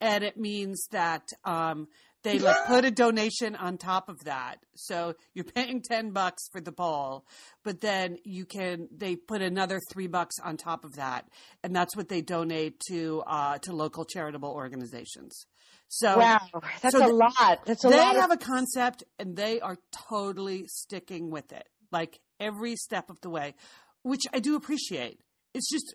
and 0.01 0.23
it 0.23 0.37
means 0.37 0.87
that 0.93 1.29
um, 1.45 1.89
they 2.23 2.39
like 2.39 2.67
put 2.67 2.85
a 2.85 2.91
donation 2.91 3.55
on 3.55 3.79
top 3.79 4.09
of 4.09 4.25
that. 4.25 4.57
So 4.75 5.15
you're 5.35 5.45
paying 5.45 5.83
ten 5.83 6.11
bucks 6.11 6.49
for 6.51 6.61
the 6.61 6.73
bowl, 6.73 7.25
but 7.65 7.81
then 7.81 8.19
you 8.25 8.45
can 8.45 8.89
they 8.91 9.17
put 9.17 9.43
another 9.43 9.81
three 9.93 10.09
bucks 10.09 10.37
on 10.43 10.57
top 10.57 10.85
of 10.85 10.97
that, 10.97 11.29
and 11.63 11.75
that's 11.75 11.97
what 11.97 12.09
they 12.09 12.21
donate 12.21 12.81
to 12.89 13.23
uh, 13.27 13.59
to 13.59 13.73
local 13.73 14.05
charitable 14.05 14.51
organizations. 14.51 15.47
So 15.89 16.19
Wow, 16.19 16.41
that's 16.83 16.97
so 16.97 17.07
a 17.07 17.13
lot. 17.13 17.65
That's 17.65 17.85
a 17.85 17.89
they 17.89 17.97
lot. 17.97 18.17
have 18.17 18.31
of, 18.31 18.37
a 18.41 18.45
concept 18.45 19.05
and 19.19 19.37
they 19.37 19.61
are 19.61 19.77
totally 20.11 20.65
sticking 20.67 21.31
with 21.31 21.51
it, 21.53 21.67
like 21.91 22.21
every 22.39 22.77
step 22.77 23.09
of 23.09 23.21
the 23.23 23.31
way, 23.31 23.55
which 24.03 24.23
I 24.33 24.41
do 24.41 24.55
appreciate. 24.57 25.21
It's 25.55 25.71
just 25.71 25.95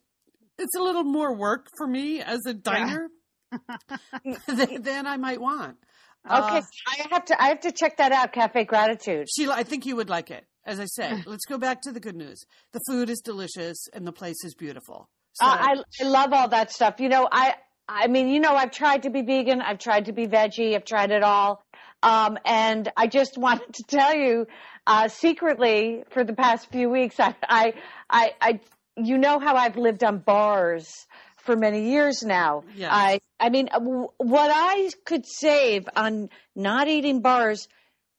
it's 0.57 0.75
a 0.75 0.81
little 0.81 1.03
more 1.03 1.35
work 1.35 1.67
for 1.77 1.85
me 1.85 2.21
as 2.21 2.39
a 2.47 2.53
diner 2.53 3.09
than, 4.47 4.81
than 4.81 5.05
I 5.05 5.17
might 5.17 5.39
want. 5.39 5.77
Okay, 6.25 6.57
Uh, 6.57 6.61
I 6.87 7.07
have 7.11 7.25
to. 7.25 7.41
I 7.41 7.47
have 7.49 7.59
to 7.61 7.71
check 7.71 7.97
that 7.97 8.11
out. 8.11 8.31
Cafe 8.33 8.63
Gratitude. 8.65 9.27
Sheila, 9.33 9.55
I 9.55 9.63
think 9.63 9.85
you 9.85 9.95
would 9.95 10.09
like 10.09 10.31
it. 10.31 10.45
As 10.65 10.79
I 10.79 10.85
said, 10.85 11.23
let's 11.27 11.45
go 11.45 11.57
back 11.57 11.81
to 11.83 11.91
the 11.91 11.99
good 11.99 12.15
news. 12.15 12.43
The 12.71 12.79
food 12.87 13.09
is 13.09 13.19
delicious 13.19 13.87
and 13.93 14.07
the 14.07 14.13
place 14.13 14.43
is 14.45 14.55
beautiful. 14.55 15.09
So, 15.33 15.45
Uh, 15.45 15.57
I 15.59 15.75
I 16.01 16.03
love 16.07 16.31
all 16.33 16.47
that 16.49 16.71
stuff. 16.71 16.99
You 16.99 17.09
know, 17.09 17.27
I 17.31 17.55
I 17.87 18.07
mean, 18.07 18.29
you 18.29 18.39
know, 18.39 18.55
I've 18.55 18.71
tried 18.71 19.03
to 19.03 19.09
be 19.09 19.21
vegan. 19.23 19.61
I've 19.61 19.79
tried 19.79 20.05
to 20.05 20.13
be 20.13 20.27
veggie. 20.27 20.75
I've 20.75 20.85
tried 20.85 21.11
it 21.11 21.23
all. 21.23 21.63
Um, 22.01 22.37
and 22.45 22.91
I 22.97 23.07
just 23.07 23.37
wanted 23.45 23.73
to 23.73 23.83
tell 23.83 24.13
you, 24.15 24.47
uh, 24.87 25.07
secretly 25.09 26.03
for 26.11 26.23
the 26.23 26.33
past 26.33 26.69
few 26.71 26.89
weeks, 26.89 27.19
I, 27.19 27.35
I, 27.47 27.73
I, 28.09 28.31
I, 28.41 28.59
you 28.97 29.17
know 29.17 29.39
how 29.39 29.55
I've 29.55 29.77
lived 29.77 30.03
on 30.03 30.19
bars 30.19 31.07
for 31.43 31.55
many 31.55 31.91
years 31.91 32.23
now. 32.23 32.63
Yes. 32.75 32.89
I, 32.91 33.19
I 33.39 33.49
mean, 33.49 33.69
uh, 33.71 33.79
what 33.79 34.51
I 34.53 34.89
could 35.05 35.25
save 35.25 35.87
on 35.95 36.29
not 36.55 36.87
eating 36.87 37.21
bars, 37.21 37.67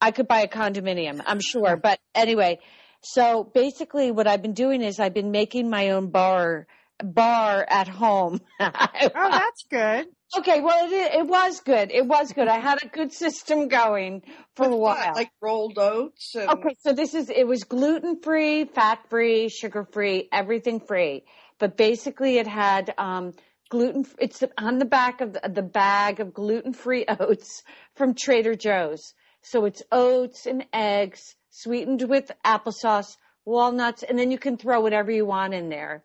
I 0.00 0.10
could 0.10 0.28
buy 0.28 0.40
a 0.40 0.48
condominium, 0.48 1.20
I'm 1.24 1.40
sure. 1.40 1.76
But 1.76 1.98
anyway, 2.14 2.60
so 3.02 3.44
basically 3.44 4.10
what 4.10 4.26
I've 4.26 4.42
been 4.42 4.54
doing 4.54 4.82
is 4.82 5.00
I've 5.00 5.14
been 5.14 5.30
making 5.30 5.70
my 5.70 5.90
own 5.90 6.10
bar 6.10 6.66
bar 7.02 7.66
at 7.68 7.88
home. 7.88 8.40
Oh, 8.60 9.30
that's 9.30 9.64
good. 9.70 10.06
okay, 10.38 10.60
well 10.60 10.86
it, 10.90 11.14
it 11.20 11.26
was 11.26 11.60
good. 11.60 11.90
It 11.92 12.06
was 12.06 12.32
good. 12.32 12.48
I 12.48 12.58
had 12.58 12.82
a 12.82 12.88
good 12.88 13.12
system 13.12 13.68
going 13.68 14.22
for 14.54 14.66
a 14.66 14.68
With 14.70 14.78
what, 14.78 14.98
while. 14.98 15.14
Like 15.14 15.30
rolled 15.40 15.78
oats 15.78 16.34
and 16.34 16.48
Okay, 16.50 16.76
so 16.80 16.92
this 16.92 17.14
is 17.14 17.30
it 17.30 17.46
was 17.46 17.64
gluten 17.64 18.20
free, 18.22 18.64
fat 18.64 19.00
free, 19.10 19.48
sugar 19.48 19.86
free, 19.92 20.28
everything 20.32 20.80
free. 20.80 21.24
But 21.58 21.76
basically, 21.76 22.38
it 22.38 22.46
had 22.46 22.94
um, 22.98 23.32
gluten. 23.70 24.06
It's 24.18 24.42
on 24.58 24.78
the 24.78 24.84
back 24.84 25.20
of 25.20 25.34
the, 25.34 25.48
the 25.48 25.62
bag 25.62 26.20
of 26.20 26.34
gluten 26.34 26.72
free 26.72 27.04
oats 27.20 27.62
from 27.94 28.14
Trader 28.14 28.54
Joe's. 28.54 29.14
So 29.42 29.64
it's 29.66 29.82
oats 29.92 30.46
and 30.46 30.64
eggs 30.72 31.36
sweetened 31.50 32.02
with 32.08 32.30
applesauce, 32.44 33.16
walnuts, 33.44 34.02
and 34.02 34.18
then 34.18 34.30
you 34.30 34.38
can 34.38 34.56
throw 34.56 34.80
whatever 34.80 35.10
you 35.10 35.26
want 35.26 35.54
in 35.54 35.68
there. 35.68 36.04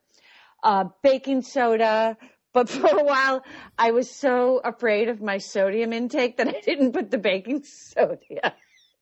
Uh, 0.64 0.86
baking 1.02 1.42
soda. 1.42 2.18
But 2.54 2.70
for 2.70 2.88
a 2.88 3.04
while, 3.04 3.44
I 3.78 3.92
was 3.92 4.10
so 4.10 4.60
afraid 4.64 5.10
of 5.10 5.22
my 5.22 5.38
sodium 5.38 5.94
intake 5.94 6.38
that 6.38 6.48
I 6.56 6.62
didn't 6.62 6.92
put 6.92 7.12
the 7.12 7.18
baking 7.18 7.64
soda 7.64 8.54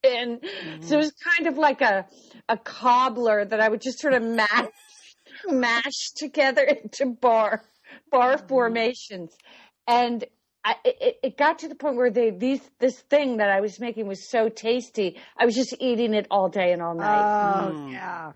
in. 0.04 0.40
So 0.82 0.96
it 0.96 0.98
was 0.98 1.12
kind 1.12 1.48
of 1.48 1.58
like 1.58 1.82
a 1.82 2.06
a 2.48 2.58
cobbler 2.58 3.44
that 3.44 3.60
I 3.60 3.68
would 3.68 3.82
just 3.82 4.00
sort 4.00 4.14
of 4.14 4.24
mash 4.24 4.70
mash 5.48 6.12
together 6.16 6.64
into 6.84 7.06
bar 7.08 7.64
bar 8.12 8.38
formations, 8.38 9.36
and 9.88 10.26
I, 10.64 10.76
it, 10.84 11.20
it 11.24 11.38
got 11.38 11.60
to 11.60 11.70
the 11.70 11.76
point 11.76 11.96
where 11.96 12.12
they 12.12 12.30
these 12.32 12.62
this 12.80 13.00
thing 13.10 13.38
that 13.38 13.50
I 13.50 13.62
was 13.62 13.80
making 13.80 14.08
was 14.08 14.30
so 14.30 14.50
tasty. 14.50 15.18
I 15.38 15.46
was 15.46 15.56
just 15.56 15.76
eating 15.80 16.14
it 16.14 16.28
all 16.30 16.50
day 16.50 16.74
and 16.74 16.82
all 16.82 16.96
night. 16.96 17.24
Oh, 17.24 17.74
Mm. 17.74 17.92
yeah. 17.94 18.32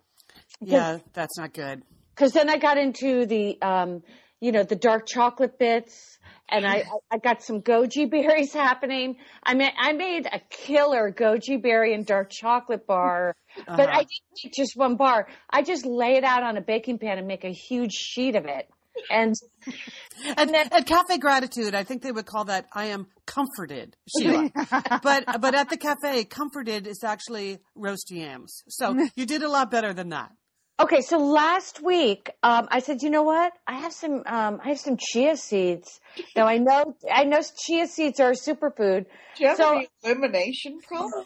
yeah, 0.61 0.99
that's 1.13 1.37
not 1.37 1.53
good. 1.53 1.81
Because 2.15 2.31
then 2.31 2.49
I 2.49 2.57
got 2.57 2.77
into 2.77 3.25
the 3.25 3.61
um, 3.61 4.03
you 4.39 4.51
know 4.51 4.63
the 4.63 4.75
dark 4.75 5.07
chocolate 5.07 5.59
bits. 5.59 6.17
And 6.53 6.65
I, 6.67 6.83
I 7.09 7.17
got 7.17 7.41
some 7.41 7.61
goji 7.61 8.11
berries 8.11 8.53
happening. 8.65 9.15
I 9.41 9.53
mean, 9.53 9.69
I 9.79 9.93
made 9.93 10.25
a 10.25 10.41
killer 10.49 11.09
goji 11.11 11.61
berry 11.61 11.93
and 11.93 12.05
dark 12.05 12.29
chocolate 12.29 12.85
bar, 12.85 13.33
but 13.67 13.79
Uh-huh. 13.79 13.91
I 13.91 13.99
didn't 13.99 14.43
make 14.43 14.53
just 14.53 14.75
one 14.75 14.95
bar. 14.95 15.27
I 15.49 15.61
just 15.63 15.85
lay 15.85 16.15
it 16.15 16.23
out 16.23 16.43
on 16.43 16.57
a 16.57 16.61
baking 16.61 16.99
pan 16.99 17.17
and 17.17 17.27
make 17.27 17.43
a 17.43 17.51
huge 17.53 17.93
sheet 17.93 18.35
of 18.35 18.45
it. 18.45 18.69
And 19.09 19.35
And 20.37 20.55
at 20.55 20.85
Cafe 20.85 21.17
Gratitude, 21.17 21.73
I 21.73 21.83
think 21.83 22.01
they 22.01 22.11
would 22.11 22.25
call 22.25 22.45
that 22.45 22.67
"I 22.73 22.85
am 22.87 23.07
comforted," 23.25 23.95
Sheila. 24.17 24.51
but 25.03 25.23
but 25.39 25.55
at 25.55 25.69
the 25.69 25.77
cafe, 25.77 26.25
comforted 26.25 26.85
is 26.87 27.01
actually 27.03 27.59
roast 27.75 28.11
yams. 28.11 28.63
So 28.67 29.07
you 29.15 29.25
did 29.25 29.43
a 29.43 29.49
lot 29.49 29.71
better 29.71 29.93
than 29.93 30.09
that. 30.09 30.31
okay, 30.79 31.01
so 31.01 31.17
last 31.19 31.81
week, 31.81 32.31
um, 32.43 32.67
I 32.71 32.79
said, 32.79 33.01
you 33.03 33.09
know 33.11 33.21
what? 33.23 33.53
I 33.67 33.75
have 33.83 33.93
some, 33.93 34.15
um, 34.25 34.59
I 34.65 34.69
have 34.69 34.79
some 34.79 34.97
chia 34.97 35.37
seeds. 35.37 35.99
Now 36.35 36.47
I 36.47 36.57
know, 36.57 36.95
I 37.19 37.23
know 37.23 37.41
chia 37.63 37.85
seeds 37.87 38.19
are 38.19 38.31
a 38.31 38.35
superfood. 38.47 39.05
do 39.35 39.43
you 39.43 39.47
have 39.49 39.57
So- 39.57 39.75
any 39.77 39.87
elimination 40.03 40.79
problems? 40.81 41.25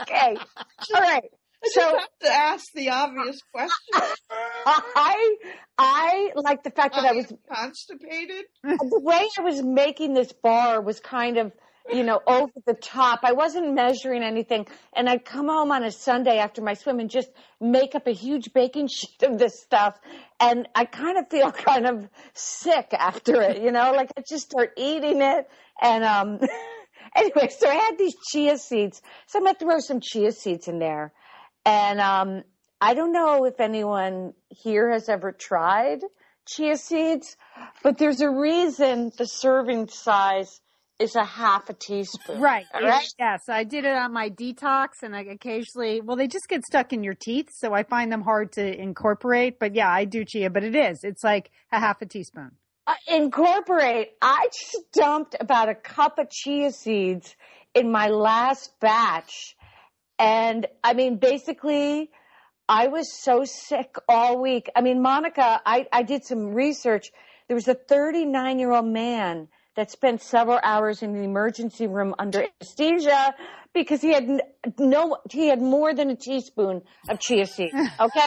Okay, 0.00 0.36
all 0.94 1.00
right. 1.00 1.24
I 1.64 1.68
So 1.68 1.80
have 1.80 2.08
to 2.22 2.32
ask 2.32 2.64
the 2.74 2.90
obvious 2.90 3.40
question. 3.52 4.02
I, 4.66 5.36
I 5.78 6.30
like 6.34 6.64
the 6.64 6.70
fact 6.70 6.96
that 6.96 7.04
I 7.04 7.12
was 7.12 7.32
constipated. 7.52 8.46
the 8.64 9.00
way 9.00 9.28
I 9.38 9.42
was 9.42 9.62
making 9.62 10.14
this 10.14 10.32
bar 10.32 10.80
was 10.80 10.98
kind 10.98 11.38
of, 11.38 11.52
you 11.92 12.02
know, 12.02 12.20
over 12.26 12.50
the 12.66 12.74
top. 12.74 13.20
I 13.22 13.32
wasn't 13.32 13.74
measuring 13.74 14.24
anything. 14.24 14.66
And 14.92 15.08
I'd 15.08 15.24
come 15.24 15.46
home 15.48 15.70
on 15.70 15.84
a 15.84 15.92
Sunday 15.92 16.38
after 16.38 16.62
my 16.62 16.74
swim 16.74 16.98
and 16.98 17.08
just 17.08 17.30
make 17.60 17.94
up 17.94 18.08
a 18.08 18.12
huge 18.12 18.52
baking 18.52 18.88
sheet 18.92 19.22
of 19.22 19.38
this 19.38 19.60
stuff. 19.60 19.98
And 20.40 20.68
I 20.74 20.84
kind 20.84 21.16
of 21.16 21.28
feel 21.30 21.52
kind 21.52 21.86
of 21.86 22.08
sick 22.34 22.88
after 22.92 23.40
it, 23.40 23.62
you 23.62 23.70
know, 23.70 23.92
like 23.92 24.10
I 24.16 24.22
just 24.28 24.50
start 24.50 24.72
eating 24.76 25.22
it. 25.22 25.48
And, 25.80 26.02
um, 26.04 26.40
anyway, 27.16 27.48
so 27.48 27.68
I 27.68 27.74
had 27.74 27.98
these 27.98 28.16
chia 28.30 28.58
seeds. 28.58 29.02
So 29.26 29.38
I'm 29.38 29.44
going 29.44 29.54
to 29.54 29.64
throw 29.64 29.78
some 29.80 30.00
chia 30.00 30.32
seeds 30.32 30.68
in 30.68 30.78
there. 30.78 31.12
And, 31.64 32.00
um, 32.00 32.42
I 32.82 32.94
don't 32.94 33.12
know 33.12 33.44
if 33.44 33.60
anyone 33.60 34.32
here 34.48 34.90
has 34.90 35.08
ever 35.08 35.30
tried 35.30 36.00
chia 36.46 36.76
seeds, 36.76 37.36
but 37.84 37.96
there's 37.96 38.20
a 38.20 38.28
reason 38.28 39.12
the 39.16 39.24
serving 39.24 39.86
size 39.86 40.60
is 40.98 41.14
a 41.14 41.24
half 41.24 41.70
a 41.70 41.74
teaspoon. 41.74 42.40
Right. 42.40 42.66
Right. 42.74 43.06
Yes, 43.18 43.48
I 43.48 43.62
did 43.62 43.84
it 43.84 43.94
on 43.94 44.12
my 44.12 44.30
detox, 44.30 45.02
and 45.02 45.14
I 45.14 45.22
occasionally, 45.22 46.00
well, 46.00 46.16
they 46.16 46.26
just 46.26 46.48
get 46.48 46.64
stuck 46.64 46.92
in 46.92 47.04
your 47.04 47.14
teeth, 47.14 47.50
so 47.52 47.72
I 47.72 47.84
find 47.84 48.10
them 48.10 48.22
hard 48.22 48.52
to 48.52 48.80
incorporate. 48.80 49.58
But 49.58 49.76
yeah, 49.76 49.88
I 49.88 50.04
do 50.04 50.24
chia, 50.24 50.50
but 50.50 50.64
it 50.64 50.74
is. 50.74 51.04
It's 51.04 51.22
like 51.22 51.50
a 51.70 51.78
half 51.78 52.02
a 52.02 52.06
teaspoon. 52.06 52.52
Uh, 52.84 52.94
incorporate. 53.06 54.10
I 54.20 54.48
just 54.52 54.90
dumped 54.92 55.36
about 55.38 55.68
a 55.68 55.74
cup 55.74 56.18
of 56.18 56.30
chia 56.30 56.72
seeds 56.72 57.36
in 57.74 57.92
my 57.92 58.08
last 58.08 58.72
batch. 58.80 59.56
And 60.18 60.66
I 60.82 60.94
mean, 60.94 61.18
basically, 61.18 62.10
I 62.68 62.88
was 62.88 63.12
so 63.12 63.44
sick 63.44 63.94
all 64.08 64.40
week. 64.40 64.68
I 64.74 64.80
mean, 64.80 65.00
Monica, 65.00 65.60
I, 65.64 65.86
I 65.92 66.02
did 66.02 66.24
some 66.24 66.54
research. 66.54 67.12
There 67.46 67.54
was 67.54 67.68
a 67.68 67.74
39 67.74 68.58
year 68.58 68.72
old 68.72 68.86
man 68.86 69.48
that 69.76 69.90
spent 69.90 70.22
several 70.22 70.58
hours 70.62 71.02
in 71.02 71.12
the 71.12 71.22
emergency 71.22 71.86
room 71.86 72.14
under 72.18 72.44
anesthesia 72.60 73.34
because 73.72 74.02
he 74.02 74.12
had 74.12 74.28
no, 74.78 75.16
he 75.30 75.48
had 75.48 75.60
more 75.60 75.94
than 75.94 76.10
a 76.10 76.16
teaspoon 76.16 76.82
of 77.08 77.18
chia 77.20 77.46
seed. 77.46 77.70
Okay. 78.00 78.26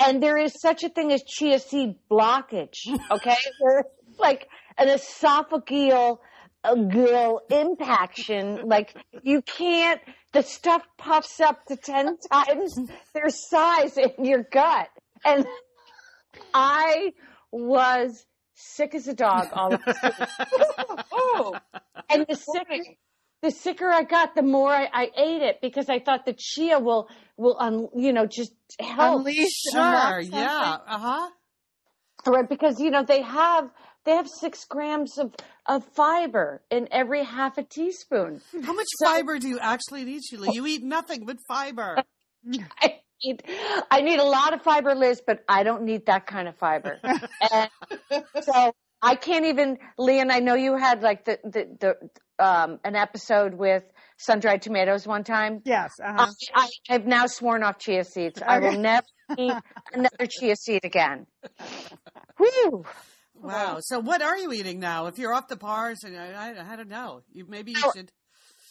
and 0.00 0.22
there 0.22 0.36
is 0.36 0.54
such 0.60 0.82
a 0.84 0.88
thing 0.88 1.12
as 1.12 1.22
chia 1.22 1.58
seed 1.58 1.96
blockage. 2.10 2.78
Okay. 3.10 3.36
Like 4.16 4.46
an 4.78 4.86
esophageal 4.86 6.18
uh, 6.62 6.74
gill 6.76 7.40
impaction. 7.50 8.60
Like 8.68 8.96
you 9.24 9.42
can't 9.42 10.00
the 10.32 10.42
stuff 10.42 10.82
puffs 10.98 11.40
up 11.40 11.64
to 11.66 11.76
10 11.76 12.18
times 12.30 12.78
their 13.12 13.28
size 13.28 13.96
in 13.96 14.24
your 14.24 14.44
gut. 14.52 14.88
And 15.24 15.46
I 16.52 17.12
was 17.50 18.24
sick 18.54 18.94
as 18.94 19.08
a 19.08 19.14
dog 19.14 19.48
all 19.52 19.74
of 19.74 19.80
a 19.86 19.94
sudden. 19.94 20.26
oh, 21.12 21.56
And 22.10 22.26
the 22.28 22.34
sicker, 22.36 22.84
the 23.42 23.50
sicker 23.50 23.90
I 23.90 24.02
got, 24.04 24.34
the 24.34 24.42
more 24.42 24.70
I, 24.72 24.88
I 24.92 25.10
ate 25.16 25.42
it 25.42 25.60
because 25.60 25.88
I 25.88 25.98
thought 25.98 26.24
the 26.26 26.34
chia 26.36 26.78
will, 26.78 27.08
will, 27.36 27.56
un, 27.58 27.88
you 27.96 28.12
know, 28.12 28.26
just 28.26 28.52
help. 28.80 29.18
Unleash, 29.20 29.52
Sure, 29.72 30.20
yeah, 30.20 30.78
uh 30.86 30.98
huh. 30.98 31.30
Right, 32.26 32.48
because 32.48 32.80
you 32.80 32.90
know 32.90 33.04
they 33.04 33.20
have 33.20 33.68
they 34.06 34.12
have 34.12 34.26
six 34.28 34.64
grams 34.64 35.18
of 35.18 35.34
of 35.66 35.84
fiber 35.94 36.62
in 36.70 36.88
every 36.90 37.22
half 37.22 37.58
a 37.58 37.62
teaspoon. 37.62 38.40
How 38.62 38.72
much 38.72 38.86
So- 38.98 39.06
fiber 39.06 39.38
do 39.38 39.48
you 39.48 39.58
actually 39.58 40.04
need, 40.04 40.22
Sheila? 40.24 40.52
You 40.52 40.66
eat 40.66 40.82
nothing 40.82 41.26
but 41.26 41.36
fiber. 41.46 41.98
I 42.80 43.00
need 43.22 43.42
I 43.90 44.00
need 44.00 44.18
a 44.18 44.24
lot 44.24 44.54
of 44.54 44.62
fiber, 44.62 44.94
Liz, 44.94 45.22
but 45.26 45.44
I 45.48 45.62
don't 45.62 45.82
need 45.82 46.06
that 46.06 46.26
kind 46.26 46.48
of 46.48 46.56
fiber. 46.56 46.98
and 47.52 47.70
so 48.42 48.72
I 49.02 49.16
can't 49.16 49.44
even, 49.44 49.78
Leanne. 49.98 50.30
I 50.32 50.40
know 50.40 50.54
you 50.54 50.76
had 50.76 51.02
like 51.02 51.24
the 51.24 51.38
the, 51.44 51.76
the 52.38 52.44
um 52.44 52.80
an 52.84 52.96
episode 52.96 53.54
with 53.54 53.84
sun 54.18 54.40
dried 54.40 54.62
tomatoes 54.62 55.06
one 55.06 55.24
time. 55.24 55.60
Yes. 55.64 55.92
Uh-huh. 56.02 56.26
I, 56.54 56.60
I, 56.88 56.94
I've 56.94 57.06
now 57.06 57.26
sworn 57.26 57.62
off 57.62 57.78
chia 57.78 58.04
seeds. 58.04 58.40
I 58.40 58.58
will 58.60 58.78
never 58.78 59.06
eat 59.38 59.54
another 59.92 60.26
chia 60.28 60.56
seed 60.56 60.84
again. 60.84 61.26
Whew. 62.38 62.84
Wow. 63.34 63.78
So 63.80 63.98
what 64.00 64.22
are 64.22 64.38
you 64.38 64.52
eating 64.52 64.80
now? 64.80 65.06
If 65.06 65.18
you're 65.18 65.34
off 65.34 65.48
the 65.48 65.56
bars, 65.56 66.04
and 66.04 66.16
I, 66.16 66.52
I, 66.52 66.72
I 66.72 66.76
don't 66.76 66.88
know. 66.88 67.22
You 67.32 67.44
maybe 67.48 67.72
you 67.72 67.82
Oh, 67.84 67.92
should. 67.94 68.10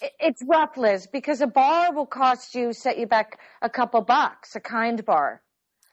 It- 0.03 0.13
It's 0.19 0.41
rough, 0.47 0.77
Liz, 0.77 1.07
because 1.11 1.41
a 1.41 1.47
bar 1.47 1.93
will 1.93 2.05
cost 2.05 2.55
you, 2.55 2.73
set 2.73 2.97
you 2.97 3.07
back 3.07 3.39
a 3.61 3.69
couple 3.69 4.01
bucks, 4.01 4.55
a 4.55 4.59
kind 4.59 5.03
bar. 5.05 5.41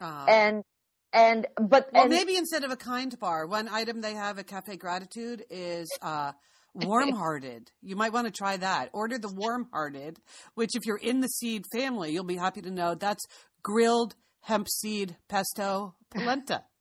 Uh, 0.00 0.24
And, 0.28 0.64
and, 1.12 1.46
but, 1.56 1.90
well, 1.92 2.02
and, 2.04 2.10
maybe 2.10 2.36
instead 2.36 2.64
of 2.64 2.70
a 2.70 2.76
kind 2.76 3.16
bar, 3.18 3.46
one 3.46 3.68
item 3.68 4.00
they 4.00 4.14
have 4.14 4.38
at 4.38 4.46
Cafe 4.46 4.76
Gratitude 4.76 5.44
is 5.50 5.88
uh, 6.02 6.32
warm 6.74 7.12
hearted. 7.12 7.70
You 7.82 7.96
might 7.96 8.12
want 8.12 8.26
to 8.26 8.32
try 8.32 8.56
that. 8.56 8.90
Order 8.92 9.18
the 9.18 9.32
warm 9.32 9.68
hearted, 9.72 10.18
which 10.54 10.70
if 10.74 10.86
you're 10.86 10.96
in 10.96 11.20
the 11.20 11.28
seed 11.28 11.64
family, 11.72 12.12
you'll 12.12 12.24
be 12.24 12.36
happy 12.36 12.62
to 12.62 12.70
know 12.70 12.94
that's 12.94 13.24
grilled 13.62 14.14
hemp 14.42 14.68
seed 14.68 15.16
pesto 15.28 15.94
polenta. 16.10 16.64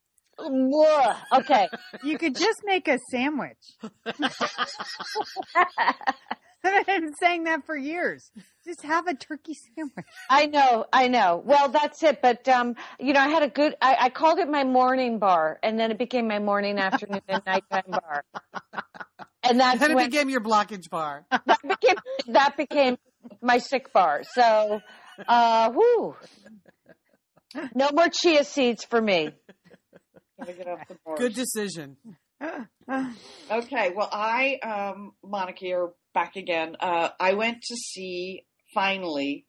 Okay. 1.34 1.68
You 2.02 2.18
could 2.18 2.34
just 2.34 2.62
make 2.64 2.88
a 2.88 2.98
sandwich. 3.12 3.58
I've 6.64 6.86
been 6.86 7.14
saying 7.16 7.46
that 7.46 7.66
for 7.66 7.76
years. 7.76 8.32
Just 8.66 8.82
have 8.84 9.08
a 9.08 9.14
turkey 9.14 9.54
sandwich. 9.54 10.06
I 10.30 10.46
know, 10.48 10.86
I 10.92 11.08
know. 11.08 11.42
Well, 11.44 11.70
that's 11.70 12.04
it. 12.04 12.22
But, 12.22 12.48
um, 12.50 12.76
you 13.00 13.14
know, 13.14 13.22
I 13.22 13.30
had 13.30 13.44
a 13.44 13.48
good, 13.50 13.76
I, 13.82 13.96
I 14.00 14.10
called 14.10 14.40
it 14.40 14.50
my 14.50 14.64
morning 14.64 15.20
bar 15.20 15.60
and 15.64 15.80
then 15.80 15.92
it 15.92 15.98
became 15.98 16.28
my 16.28 16.40
morning, 16.40 16.78
afternoon, 16.78 17.22
and 17.28 17.42
nighttime 17.46 17.84
bar. 17.90 18.26
And 19.44 19.60
that's 19.60 19.80
Then 19.80 19.92
it 19.92 19.96
when 19.96 20.10
became 20.10 20.30
your 20.30 20.42
blockage 20.42 20.90
bar. 20.90 21.26
that 21.32 21.62
became, 21.62 21.96
that 22.28 22.58
became 22.58 22.98
my 23.42 23.60
sick 23.60 23.94
bar. 23.94 24.24
So, 24.24 24.82
uh, 25.28 25.72
whoo. 25.74 26.16
No 27.74 27.90
more 27.94 28.10
chia 28.10 28.44
seeds 28.44 28.84
for 28.84 29.02
me. 29.02 29.32
get 30.46 30.68
off 30.68 30.88
the 30.88 30.96
board. 31.06 31.18
Good 31.20 31.34
decision. 31.34 31.98
Okay, 33.52 33.92
well, 33.96 34.10
I, 34.12 34.58
um, 34.64 35.14
Monica, 35.24 35.66
you're 35.66 35.94
back 36.14 36.36
again. 36.36 36.76
Uh, 36.80 37.10
I 37.20 37.34
went 37.34 37.62
to 37.64 37.76
see 37.76 38.46
finally 38.74 39.46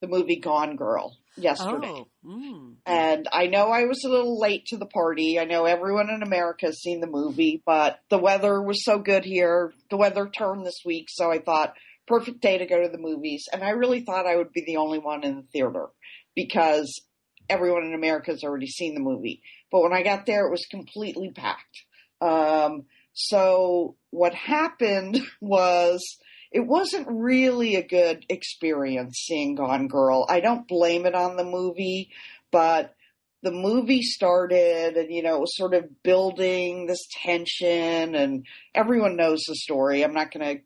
the 0.00 0.08
movie 0.08 0.40
Gone 0.40 0.76
Girl 0.76 1.16
yesterday. 1.36 1.86
Oh. 1.88 2.08
Mm. 2.24 2.76
And 2.86 3.28
I 3.32 3.46
know 3.46 3.68
I 3.68 3.84
was 3.84 4.04
a 4.04 4.08
little 4.08 4.38
late 4.38 4.66
to 4.66 4.76
the 4.76 4.86
party. 4.86 5.38
I 5.38 5.44
know 5.44 5.64
everyone 5.64 6.10
in 6.10 6.22
America 6.22 6.66
has 6.66 6.80
seen 6.80 7.00
the 7.00 7.06
movie, 7.06 7.62
but 7.64 8.00
the 8.10 8.18
weather 8.18 8.62
was 8.62 8.84
so 8.84 8.98
good 8.98 9.24
here. 9.24 9.72
The 9.90 9.96
weather 9.96 10.28
turned 10.28 10.66
this 10.66 10.82
week, 10.84 11.06
so 11.08 11.30
I 11.30 11.38
thought 11.38 11.74
perfect 12.06 12.40
day 12.40 12.58
to 12.58 12.66
go 12.66 12.82
to 12.82 12.88
the 12.88 12.98
movies. 12.98 13.46
And 13.52 13.62
I 13.62 13.70
really 13.70 14.00
thought 14.00 14.26
I 14.26 14.36
would 14.36 14.52
be 14.52 14.64
the 14.66 14.76
only 14.76 14.98
one 14.98 15.24
in 15.24 15.36
the 15.36 15.46
theater 15.52 15.88
because 16.34 17.02
everyone 17.48 17.84
in 17.84 17.94
America 17.94 18.30
has 18.30 18.44
already 18.44 18.66
seen 18.66 18.94
the 18.94 19.00
movie. 19.00 19.42
But 19.70 19.82
when 19.82 19.92
I 19.92 20.02
got 20.02 20.26
there, 20.26 20.46
it 20.46 20.50
was 20.50 20.66
completely 20.70 21.30
packed. 21.30 21.84
Um, 22.20 22.84
so 23.12 23.96
what 24.10 24.34
happened 24.34 25.20
was 25.40 26.04
it 26.50 26.66
wasn't 26.66 27.06
really 27.10 27.76
a 27.76 27.86
good 27.86 28.24
experience 28.28 29.24
seeing 29.26 29.54
Gone 29.54 29.88
Girl. 29.88 30.26
I 30.28 30.40
don't 30.40 30.68
blame 30.68 31.04
it 31.04 31.14
on 31.14 31.36
the 31.36 31.44
movie, 31.44 32.10
but 32.50 32.94
the 33.42 33.52
movie 33.52 34.02
started 34.02 34.96
and 34.96 35.14
you 35.14 35.22
know 35.22 35.36
it 35.36 35.40
was 35.40 35.56
sort 35.56 35.74
of 35.74 36.02
building 36.02 36.86
this 36.86 37.06
tension 37.22 38.14
and 38.14 38.44
everyone 38.74 39.16
knows 39.16 39.44
the 39.46 39.54
story. 39.54 40.02
I'm 40.02 40.14
not 40.14 40.32
going 40.32 40.56
to 40.56 40.62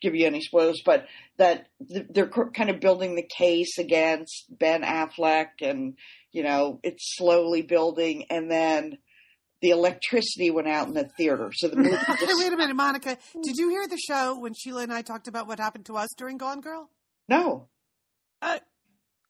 give 0.00 0.14
you 0.14 0.26
any 0.26 0.40
spoilers, 0.40 0.82
but 0.84 1.06
that 1.38 1.66
they're 1.80 2.28
kind 2.28 2.70
of 2.70 2.80
building 2.80 3.16
the 3.16 3.28
case 3.36 3.78
against 3.78 4.46
Ben 4.50 4.82
Affleck 4.82 5.48
and 5.60 5.96
you 6.32 6.42
know 6.42 6.80
it's 6.82 7.16
slowly 7.16 7.62
building 7.62 8.26
and 8.30 8.50
then 8.50 8.98
the 9.66 9.72
electricity 9.72 10.48
went 10.52 10.68
out 10.68 10.86
in 10.86 10.94
the 10.94 11.08
theater. 11.16 11.50
So 11.52 11.66
the 11.66 11.74
movie 11.76 11.90
just, 12.20 12.38
wait 12.38 12.52
a 12.52 12.56
minute, 12.56 12.76
Monica. 12.76 13.18
Did 13.42 13.56
you 13.56 13.68
hear 13.70 13.88
the 13.88 13.98
show 13.98 14.38
when 14.38 14.54
Sheila 14.54 14.84
and 14.84 14.92
I 14.92 15.02
talked 15.02 15.26
about 15.26 15.48
what 15.48 15.58
happened 15.58 15.86
to 15.86 15.96
us 15.96 16.08
during 16.16 16.38
Gone 16.38 16.60
Girl? 16.60 16.88
no. 17.28 17.68
Uh, 18.40 18.58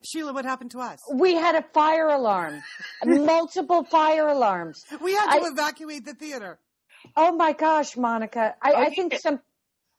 Sheila, 0.05 0.35
what 0.35 0.45
happened 0.45 0.73
to 0.73 0.81
us? 0.81 0.99
We 1.15 1.35
had 1.35 1.55
a 1.55 1.65
fire 1.73 2.09
alarm, 2.09 2.63
multiple 3.05 3.85
fire 3.85 4.29
alarms. 4.29 4.83
We 5.01 5.15
had 5.15 5.39
to 5.39 5.47
I- 5.47 5.49
evacuate 5.51 6.05
the 6.05 6.13
theater. 6.15 6.59
Oh 7.17 7.33
my 7.33 7.53
gosh, 7.53 7.97
Monica. 7.97 8.55
I, 8.61 8.73
I 8.75 8.91
think 8.91 9.15
some, 9.19 9.41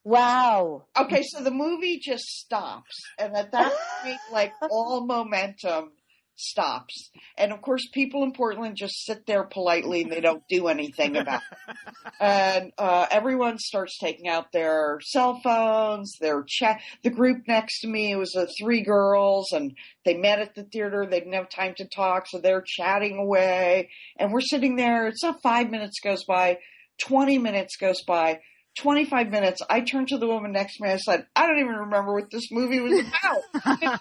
wow. 0.04 0.84
Okay, 0.98 1.24
so 1.24 1.42
the 1.44 1.52
movie 1.52 2.00
just 2.00 2.26
stops, 2.26 2.96
and 3.18 3.36
at 3.36 3.52
that 3.54 3.74
point, 4.04 4.18
like 4.32 4.54
all 4.70 5.06
momentum 5.06 5.94
stops. 6.38 7.10
And 7.38 7.52
of 7.52 7.62
course, 7.62 7.88
people 7.92 8.24
in 8.24 8.32
Portland 8.32 8.76
just 8.78 9.06
sit 9.06 9.26
there 9.26 9.44
politely 9.44 10.04
and 10.04 10.12
they 10.12 10.22
don't 10.22 10.44
do 10.48 10.68
anything 10.68 11.18
about 11.18 11.42
it. 11.52 11.76
And 12.20 12.72
uh, 12.80 13.06
everyone 13.12 13.60
starts 13.60 14.00
taking 14.00 14.28
out 14.28 14.52
their 14.52 15.00
cell 15.04 15.40
phones, 15.44 16.18
their 16.20 16.44
chat. 16.48 16.82
The 17.04 17.12
group 17.12 17.44
next 17.48 17.82
to 17.82 17.88
me 17.88 18.12
it 18.12 18.16
was 18.16 18.36
uh, 18.36 18.48
three 18.60 18.82
girls, 18.82 19.52
and 19.52 19.78
they 20.04 20.16
met 20.16 20.40
at 20.40 20.56
the 20.56 20.64
theater. 20.64 21.06
They 21.06 21.20
didn't 21.20 21.34
have 21.34 21.50
time 21.50 21.76
to 21.78 21.86
talk, 21.86 22.26
so 22.28 22.40
they're 22.40 22.64
chatting 22.66 23.18
away. 23.18 23.90
And 24.18 24.34
we're 24.34 24.42
sitting 24.42 24.78
there. 24.78 25.06
It's 25.08 25.22
not 25.22 25.44
five 25.44 25.70
minutes 25.70 26.00
goes 26.04 26.24
by, 26.24 26.58
twenty 27.00 27.38
minutes 27.38 27.78
goes 27.78 28.02
by. 28.02 28.40
25 28.82 29.30
minutes, 29.30 29.62
I 29.70 29.82
turned 29.82 30.10
to 30.10 30.18
the 30.18 30.28
woman 30.28 30.52
next 30.52 30.78
to 30.78 30.84
me. 30.84 30.90
I 30.90 30.98
said, 30.98 31.26
I 31.36 31.48
don't 31.48 31.60
even 31.60 31.74
remember 31.74 32.14
what 32.14 32.30
this 32.30 32.52
movie 32.52 32.80
was 32.80 33.00
about. 33.00 33.42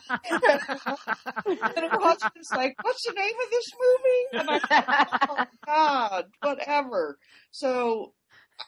and 1.47 1.91
her 1.91 2.01
husband's 2.01 2.51
like, 2.53 2.77
What's 2.83 3.07
the 3.07 3.12
name 3.12 3.35
of 3.45 3.51
this 3.51 3.70
movie? 3.81 4.27
And 4.33 4.51
I 4.51 4.59
said, 4.59 5.29
Oh, 5.29 5.45
God, 5.66 6.24
whatever. 6.43 7.18
So 7.51 8.12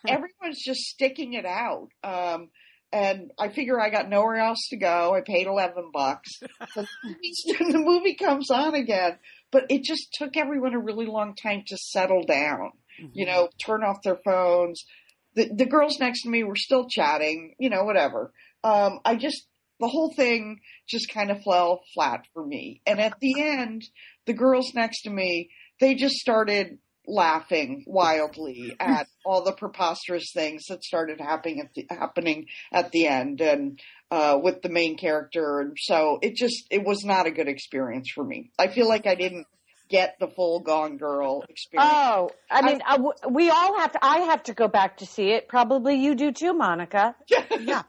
everyone's 0.07 0.63
just 0.65 0.81
sticking 0.81 1.35
it 1.35 1.47
out. 1.47 1.89
Um, 2.03 2.49
and 2.91 3.31
I 3.39 3.51
figure 3.51 3.79
I 3.79 3.91
got 3.91 4.09
nowhere 4.09 4.37
else 4.37 4.69
to 4.71 4.77
go. 4.77 5.15
I 5.15 5.21
paid 5.21 5.47
11 5.47 5.91
bucks. 5.93 6.31
Movie, 6.75 7.33
the 7.73 7.83
movie 7.85 8.15
comes 8.15 8.51
on 8.51 8.75
again, 8.75 9.19
but 9.51 9.67
it 9.69 9.83
just 9.85 10.09
took 10.15 10.37
everyone 10.37 10.75
a 10.75 10.81
really 10.81 11.07
long 11.07 11.35
time 11.35 11.65
to 11.67 11.77
settle 11.77 12.25
down 12.25 12.73
you 13.13 13.27
know, 13.27 13.49
turn 13.65 13.83
off 13.85 14.03
their 14.03 14.19
phones. 14.25 14.85
The 15.35 15.51
the 15.55 15.67
girls 15.67 15.99
next 15.99 16.23
to 16.23 16.29
me 16.29 16.45
were 16.45 16.57
still 16.57 16.89
chatting, 16.89 17.55
you 17.59 17.71
know, 17.71 17.85
whatever. 17.85 18.33
Um, 18.65 19.01
I 19.05 19.17
just 19.17 19.47
the 19.81 19.89
whole 19.89 20.13
thing 20.13 20.61
just 20.89 21.13
kind 21.13 21.31
of 21.31 21.43
fell 21.43 21.83
flat 21.95 22.25
for 22.35 22.45
me. 22.45 22.81
And 22.87 23.01
at 23.01 23.19
the 23.21 23.41
end, 23.41 23.85
the 24.27 24.33
girls 24.33 24.75
next 24.75 25.03
to 25.03 25.11
me, 25.11 25.51
they 25.81 25.95
just 25.95 26.17
started 26.17 26.79
laughing 27.07 27.85
wildly 27.87 28.77
at 28.79 29.07
all 29.25 29.43
the 29.43 29.53
preposterous 29.53 30.31
things 30.35 30.65
that 30.69 30.85
started 30.85 31.21
happening 31.21 31.61
at 31.61 31.73
the, 31.75 31.87
happening 31.91 32.47
at 32.73 32.91
the 32.93 33.07
end 33.07 33.41
and 33.41 33.81
uh, 34.11 34.39
with 34.43 34.63
the 34.63 34.69
main 34.69 34.97
character. 34.97 35.61
And 35.61 35.77
so 35.79 36.19
it 36.23 36.35
just 36.35 36.67
it 36.71 36.85
was 36.85 37.05
not 37.05 37.27
a 37.27 37.31
good 37.31 37.49
experience 37.49 38.11
for 38.15 38.25
me. 38.25 38.51
I 38.59 38.69
feel 38.69 38.89
like 38.89 39.07
I 39.07 39.15
didn't 39.15 39.47
get 39.89 40.17
the 40.21 40.29
full 40.29 40.61
Gone 40.61 40.97
Girl 40.97 41.45
experience. 41.49 41.91
Oh, 41.93 42.31
I 42.51 42.63
mean, 42.63 42.81
I 42.87 42.97
w 42.97 43.13
we 43.31 43.51
all 43.51 43.79
have 43.79 43.93
to, 43.93 43.99
I 44.05 44.19
have 44.21 44.43
to 44.45 44.55
go 44.55 44.69
back 44.69 44.99
to 44.99 45.07
see 45.07 45.31
it. 45.33 45.49
Probably 45.49 45.97
you 45.97 46.15
do 46.15 46.33
too, 46.33 46.53
Monica. 46.55 47.15
Yeah. 47.29 47.45
yeah. 47.61 47.83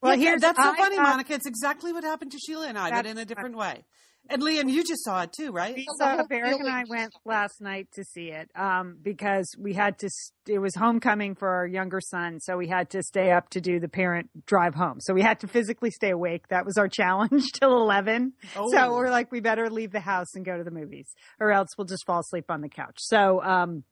Well, 0.00 0.16
here 0.16 0.38
that's 0.38 0.56
so 0.56 0.70
I 0.70 0.76
funny, 0.76 0.96
thought- 0.96 1.02
Monica. 1.02 1.34
It's 1.34 1.46
exactly 1.46 1.92
what 1.92 2.04
happened 2.04 2.32
to 2.32 2.38
Sheila 2.38 2.68
and 2.68 2.78
I, 2.78 2.90
but 2.90 3.06
in 3.06 3.18
a 3.18 3.24
different 3.24 3.56
way. 3.56 3.84
And 4.30 4.40
Leanne, 4.42 4.70
you 4.70 4.82
just 4.82 5.04
saw 5.04 5.22
it 5.22 5.32
too, 5.36 5.50
right? 5.52 5.74
We 5.74 5.84
the 5.84 5.94
saw 5.98 6.16
whole 6.16 6.26
Barrick 6.26 6.58
and 6.58 6.68
I 6.68 6.84
went 6.88 7.12
last 7.26 7.60
night 7.60 7.88
to 7.92 8.04
see 8.04 8.30
it 8.30 8.50
um, 8.56 8.96
because 9.02 9.46
we 9.58 9.74
had 9.74 9.98
to. 9.98 10.06
s- 10.06 10.32
It 10.48 10.58
was 10.60 10.74
homecoming 10.74 11.34
for 11.34 11.48
our 11.48 11.66
younger 11.66 12.00
son, 12.00 12.40
so 12.40 12.56
we 12.56 12.66
had 12.66 12.88
to 12.90 13.02
stay 13.02 13.32
up 13.32 13.50
to 13.50 13.60
do 13.60 13.78
the 13.80 13.88
parent 13.88 14.30
drive 14.46 14.74
home. 14.74 14.96
So 15.00 15.12
we 15.12 15.20
had 15.22 15.40
to 15.40 15.46
physically 15.46 15.90
stay 15.90 16.10
awake. 16.10 16.48
That 16.48 16.64
was 16.64 16.78
our 16.78 16.88
challenge 17.00 17.52
till 17.52 17.72
eleven. 17.76 18.32
Oh. 18.56 18.70
So 18.72 18.92
we're 18.94 19.10
like, 19.10 19.30
we 19.30 19.40
better 19.40 19.68
leave 19.68 19.92
the 19.92 20.00
house 20.00 20.34
and 20.34 20.44
go 20.44 20.56
to 20.56 20.64
the 20.64 20.70
movies, 20.70 21.12
or 21.38 21.52
else 21.52 21.68
we'll 21.76 21.86
just 21.86 22.06
fall 22.06 22.20
asleep 22.20 22.46
on 22.48 22.62
the 22.62 22.68
couch. 22.70 22.96
So, 22.98 23.42
um, 23.42 23.84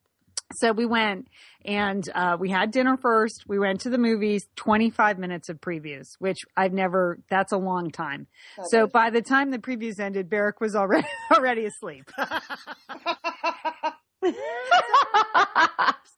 so 0.54 0.72
we 0.72 0.86
went 0.86 1.28
and 1.64 2.08
uh, 2.14 2.36
we 2.38 2.50
had 2.50 2.70
dinner 2.70 2.96
first. 2.96 3.44
We 3.46 3.58
went 3.58 3.80
to 3.82 3.90
the 3.90 3.98
movies. 3.98 4.46
Twenty 4.56 4.90
five 4.90 5.18
minutes 5.18 5.48
of 5.48 5.60
previews, 5.60 6.14
which 6.18 6.40
I've 6.56 6.72
never. 6.72 7.18
That's 7.30 7.52
a 7.52 7.58
long 7.58 7.90
time. 7.90 8.26
So 8.68 8.86
by 8.86 9.10
the 9.10 9.22
time 9.22 9.50
the 9.50 9.58
previews 9.58 9.98
ended, 10.00 10.28
Barrick 10.28 10.60
was 10.60 10.74
already 10.74 11.08
already 11.32 11.66
asleep. 11.66 12.10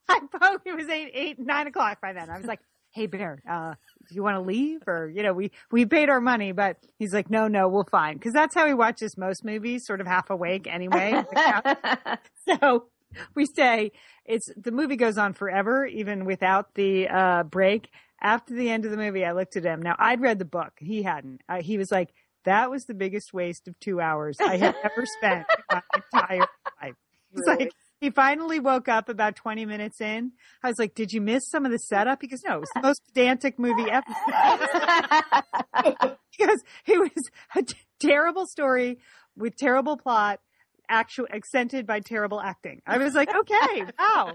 I 0.06 0.20
probably 0.30 0.72
it 0.72 0.76
was 0.76 0.88
eight, 0.88 1.10
eight, 1.14 1.38
nine 1.38 1.66
o'clock 1.66 2.00
by 2.00 2.12
then. 2.12 2.28
I 2.30 2.36
was 2.36 2.46
like, 2.46 2.60
"Hey, 2.92 3.06
Bear, 3.06 3.42
uh, 3.50 3.74
do 4.08 4.14
you 4.14 4.22
want 4.22 4.36
to 4.36 4.40
leave?" 4.42 4.80
Or 4.86 5.08
you 5.08 5.22
know, 5.22 5.32
we 5.32 5.50
we 5.70 5.86
paid 5.86 6.08
our 6.10 6.20
money, 6.20 6.52
but 6.52 6.76
he's 6.98 7.14
like, 7.14 7.30
"No, 7.30 7.48
no, 7.48 7.68
we'll 7.68 7.86
fine," 7.90 8.14
because 8.14 8.32
that's 8.32 8.54
how 8.54 8.66
he 8.66 8.74
watches 8.74 9.16
most 9.16 9.44
movies, 9.44 9.86
sort 9.86 10.00
of 10.00 10.06
half 10.06 10.30
awake 10.30 10.66
anyway. 10.66 11.12
on 11.12 11.26
the 11.30 11.34
couch. 11.36 12.18
so 12.60 12.86
we 13.34 13.46
say 13.46 13.92
it's 14.24 14.48
the 14.56 14.72
movie 14.72 14.96
goes 14.96 15.18
on 15.18 15.32
forever, 15.32 15.86
even 15.86 16.24
without 16.24 16.74
the 16.74 17.08
uh, 17.08 17.42
break. 17.44 17.88
After 18.22 18.54
the 18.54 18.70
end 18.70 18.84
of 18.86 18.90
the 18.90 18.96
movie, 18.96 19.24
I 19.24 19.32
looked 19.32 19.56
at 19.56 19.64
him. 19.64 19.82
Now 19.82 19.96
I'd 19.98 20.20
read 20.20 20.38
the 20.38 20.44
book; 20.46 20.72
he 20.78 21.02
hadn't. 21.02 21.42
Uh, 21.48 21.60
he 21.60 21.76
was 21.78 21.90
like, 21.90 22.10
"That 22.44 22.70
was 22.70 22.84
the 22.84 22.94
biggest 22.94 23.34
waste 23.34 23.68
of 23.68 23.78
two 23.80 24.00
hours 24.00 24.38
I 24.40 24.56
have 24.56 24.76
ever 24.82 25.04
spent 25.18 25.46
in 25.56 25.64
my 25.70 25.82
entire 25.94 26.46
life." 26.82 26.94
He's 27.30 27.42
Really? 27.46 27.64
like, 27.64 27.72
he 28.00 28.10
finally 28.10 28.60
woke 28.60 28.88
up 28.88 29.08
about 29.08 29.34
20 29.34 29.66
minutes 29.66 30.00
in. 30.00 30.32
I 30.62 30.68
was 30.68 30.78
like, 30.78 30.94
Did 30.94 31.12
you 31.12 31.20
miss 31.20 31.48
some 31.48 31.66
of 31.66 31.72
the 31.72 31.78
setup? 31.78 32.22
He 32.22 32.28
goes, 32.28 32.42
No, 32.46 32.56
it 32.56 32.60
was 32.60 32.68
the 32.74 32.82
most 32.82 33.02
pedantic 33.08 33.58
movie 33.58 33.90
ever. 33.90 34.04
because 35.82 36.62
it 36.86 36.98
was 36.98 37.30
a 37.56 37.62
t- 37.62 37.76
terrible 38.00 38.46
story 38.46 38.98
with 39.36 39.56
terrible 39.56 39.96
plot, 39.96 40.40
actual 40.88 41.26
accented 41.32 41.86
by 41.86 42.00
terrible 42.00 42.40
acting. 42.40 42.80
I 42.86 42.98
was 42.98 43.14
like, 43.14 43.28
Okay, 43.34 43.84
wow. 43.98 44.34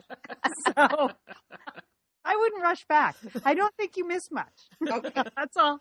So 0.65 1.11
I 2.25 2.35
wouldn't 2.35 2.61
rush 2.61 2.85
back. 2.87 3.15
I 3.45 3.53
don't 3.55 3.73
think 3.75 3.97
you 3.97 4.07
missed 4.07 4.31
much. 4.31 4.53
That's 5.35 5.57
all. 5.57 5.79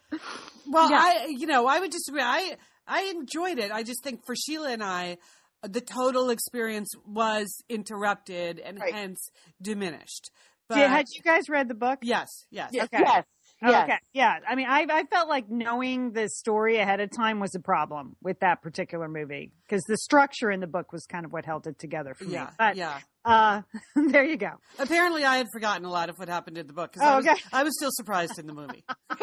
Well, 0.71 0.91
Yeah. 0.91 1.01
I, 1.03 1.27
you 1.29 1.47
know, 1.47 1.67
I 1.67 1.81
would 1.81 1.91
disagree. 1.91 2.23
I, 2.23 2.57
I 2.87 3.03
enjoyed 3.15 3.59
it. 3.59 3.71
I 3.71 3.83
just 3.83 4.03
think 4.03 4.21
for 4.25 4.35
Sheila 4.35 4.71
and 4.73 4.83
I, 4.83 5.19
the 5.63 5.81
total 5.81 6.31
experience 6.31 6.91
was 7.07 7.63
interrupted 7.69 8.61
and 8.61 8.79
Right. 8.79 8.95
hence 8.95 9.29
diminished. 9.61 10.31
But 10.69 10.77
Did, 10.77 10.91
had 10.91 11.05
you 11.15 11.23
guys 11.23 11.49
read 11.49 11.69
the 11.69 11.75
book? 11.75 11.99
yes, 12.03 12.29
yes. 12.51 12.71
Yeah. 12.73 12.85
Okay. 12.85 12.99
yes. 13.01 13.25
Oh, 13.63 13.71
Yes. 13.71 13.85
Okay. 13.85 13.99
Yeah. 14.13 14.39
I 14.49 14.55
mean, 14.55 14.67
I, 14.69 14.87
I 14.89 15.05
felt 15.05 15.29
like 15.29 15.49
knowing 15.51 16.13
the 16.13 16.29
story 16.29 16.79
ahead 16.79 17.01
of 17.01 17.11
time 17.11 17.41
was 17.41 17.55
a 17.57 17.61
problem 17.61 18.15
with 18.23 18.39
that 18.41 18.63
particular 18.63 19.09
movie 19.09 19.51
because 19.67 19.83
the 19.89 19.97
structure 19.97 20.51
in 20.51 20.61
the 20.61 20.67
book 20.69 20.93
was 20.93 21.05
kind 21.07 21.25
of 21.25 21.33
what 21.33 21.45
held 21.45 21.67
it 21.67 21.79
together 21.79 22.15
for 22.15 22.25
Yeah, 22.25 22.45
me. 22.45 22.51
But 22.57 22.77
yeah. 22.77 22.99
uh, 23.25 23.63
there 23.97 24.25
you 24.25 24.37
go. 24.37 24.53
Apparently, 24.79 25.25
I 25.25 25.39
had 25.39 25.49
forgotten 25.53 25.85
a 25.85 25.91
lot 25.91 26.09
of 26.09 26.19
what 26.19 26.29
happened 26.29 26.57
in 26.57 26.69
the 26.69 26.73
book 26.73 26.93
because 26.93 27.07
Oh, 27.07 27.13
I, 27.13 27.17
was, 27.17 27.27
okay. 27.27 27.41
I 27.53 27.63
was 27.65 27.77
still 27.77 27.91
surprised 27.93 28.39
in 28.39 28.47
the 28.47 28.55
movie. 28.55 28.85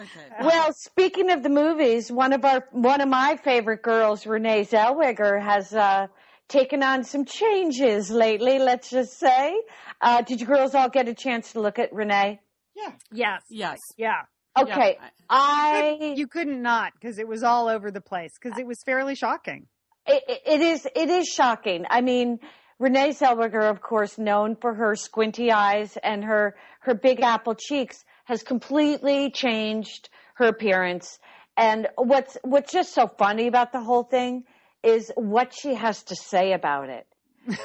Okay. 0.00 0.28
Well, 0.42 0.72
speaking 0.72 1.30
of 1.30 1.42
the 1.42 1.48
movies, 1.48 2.10
one 2.10 2.32
of 2.32 2.44
our 2.44 2.66
one 2.72 3.00
of 3.00 3.08
my 3.08 3.36
favorite 3.36 3.82
girls, 3.82 4.26
Renee 4.26 4.64
Zellweger, 4.64 5.42
has 5.42 5.72
uh, 5.74 6.06
taken 6.50 6.82
on 6.82 7.04
some 7.04 7.24
changes 7.24 8.10
lately. 8.10 8.58
Let's 8.58 8.90
just 8.90 9.18
say, 9.18 9.54
uh, 10.02 10.22
did 10.22 10.40
you 10.40 10.46
girls 10.46 10.74
all 10.74 10.90
get 10.90 11.08
a 11.08 11.14
chance 11.14 11.52
to 11.52 11.60
look 11.60 11.78
at 11.78 11.92
Renee? 11.92 12.40
yeah. 12.76 12.92
Yes. 13.12 13.42
Yes. 13.50 13.78
Yeah. 13.96 14.22
Okay, 14.58 14.96
Yeah. 14.98 15.08
I 15.28 16.14
You 16.16 16.26
couldn't 16.26 16.60
not 16.60 16.92
because 16.94 17.18
it 17.18 17.28
was 17.28 17.42
all 17.42 17.68
over 17.68 17.90
the 17.90 18.00
place 18.00 18.32
because 18.40 18.58
it 18.58 18.66
was 18.66 18.82
fairly 18.84 19.14
shocking. 19.14 19.66
it, 20.06 20.22
it 20.44 20.60
is 20.60 20.86
it 20.94 21.08
is 21.08 21.28
shocking. 21.28 21.84
I 21.88 22.00
mean, 22.00 22.40
Renee 22.78 23.10
Zellweger, 23.10 23.70
of 23.70 23.80
course, 23.80 24.18
known 24.18 24.56
for 24.56 24.74
her 24.74 24.96
squinty 24.96 25.52
eyes 25.52 25.96
and 26.02 26.24
her 26.24 26.56
her 26.80 26.94
big 26.94 27.20
apple 27.22 27.54
cheeks, 27.54 28.04
has 28.24 28.42
completely 28.42 29.30
changed 29.30 30.08
her 30.34 30.46
appearance. 30.46 31.18
And 31.56 31.88
what's 31.96 32.36
what's 32.42 32.72
just 32.72 32.92
so 32.92 33.06
funny 33.06 33.46
about 33.46 33.70
the 33.72 33.80
whole 33.80 34.04
thing 34.04 34.44
is 34.82 35.12
what 35.16 35.52
she 35.54 35.74
has 35.74 36.02
to 36.04 36.16
say 36.16 36.52
about 36.52 36.88
it. 36.88 37.06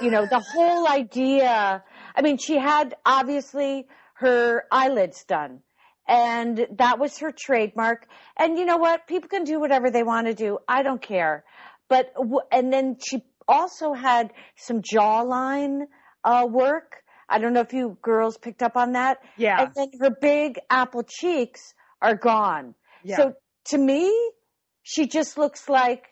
You 0.01 0.11
know, 0.11 0.25
the 0.25 0.39
whole 0.39 0.87
idea. 1.01 1.83
I 2.15 2.21
mean, 2.21 2.37
she 2.37 2.57
had 2.57 2.95
obviously 3.05 3.87
her 4.15 4.63
eyelids 4.71 5.23
done. 5.25 5.61
And 6.07 6.67
that 6.77 6.99
was 6.99 7.17
her 7.19 7.31
trademark. 7.31 8.07
And 8.37 8.59
you 8.59 8.65
know 8.65 8.77
what? 8.77 9.07
People 9.07 9.27
can 9.27 9.43
do 9.43 9.59
whatever 9.59 9.89
they 9.89 10.03
want 10.03 10.27
to 10.27 10.33
do. 10.33 10.59
I 10.67 10.83
don't 10.83 11.01
care. 11.01 11.43
But, 11.89 12.13
and 12.51 12.71
then 12.71 12.97
she 13.03 13.23
also 13.47 13.93
had 13.93 14.31
some 14.55 14.81
jawline, 14.81 15.85
uh, 16.23 16.47
work. 16.49 16.97
I 17.27 17.39
don't 17.39 17.53
know 17.53 17.61
if 17.61 17.73
you 17.73 17.97
girls 18.01 18.37
picked 18.37 18.61
up 18.61 18.77
on 18.77 18.93
that. 18.93 19.17
Yeah. 19.35 19.63
And 19.63 19.71
then 19.75 19.91
her 19.99 20.11
big 20.11 20.59
apple 20.69 21.03
cheeks 21.03 21.73
are 22.01 22.15
gone. 22.15 22.75
Yeah. 23.03 23.17
So 23.17 23.33
to 23.69 23.77
me, 23.77 24.11
she 24.83 25.07
just 25.07 25.37
looks 25.37 25.67
like 25.67 26.05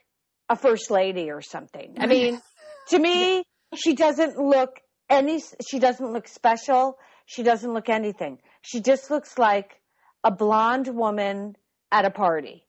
a 0.53 0.55
first 0.55 0.89
lady 0.91 1.29
or 1.31 1.41
something. 1.41 1.95
I 1.99 2.05
mean, 2.05 2.41
to 2.89 2.99
me, 2.99 3.43
she 3.75 3.95
doesn't 3.95 4.37
look 4.37 4.79
any, 5.09 5.41
she 5.67 5.79
doesn't 5.79 6.11
look 6.11 6.27
special. 6.27 6.97
She 7.25 7.43
doesn't 7.43 7.73
look 7.73 7.89
anything. 7.89 8.39
She 8.61 8.81
just 8.81 9.09
looks 9.09 9.37
like 9.37 9.79
a 10.23 10.31
blonde 10.31 10.87
woman 10.87 11.55
at 11.91 12.05
a 12.05 12.09
party. 12.11 12.65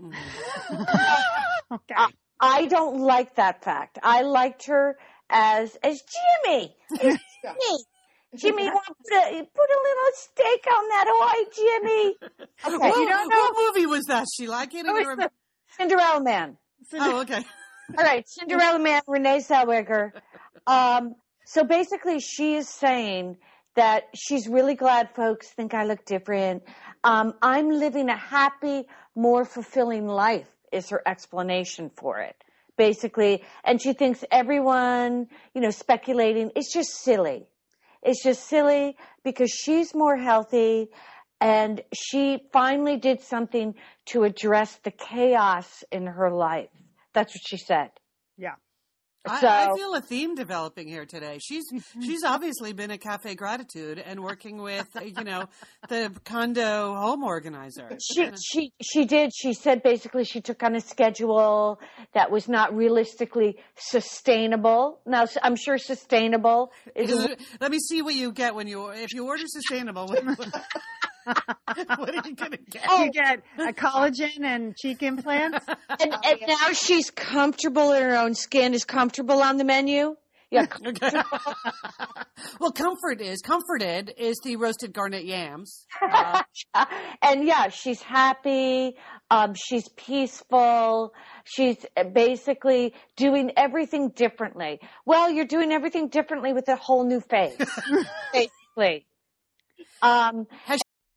Mm. 0.00 0.12
okay. 1.72 1.94
I 2.40 2.66
don't 2.66 3.00
like 3.00 3.34
that 3.36 3.64
fact. 3.64 3.98
I 4.02 4.22
liked 4.22 4.66
her 4.66 4.96
as 5.30 5.76
as 5.82 6.00
Jimmy. 6.14 6.74
As 6.92 7.18
Jimmy. 7.44 7.78
Jimmy, 8.36 8.64
want 8.64 8.86
put 8.86 9.12
a, 9.16 9.30
put 9.30 9.70
a 9.70 9.80
little 9.88 10.12
steak 10.14 10.64
on 10.70 10.88
that 10.88 11.04
oh, 11.08 11.30
Hawaii, 11.30 11.44
Jimmy. 11.54 12.14
Okay. 12.66 12.76
What, 12.90 12.96
You 12.98 13.08
don't 13.08 13.28
know- 13.28 13.36
what 13.36 13.74
movie 13.74 13.86
was 13.86 14.04
that, 14.06 14.26
Sheila? 14.36 14.56
I 14.56 14.66
can't 14.66 14.86
Oh, 14.88 14.94
even 14.96 15.06
remember. 15.08 15.32
Cinderella 15.76 16.22
Man. 16.22 16.56
Oh, 16.94 17.20
okay. 17.20 17.44
All 17.98 18.04
right, 18.04 18.28
Cinderella 18.28 18.78
Man, 18.78 19.02
Renee 19.06 19.38
Zellweger. 19.38 20.12
Um, 20.66 21.14
so 21.44 21.64
basically, 21.64 22.20
she 22.20 22.56
is 22.56 22.68
saying 22.68 23.38
that 23.76 24.04
she's 24.14 24.48
really 24.48 24.74
glad 24.74 25.14
folks 25.14 25.48
think 25.48 25.72
I 25.72 25.84
look 25.84 26.04
different. 26.04 26.64
Um, 27.04 27.34
I'm 27.40 27.70
living 27.70 28.08
a 28.08 28.16
happy, 28.16 28.84
more 29.14 29.44
fulfilling 29.44 30.06
life, 30.06 30.48
is 30.72 30.90
her 30.90 31.02
explanation 31.06 31.90
for 31.96 32.18
it. 32.18 32.36
Basically, 32.76 33.42
and 33.64 33.80
she 33.80 33.92
thinks 33.92 34.24
everyone, 34.30 35.28
you 35.54 35.60
know, 35.60 35.70
speculating, 35.70 36.52
it's 36.54 36.72
just 36.72 36.90
silly. 37.02 37.46
It's 38.02 38.22
just 38.22 38.46
silly 38.46 38.96
because 39.24 39.50
she's 39.50 39.94
more 39.94 40.16
healthy 40.16 40.88
and 41.40 41.80
she 41.94 42.40
finally 42.52 42.96
did 42.96 43.20
something 43.22 43.74
to 44.06 44.24
address 44.24 44.76
the 44.84 44.90
chaos 44.90 45.84
in 45.92 46.06
her 46.06 46.30
life. 46.30 46.70
That's 47.14 47.34
what 47.34 47.42
she 47.46 47.56
said. 47.56 47.90
Yeah. 48.36 48.54
I, 49.26 49.40
So- 49.40 49.48
I 49.48 49.76
feel 49.76 49.94
a 49.94 50.00
theme 50.00 50.34
developing 50.34 50.88
here 50.88 51.04
today. 51.04 51.38
She's 51.42 51.64
she's 52.00 52.22
obviously 52.24 52.72
been 52.72 52.90
at 52.90 53.00
Cafe 53.00 53.34
Gratitude 53.34 53.98
and 53.98 54.22
working 54.22 54.58
with 54.62 54.88
uh, 54.96 55.00
you 55.00 55.24
know 55.24 55.48
the 55.88 56.12
condo 56.24 56.94
home 56.94 57.24
organizer. 57.24 57.90
She 58.00 58.30
she 58.40 58.72
she 58.80 59.04
did. 59.04 59.32
She 59.34 59.54
said 59.54 59.82
basically 59.82 60.24
she 60.24 60.40
took 60.40 60.62
on 60.62 60.76
a 60.76 60.80
schedule 60.80 61.80
that 62.14 62.30
was 62.30 62.48
not 62.48 62.74
realistically 62.74 63.58
sustainable. 63.76 65.00
Now 65.04 65.26
I'm 65.42 65.56
sure 65.56 65.78
sustainable 65.78 66.72
is 66.94 67.10
Is 67.10 67.36
Let 67.60 67.70
me 67.70 67.78
see 67.80 68.02
what 68.02 68.14
you 68.14 68.32
get 68.32 68.54
when 68.54 68.68
you 68.68 68.88
if 68.90 69.12
you 69.12 69.26
order 69.26 69.44
sustainable. 69.46 70.14
What, 71.28 71.88
what 71.98 72.14
are 72.14 72.28
you 72.28 72.34
gonna 72.34 72.56
get? 72.56 72.84
You 72.90 73.12
get 73.12 73.42
a 73.58 73.72
collagen 73.72 74.42
and 74.42 74.76
cheek 74.76 75.02
implants. 75.02 75.64
and, 76.00 76.14
and 76.24 76.40
now 76.46 76.72
she's 76.72 77.10
comfortable 77.10 77.92
in 77.92 78.02
her 78.02 78.16
own 78.16 78.34
skin. 78.34 78.74
Is 78.74 78.84
comfortable 78.84 79.42
on 79.42 79.56
the 79.56 79.64
menu? 79.64 80.16
Yeah. 80.50 80.66
Okay. 80.86 81.10
well, 82.58 82.72
comfort 82.72 83.20
is 83.20 83.42
comforted 83.42 84.14
is 84.16 84.40
the 84.42 84.56
roasted 84.56 84.94
garnet 84.94 85.26
yams. 85.26 85.86
Uh, 86.00 86.42
and 87.20 87.46
yeah, 87.46 87.68
she's 87.68 88.00
happy. 88.00 88.96
Um, 89.30 89.52
she's 89.54 89.86
peaceful. 89.90 91.12
She's 91.44 91.76
basically 92.14 92.94
doing 93.16 93.52
everything 93.58 94.10
differently. 94.10 94.80
Well, 95.04 95.30
you're 95.30 95.44
doing 95.44 95.72
everything 95.72 96.08
differently 96.08 96.54
with 96.54 96.68
a 96.68 96.76
whole 96.76 97.04
new 97.04 97.20
face, 97.20 97.58
basically. 98.32 99.06
Um, 100.00 100.46
has 100.64 100.80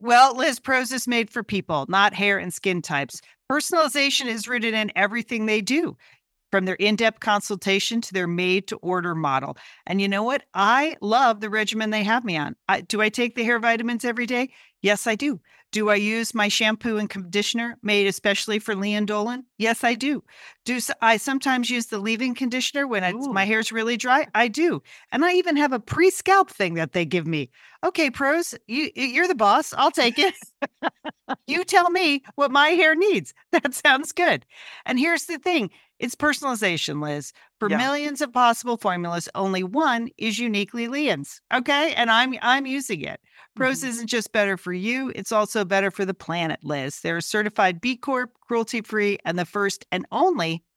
Well, 0.00 0.36
Liz, 0.36 0.60
Prose 0.60 0.92
is 0.92 1.08
made 1.08 1.28
for 1.28 1.42
people, 1.42 1.84
not 1.88 2.14
hair 2.14 2.38
and 2.38 2.54
skin 2.54 2.82
types. 2.82 3.20
Personalization 3.50 4.26
is 4.26 4.46
rooted 4.46 4.72
in 4.72 4.92
everything 4.94 5.46
they 5.46 5.60
do, 5.60 5.96
from 6.52 6.66
their 6.66 6.76
in 6.76 6.94
depth 6.94 7.18
consultation 7.18 8.00
to 8.02 8.12
their 8.12 8.28
made 8.28 8.68
to 8.68 8.76
order 8.76 9.16
model. 9.16 9.56
And 9.86 10.00
you 10.00 10.06
know 10.06 10.22
what? 10.22 10.44
I 10.54 10.96
love 11.00 11.40
the 11.40 11.50
regimen 11.50 11.90
they 11.90 12.04
have 12.04 12.24
me 12.24 12.36
on. 12.36 12.54
I, 12.68 12.82
do 12.82 13.02
I 13.02 13.08
take 13.08 13.34
the 13.34 13.42
hair 13.42 13.58
vitamins 13.58 14.04
every 14.04 14.26
day? 14.26 14.50
Yes, 14.82 15.08
I 15.08 15.16
do. 15.16 15.40
Do 15.72 15.90
I 15.90 15.96
use 15.96 16.32
my 16.32 16.46
shampoo 16.46 16.96
and 16.96 17.10
conditioner 17.10 17.76
made 17.82 18.06
especially 18.06 18.60
for 18.60 18.74
Leanne 18.76 19.04
Dolan? 19.04 19.46
Yes, 19.58 19.82
I 19.82 19.94
do. 19.94 20.22
Do 20.64 20.78
I 21.02 21.16
sometimes 21.16 21.68
use 21.68 21.86
the 21.86 21.98
leave-in 21.98 22.34
conditioner 22.36 22.86
when 22.86 23.02
it's, 23.02 23.26
my 23.26 23.44
hair's 23.44 23.72
really 23.72 23.96
dry? 23.96 24.26
I 24.34 24.46
do. 24.48 24.82
And 25.10 25.24
I 25.24 25.32
even 25.34 25.56
have 25.56 25.72
a 25.72 25.80
pre-scalp 25.80 26.50
thing 26.50 26.74
that 26.74 26.92
they 26.92 27.04
give 27.04 27.26
me. 27.26 27.50
Okay, 27.84 28.08
Prose, 28.10 28.54
you 28.68 28.90
you're 28.94 29.26
the 29.28 29.34
boss. 29.34 29.74
I'll 29.76 29.90
take 29.90 30.18
it. 30.18 30.34
you 31.46 31.64
tell 31.64 31.90
me 31.90 32.22
what 32.36 32.50
my 32.50 32.68
hair 32.70 32.94
needs. 32.94 33.34
That 33.52 33.74
sounds 33.74 34.12
good. 34.12 34.44
And 34.86 34.98
here's 34.98 35.24
the 35.24 35.38
thing 35.38 35.70
it's 35.98 36.14
personalization, 36.14 37.02
Liz. 37.02 37.32
For 37.58 37.68
Yeah. 37.68 37.78
millions 37.78 38.20
of 38.20 38.32
possible 38.32 38.76
formulas, 38.76 39.28
only 39.34 39.64
one 39.64 40.10
is 40.18 40.38
uniquely 40.38 40.86
Leanne's. 40.86 41.40
Okay. 41.52 41.94
And 41.94 42.10
I'm 42.10 42.34
I'm 42.42 42.66
using 42.66 43.00
it. 43.02 43.20
Prose 43.56 43.82
Mhm. 43.82 43.88
isn't 43.88 44.06
just 44.06 44.32
better 44.32 44.56
for 44.56 44.72
you, 44.72 45.10
it's 45.16 45.32
also 45.32 45.64
better 45.64 45.90
for 45.90 46.04
the 46.04 46.14
planet, 46.14 46.60
Liz. 46.62 47.00
They're 47.00 47.16
a 47.16 47.22
certified 47.22 47.80
B 47.80 47.96
Corp, 47.96 48.30
cruelty 48.48 48.80
free, 48.80 49.18
and 49.24 49.38
the 49.38 49.44
first 49.44 49.86
and 49.92 50.06
only 50.10 50.64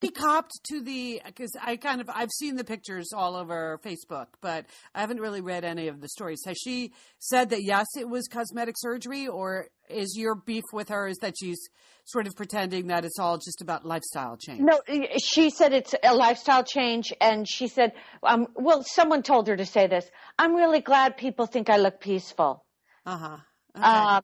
He 0.00 0.10
copped 0.10 0.52
to 0.68 0.82
the 0.82 1.22
because 1.24 1.52
I 1.62 1.76
kind 1.76 2.02
of 2.02 2.10
I've 2.12 2.30
seen 2.30 2.56
the 2.56 2.64
pictures 2.64 3.12
all 3.14 3.34
over 3.34 3.80
Facebook, 3.82 4.26
but 4.42 4.66
I 4.94 5.00
haven't 5.00 5.20
really 5.20 5.40
read 5.40 5.64
any 5.64 5.88
of 5.88 6.00
the 6.02 6.08
stories. 6.08 6.42
Has 6.46 6.58
she 6.58 6.92
said 7.18 7.50
that 7.50 7.62
yes, 7.62 7.86
it 7.96 8.08
was 8.08 8.28
cosmetic 8.28 8.74
surgery, 8.78 9.26
or 9.26 9.68
is 9.88 10.14
your 10.16 10.34
beef 10.34 10.64
with 10.72 10.90
her 10.90 11.08
is 11.08 11.16
that 11.22 11.34
she's 11.38 11.58
sort 12.04 12.26
of 12.26 12.36
pretending 12.36 12.88
that 12.88 13.06
it's 13.06 13.18
all 13.18 13.38
just 13.38 13.62
about 13.62 13.86
lifestyle 13.86 14.36
change? 14.36 14.60
No, 14.60 14.80
she 15.18 15.48
said 15.48 15.72
it's 15.72 15.94
a 16.02 16.14
lifestyle 16.14 16.62
change, 16.62 17.12
and 17.18 17.48
she 17.48 17.66
said, 17.66 17.92
um, 18.22 18.48
"Well, 18.54 18.82
someone 18.82 19.22
told 19.22 19.48
her 19.48 19.56
to 19.56 19.66
say 19.66 19.86
this. 19.86 20.04
I'm 20.38 20.54
really 20.54 20.80
glad 20.80 21.16
people 21.16 21.46
think 21.46 21.70
I 21.70 21.78
look 21.78 22.00
peaceful." 22.00 22.66
Uh 23.06 23.16
huh. 23.16 23.36
Uh, 23.74 24.20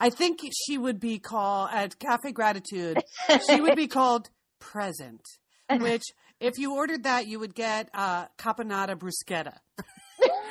I 0.00 0.10
think 0.10 0.40
she 0.66 0.78
would 0.78 1.00
be 1.00 1.18
called 1.18 1.70
at 1.72 1.98
Cafe 1.98 2.32
Gratitude. 2.32 3.02
she 3.48 3.60
would 3.60 3.76
be 3.76 3.88
called 3.88 4.30
present, 4.66 5.22
which 5.70 6.02
if 6.40 6.58
you 6.58 6.74
ordered 6.74 7.04
that, 7.04 7.26
you 7.26 7.38
would 7.38 7.54
get 7.54 7.88
uh, 7.94 8.26
caponata 8.38 8.96
bruschetta. 8.96 9.58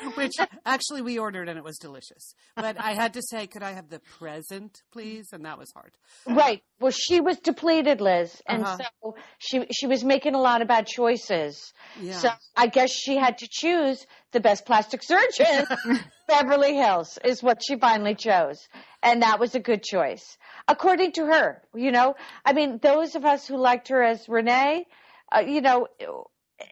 which 0.16 0.34
actually 0.64 1.02
we 1.02 1.18
ordered 1.18 1.48
and 1.48 1.58
it 1.58 1.64
was 1.64 1.78
delicious. 1.78 2.34
But 2.54 2.78
I 2.80 2.92
had 2.94 3.14
to 3.14 3.22
say, 3.22 3.46
could 3.46 3.62
I 3.62 3.72
have 3.72 3.88
the 3.88 4.00
present, 4.18 4.82
please? 4.92 5.28
And 5.32 5.44
that 5.44 5.58
was 5.58 5.70
hard. 5.72 5.92
Right. 6.26 6.62
Well, 6.80 6.92
she 6.92 7.20
was 7.20 7.38
depleted, 7.38 8.00
Liz, 8.00 8.40
and 8.46 8.62
Uh-huh. 8.64 8.78
so 9.02 9.14
she 9.38 9.66
she 9.72 9.86
was 9.86 10.04
making 10.04 10.34
a 10.34 10.40
lot 10.40 10.62
of 10.62 10.68
bad 10.68 10.86
choices. 10.86 11.72
Yeah. 12.00 12.18
So 12.18 12.30
I 12.56 12.66
guess 12.66 12.90
she 12.90 13.16
had 13.16 13.38
to 13.38 13.48
choose 13.50 14.06
the 14.32 14.40
best 14.40 14.66
plastic 14.66 15.02
surgeon. 15.02 15.66
Beverly 16.28 16.74
Hills 16.74 17.18
is 17.24 17.42
what 17.42 17.60
she 17.66 17.76
finally 17.78 18.14
chose, 18.14 18.58
and 19.02 19.22
that 19.22 19.38
was 19.38 19.54
a 19.54 19.60
good 19.60 19.82
choice, 19.82 20.36
according 20.66 21.12
to 21.12 21.24
her. 21.26 21.62
You 21.74 21.92
know, 21.92 22.16
I 22.44 22.52
mean, 22.52 22.78
those 22.82 23.14
of 23.14 23.24
us 23.24 23.46
who 23.46 23.56
liked 23.56 23.88
her 23.88 24.02
as 24.02 24.28
Renee, 24.28 24.86
uh, 25.34 25.40
you 25.46 25.60
know, 25.60 25.86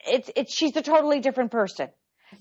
it's 0.06 0.30
it's 0.34 0.52
she's 0.54 0.74
a 0.76 0.82
totally 0.82 1.20
different 1.20 1.50
person. 1.52 1.88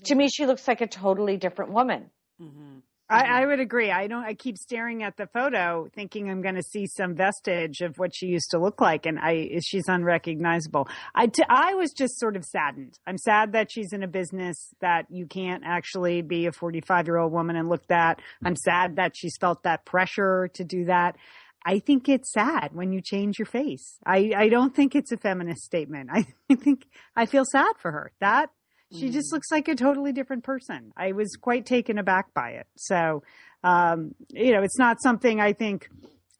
To 0.04 0.14
me, 0.14 0.28
she 0.28 0.46
looks 0.46 0.66
like 0.66 0.80
a 0.80 0.86
totally 0.86 1.36
different 1.36 1.72
woman. 1.72 2.10
hmm 2.38 2.78
I, 3.08 3.42
I 3.42 3.46
would 3.46 3.60
agree. 3.60 3.90
I 3.90 4.06
don't. 4.06 4.24
I 4.24 4.32
keep 4.32 4.56
staring 4.56 5.02
at 5.02 5.18
the 5.18 5.26
photo, 5.26 5.88
thinking 5.94 6.30
I'm 6.30 6.40
going 6.40 6.54
to 6.54 6.62
see 6.62 6.86
some 6.86 7.14
vestige 7.14 7.82
of 7.82 7.98
what 7.98 8.14
she 8.14 8.26
used 8.26 8.50
to 8.52 8.58
look 8.58 8.80
like, 8.80 9.04
and 9.04 9.18
I 9.18 9.60
she's 9.60 9.88
unrecognizable. 9.88 10.88
I 11.14 11.26
t- 11.26 11.44
I 11.46 11.74
was 11.74 11.92
just 11.92 12.18
sort 12.18 12.34
of 12.34 12.44
saddened. 12.44 12.98
I'm 13.06 13.18
sad 13.18 13.52
that 13.52 13.70
she's 13.70 13.92
in 13.92 14.02
a 14.02 14.08
business 14.08 14.56
that 14.80 15.04
you 15.10 15.26
can't 15.26 15.64
actually 15.66 16.22
be 16.22 16.46
a 16.46 16.52
45 16.52 17.06
year 17.06 17.18
old 17.18 17.32
woman 17.32 17.56
and 17.56 17.68
look 17.68 17.86
that. 17.88 18.20
I'm 18.42 18.56
sad 18.56 18.96
that 18.96 19.12
she's 19.14 19.36
felt 19.38 19.64
that 19.64 19.84
pressure 19.84 20.48
to 20.54 20.64
do 20.64 20.86
that. 20.86 21.16
I 21.64 21.80
think 21.80 22.08
it's 22.08 22.32
sad 22.32 22.70
when 22.72 22.92
you 22.92 23.00
change 23.00 23.38
your 23.38 23.46
face. 23.46 23.98
I, 24.04 24.32
I 24.36 24.48
don't 24.48 24.74
think 24.74 24.94
it's 24.94 25.12
a 25.12 25.16
feminist 25.16 25.62
statement. 25.62 26.10
I, 26.12 26.26
I 26.50 26.54
think 26.56 26.86
I 27.16 27.26
feel 27.26 27.44
sad 27.44 27.72
for 27.78 27.90
her. 27.90 28.12
That 28.20 28.50
she 28.98 29.10
just 29.10 29.32
looks 29.32 29.50
like 29.50 29.68
a 29.68 29.74
totally 29.74 30.12
different 30.12 30.44
person. 30.44 30.92
I 30.96 31.12
was 31.12 31.36
quite 31.40 31.66
taken 31.66 31.98
aback 31.98 32.32
by 32.34 32.50
it. 32.50 32.66
So, 32.76 33.22
um, 33.62 34.14
you 34.30 34.52
know, 34.52 34.62
it's 34.62 34.78
not 34.78 35.02
something 35.02 35.40
I 35.40 35.52
think 35.52 35.88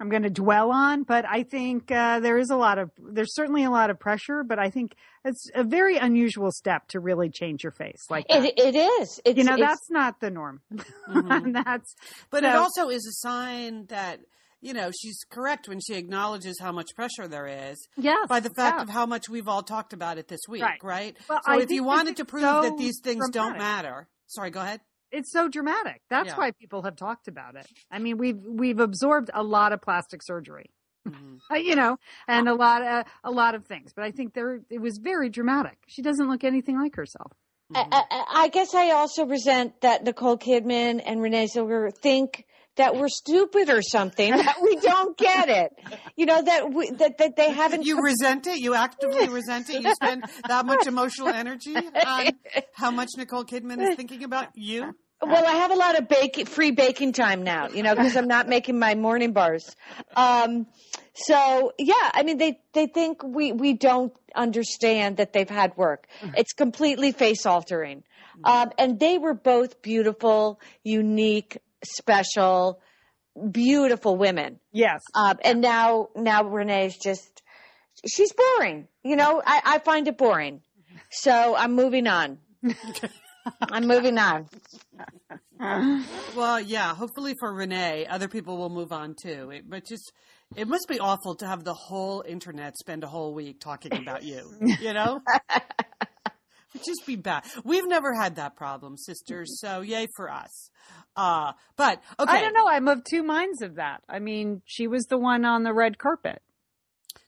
I'm 0.01 0.09
going 0.09 0.23
to 0.25 0.31
dwell 0.31 0.71
on, 0.73 1.05
but 1.05 1.25
I 1.25 1.45
think 1.45 1.91
uh, 1.91 2.21
there 2.21 2.37
is 2.37 2.51
a 2.51 2.57
lot 2.57 2.79
of, 2.79 2.91
there's 2.99 3.35
certainly 3.35 3.65
a 3.65 3.71
lot 3.71 3.91
of 3.91 3.99
pressure, 3.99 4.43
but 4.43 4.59
I 4.59 4.69
think 4.71 4.95
it's 5.25 5.49
a 5.55 5.63
very 5.65 5.97
unusual 5.97 6.51
step 6.51 6.89
to 6.89 7.01
really 7.01 7.31
change 7.31 7.63
your 7.63 7.71
face 7.73 8.05
like 8.11 8.27
that. 8.29 8.45
It, 8.45 8.59
it 8.59 8.77
is. 8.77 9.21
It's, 9.25 9.39
you 9.39 9.45
know, 9.45 9.55
it's- 9.55 9.69
that's 9.71 9.91
not 9.91 10.21
the 10.21 10.31
norm. 10.31 10.61
Mhm. 11.09 11.65
that's, 11.65 11.95
But 12.31 12.45
it 12.45 12.55
also 12.55 12.89
is 12.89 13.07
a 13.07 13.13
sign 13.27 13.87
that, 13.87 14.21
you 14.65 14.73
know, 14.73 14.91
she's 14.99 15.21
correct 15.29 15.69
when 15.69 15.79
she 15.79 15.95
acknowledges 15.95 16.59
how 16.59 16.73
much 16.73 16.89
pressure 16.97 17.29
there 17.29 17.47
is 17.47 17.77
yes. 17.99 18.27
by 18.29 18.41
the 18.41 18.49
fact 18.57 18.79
yeah. 18.79 18.83
of 18.83 18.89
how 18.89 19.05
much 19.05 19.29
we've 19.29 19.47
all 19.47 19.63
talked 19.63 19.93
about 19.93 20.17
it 20.17 20.27
this 20.27 20.41
week, 20.49 20.63
right? 20.63 20.83
Right. 20.83 21.17
Well, 21.29 21.41
so 21.45 21.53
I 21.53 21.61
if 21.61 21.71
you 21.71 21.85
wanted 21.85 22.17
to 22.17 22.25
prove 22.25 22.45
so 22.45 22.63
that 22.63 22.79
these 22.79 23.01
things 23.05 23.29
don't 23.31 23.59
matter, 23.59 24.09
sorry, 24.27 24.51
go 24.51 24.61
ahead. 24.61 24.81
it's 25.13 25.31
so 25.31 25.49
dramatic. 25.49 26.01
That's 26.09 26.31
Yeah. 26.31 26.39
why 26.39 26.51
people 26.53 26.83
have 26.83 26.97
talked 26.97 27.29
about 27.29 27.57
it. 27.57 27.67
I 27.91 27.99
mean, 27.99 28.17
we've 28.17 28.41
we've 28.43 28.81
absorbed 28.81 29.31
a 29.35 29.43
lot 29.43 29.73
of 29.73 29.83
plastic 29.83 30.23
surgery, 30.25 30.71
Mhm. 31.07 31.41
uh, 31.51 31.55
you 31.69 31.77
know, 31.77 31.99
and 32.27 32.49
a 32.49 32.55
lot 32.55 32.81
of 32.83 33.05
a 33.23 33.31
lot 33.31 33.55
of 33.55 33.67
things. 33.67 33.93
But 33.95 34.07
I 34.07 34.13
think 34.13 34.33
there 34.33 34.61
it 34.71 34.81
was 34.81 34.99
very 34.99 35.29
dramatic. 35.29 35.77
She 35.89 36.01
doesn't 36.01 36.27
look 36.27 36.43
anything 36.43 36.81
like 36.81 36.97
herself. 36.97 37.33
Mm-hmm. 37.73 37.93
I, 37.93 38.03
I, 38.11 38.25
I 38.45 38.49
guess 38.49 38.75
I 38.75 38.91
also 38.93 39.27
resent 39.27 39.81
that 39.83 40.05
Nicole 40.05 40.39
Kidman 40.39 41.03
and 41.05 41.21
Renee 41.21 41.49
Zellweger 41.55 41.93
think 41.95 42.47
that 42.77 42.97
we're 42.97 43.09
stupid 43.09 43.69
or 43.69 43.83
something. 43.83 44.31
that 44.37 44.57
we 44.63 44.77
don't 44.77 45.17
get 45.17 45.49
it. 45.49 45.73
You 46.17 46.27
know 46.27 46.43
that 46.43 46.73
we, 46.73 46.91
that 46.91 47.19
that 47.19 47.37
they 47.37 47.51
haven't. 47.53 47.85
You 47.85 48.03
resent 48.03 48.47
it. 48.47 48.59
You 48.59 48.75
actively 48.75 49.29
resent 49.29 49.71
it. 49.71 49.83
You 49.83 49.95
spend 49.95 50.25
that 50.49 50.67
much 50.67 50.87
emotional 50.87 51.29
energy 51.29 51.77
on 51.77 52.33
how 52.75 52.91
much 52.91 53.11
Nicole 53.17 53.45
Kidman 53.45 53.81
is 53.89 53.97
thinking 53.97 54.25
about 54.25 54.49
you. 54.55 54.95
well, 55.23 55.47
I 55.47 55.53
have 55.53 55.71
a 55.71 55.77
lot 55.77 55.99
of 55.99 56.09
bake, 56.09 56.49
free 56.49 56.71
baking 56.73 57.13
time 57.13 57.45
now. 57.45 57.69
You 57.69 57.83
know, 57.83 57.95
because 57.95 58.17
I'm 58.17 58.29
not 58.29 58.49
making 58.49 58.79
my 58.79 58.95
morning 58.95 59.33
bars. 59.33 59.75
Um, 60.17 60.67
so 61.15 61.73
yeah, 61.79 61.95
I 62.13 62.23
mean, 62.25 62.39
they 62.39 62.61
they 62.73 62.87
think 62.87 63.23
we 63.23 63.53
we 63.53 63.75
don't 63.75 64.13
understand 64.35 65.19
that 65.19 65.33
they've 65.33 65.49
had 65.49 65.77
work. 65.77 66.07
It's 66.37 66.53
completely 66.53 67.13
face 67.13 67.47
altering, 67.47 68.03
um, 68.43 68.71
and 68.79 68.99
they 68.99 69.19
were 69.19 69.35
both 69.35 69.81
beautiful, 69.81 70.61
unique, 70.83 71.59
special, 71.85 72.81
beautiful 73.51 74.17
women. 74.17 74.61
Yes. 74.73 75.01
Um, 75.15 75.39
and 75.45 75.61
now, 75.61 76.09
now 76.17 76.45
Renee's 76.45 76.97
just, 76.97 77.43
she's 78.07 78.33
boring. 78.33 78.89
You 79.03 79.17
know, 79.17 79.43
I, 79.45 79.61
I 79.65 79.79
find 79.79 80.09
it 80.09 80.19
boring. 80.19 80.63
So 81.11 81.55
I'm 81.57 81.75
moving 81.75 82.07
on. 82.07 82.39
I'm 83.61 83.87
moving 83.87 84.19
on. 84.19 84.49
Well, 86.35 86.61
yeah. 86.61 86.95
Hopefully 86.95 87.35
for 87.39 87.53
Renee, 87.53 88.07
other 88.07 88.29
people 88.29 88.57
will 88.57 88.71
move 88.71 88.93
on 88.93 89.15
too. 89.21 89.51
It, 89.51 89.69
but 89.69 89.85
just, 89.87 90.13
it 90.57 90.69
must 90.69 90.89
be 90.89 90.99
awful 90.99 91.35
to 91.37 91.47
have 91.47 91.65
the 91.65 91.75
whole 91.75 92.25
internet 92.27 92.77
spend 92.77 93.05
a 93.05 93.07
whole 93.07 93.35
week 93.35 93.61
talking 93.61 93.95
about 93.97 94.23
you. 94.23 94.51
You 94.81 94.93
know, 94.93 95.21
It'd 95.55 95.63
just 96.75 97.07
be 97.07 97.17
bad. 97.17 97.45
We've 97.65 97.87
never 97.87 98.13
had 98.15 98.37
that 98.37 98.57
problem, 98.57 98.97
sisters. 98.97 99.59
So 99.61 99.81
yay 99.81 100.07
for 100.17 100.31
us. 100.31 100.71
Uh, 101.17 101.53
but 101.77 102.03
okay. 102.19 102.33
I 102.33 102.41
don't 102.41 102.55
know. 102.55 102.69
I'm 102.69 102.89
of 102.89 103.05
two 103.05 103.23
minds 103.23 103.63
of 103.63 103.77
that. 103.77 104.03
I 104.09 104.19
mean, 104.19 104.63
she 104.65 104.87
was 104.87 105.05
the 105.05 105.19
one 105.19 105.45
on 105.45 105.63
the 105.63 105.73
red 105.73 105.99
carpet. 105.99 106.43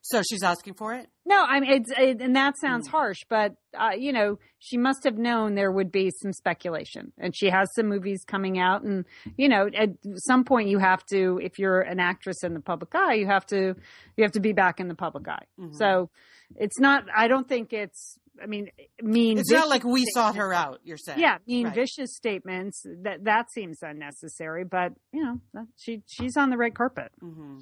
So 0.03 0.23
she's 0.23 0.45
asking 0.45 0.75
for 0.75 0.95
it. 0.95 1.09
No, 1.25 1.43
I 1.45 1.59
mean, 1.59 1.73
it's, 1.73 1.91
it, 1.99 2.21
and 2.21 2.37
that 2.37 2.55
Hmm. 2.61 2.67
sounds 2.67 2.87
harsh, 2.87 3.25
but 3.29 3.57
uh, 3.77 3.91
you 3.99 4.13
know, 4.13 4.39
she 4.61 4.77
must 4.79 5.03
have 5.03 5.19
known 5.19 5.57
there 5.57 5.73
would 5.73 5.91
be 5.91 6.11
some 6.23 6.33
speculation, 6.33 7.13
and 7.19 7.35
she 7.37 7.51
has 7.51 7.69
some 7.75 7.89
movies 7.89 8.23
coming 8.25 8.57
out, 8.57 8.83
and 8.83 9.05
you 9.37 9.49
know, 9.49 9.69
at 9.77 9.89
some 10.19 10.45
point 10.45 10.69
you 10.69 10.79
have 10.79 11.05
to, 11.07 11.41
if 11.43 11.59
you're 11.59 11.81
an 11.81 11.99
actress 11.99 12.45
in 12.45 12.55
the 12.55 12.61
public 12.61 12.95
eye, 12.95 13.15
you 13.15 13.27
have 13.27 13.45
to, 13.47 13.75
you 14.17 14.23
have 14.23 14.31
to 14.33 14.41
be 14.41 14.53
back 14.53 14.79
in 14.79 14.87
the 14.87 14.95
public 14.95 15.27
eye. 15.27 15.45
Mhm. 15.59 15.75
So 15.75 16.09
it's 16.55 16.79
not. 16.79 17.03
I 17.15 17.27
don't 17.27 17.49
think 17.49 17.73
it's. 17.73 18.17
I 18.43 18.47
mean, 18.47 18.71
mean. 19.03 19.39
It's 19.39 19.51
not 19.51 19.69
like 19.69 19.85
we 19.85 20.05
sought 20.15 20.37
her 20.37 20.53
out. 20.53 20.81
You're 20.85 20.97
saying, 20.99 21.21
Yeah, 21.21 21.39
mean 21.47 21.67
Right. 21.67 21.75
vicious 21.75 22.15
statements 22.17 22.83
that 23.03 23.25
that 23.25 23.51
seems 23.53 23.79
unnecessary, 23.83 24.65
but 24.65 24.93
you 25.13 25.23
know, 25.55 25.67
she 25.77 26.03
she's 26.07 26.37
on 26.37 26.51
the 26.51 26.57
red 26.57 26.75
carpet. 26.75 27.13
hmm 27.21 27.59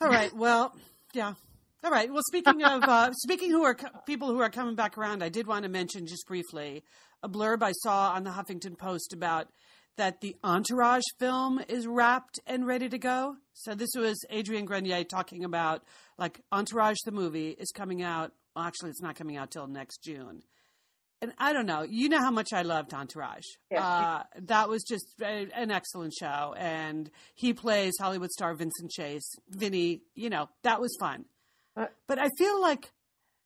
All 0.00 0.08
right. 0.08 0.34
Well, 0.34 0.74
yeah. 1.12 1.34
All 1.84 1.90
right. 1.90 2.12
Well, 2.12 2.22
speaking 2.26 2.62
of 2.62 2.88
uh, 2.88 3.12
speaking 3.12 3.50
who 3.50 3.64
are 3.64 3.74
co- 3.74 3.88
people 4.06 4.28
who 4.28 4.40
are 4.40 4.50
coming 4.50 4.74
back 4.74 4.96
around, 4.98 5.22
I 5.22 5.28
did 5.28 5.46
want 5.46 5.64
to 5.64 5.68
mention 5.68 6.06
just 6.06 6.26
briefly 6.26 6.84
a 7.22 7.28
blurb 7.28 7.62
I 7.62 7.72
saw 7.72 8.12
on 8.12 8.24
the 8.24 8.30
Huffington 8.30 8.76
Post 8.78 9.12
about 9.12 9.48
that 9.96 10.20
the 10.20 10.36
Entourage 10.42 11.02
film 11.18 11.60
is 11.68 11.86
wrapped 11.86 12.40
and 12.46 12.66
ready 12.66 12.88
to 12.88 12.98
go. 12.98 13.36
So 13.52 13.74
this 13.74 13.90
was 13.94 14.16
Adrian 14.30 14.64
Grenier 14.64 15.04
talking 15.04 15.44
about 15.44 15.82
like 16.18 16.40
Entourage 16.50 16.98
the 17.04 17.12
movie 17.12 17.50
is 17.50 17.70
coming 17.74 18.02
out. 18.02 18.32
Well, 18.54 18.64
actually, 18.64 18.90
it's 18.90 19.02
not 19.02 19.16
coming 19.16 19.36
out 19.36 19.50
till 19.50 19.66
next 19.66 20.02
June. 20.02 20.42
And 21.20 21.32
I 21.38 21.52
don't 21.52 21.66
know. 21.66 21.82
You 21.82 22.08
know 22.08 22.18
how 22.18 22.32
much 22.32 22.52
I 22.52 22.62
loved 22.62 22.92
Entourage. 22.92 23.44
Yeah. 23.70 23.86
Uh, 23.86 24.22
that 24.46 24.68
was 24.68 24.82
just 24.82 25.06
a, 25.22 25.46
an 25.54 25.70
excellent 25.70 26.12
show. 26.14 26.54
And 26.58 27.10
he 27.34 27.52
plays 27.54 27.92
Hollywood 28.00 28.30
star 28.30 28.54
Vincent 28.54 28.90
Chase. 28.90 29.30
Vinny, 29.48 30.02
you 30.16 30.30
know, 30.30 30.48
that 30.64 30.80
was 30.80 30.96
fun. 30.98 31.26
Uh, 31.76 31.86
But 32.08 32.18
I 32.18 32.28
feel 32.38 32.60
like 32.60 32.90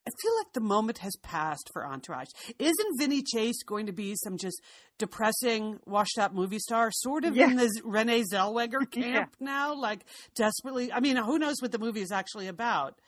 I 0.08 0.10
feel 0.22 0.36
like 0.38 0.52
the 0.54 0.60
moment 0.60 0.98
has 0.98 1.16
passed 1.22 1.68
for 1.72 1.84
Entourage. 1.84 2.28
Isn't 2.60 2.98
Vinny 2.98 3.22
Chase 3.22 3.62
going 3.64 3.86
to 3.86 3.92
be 3.92 4.14
some 4.22 4.38
just 4.38 4.62
depressing, 4.98 5.80
washed 5.84 6.16
up 6.18 6.32
movie 6.32 6.60
star, 6.60 6.90
sort 6.92 7.24
of 7.24 7.36
Yeah. 7.36 7.50
in 7.50 7.56
the 7.56 7.68
Renee 7.84 8.22
Zellweger 8.32 8.82
Yeah. 8.94 9.02
camp 9.02 9.36
now? 9.40 9.74
Like 9.74 10.04
desperately. 10.34 10.92
I 10.92 11.00
mean, 11.00 11.16
who 11.16 11.38
knows 11.38 11.56
what 11.60 11.72
the 11.72 11.78
movie 11.78 12.02
is 12.02 12.12
actually 12.12 12.46
about? 12.46 12.98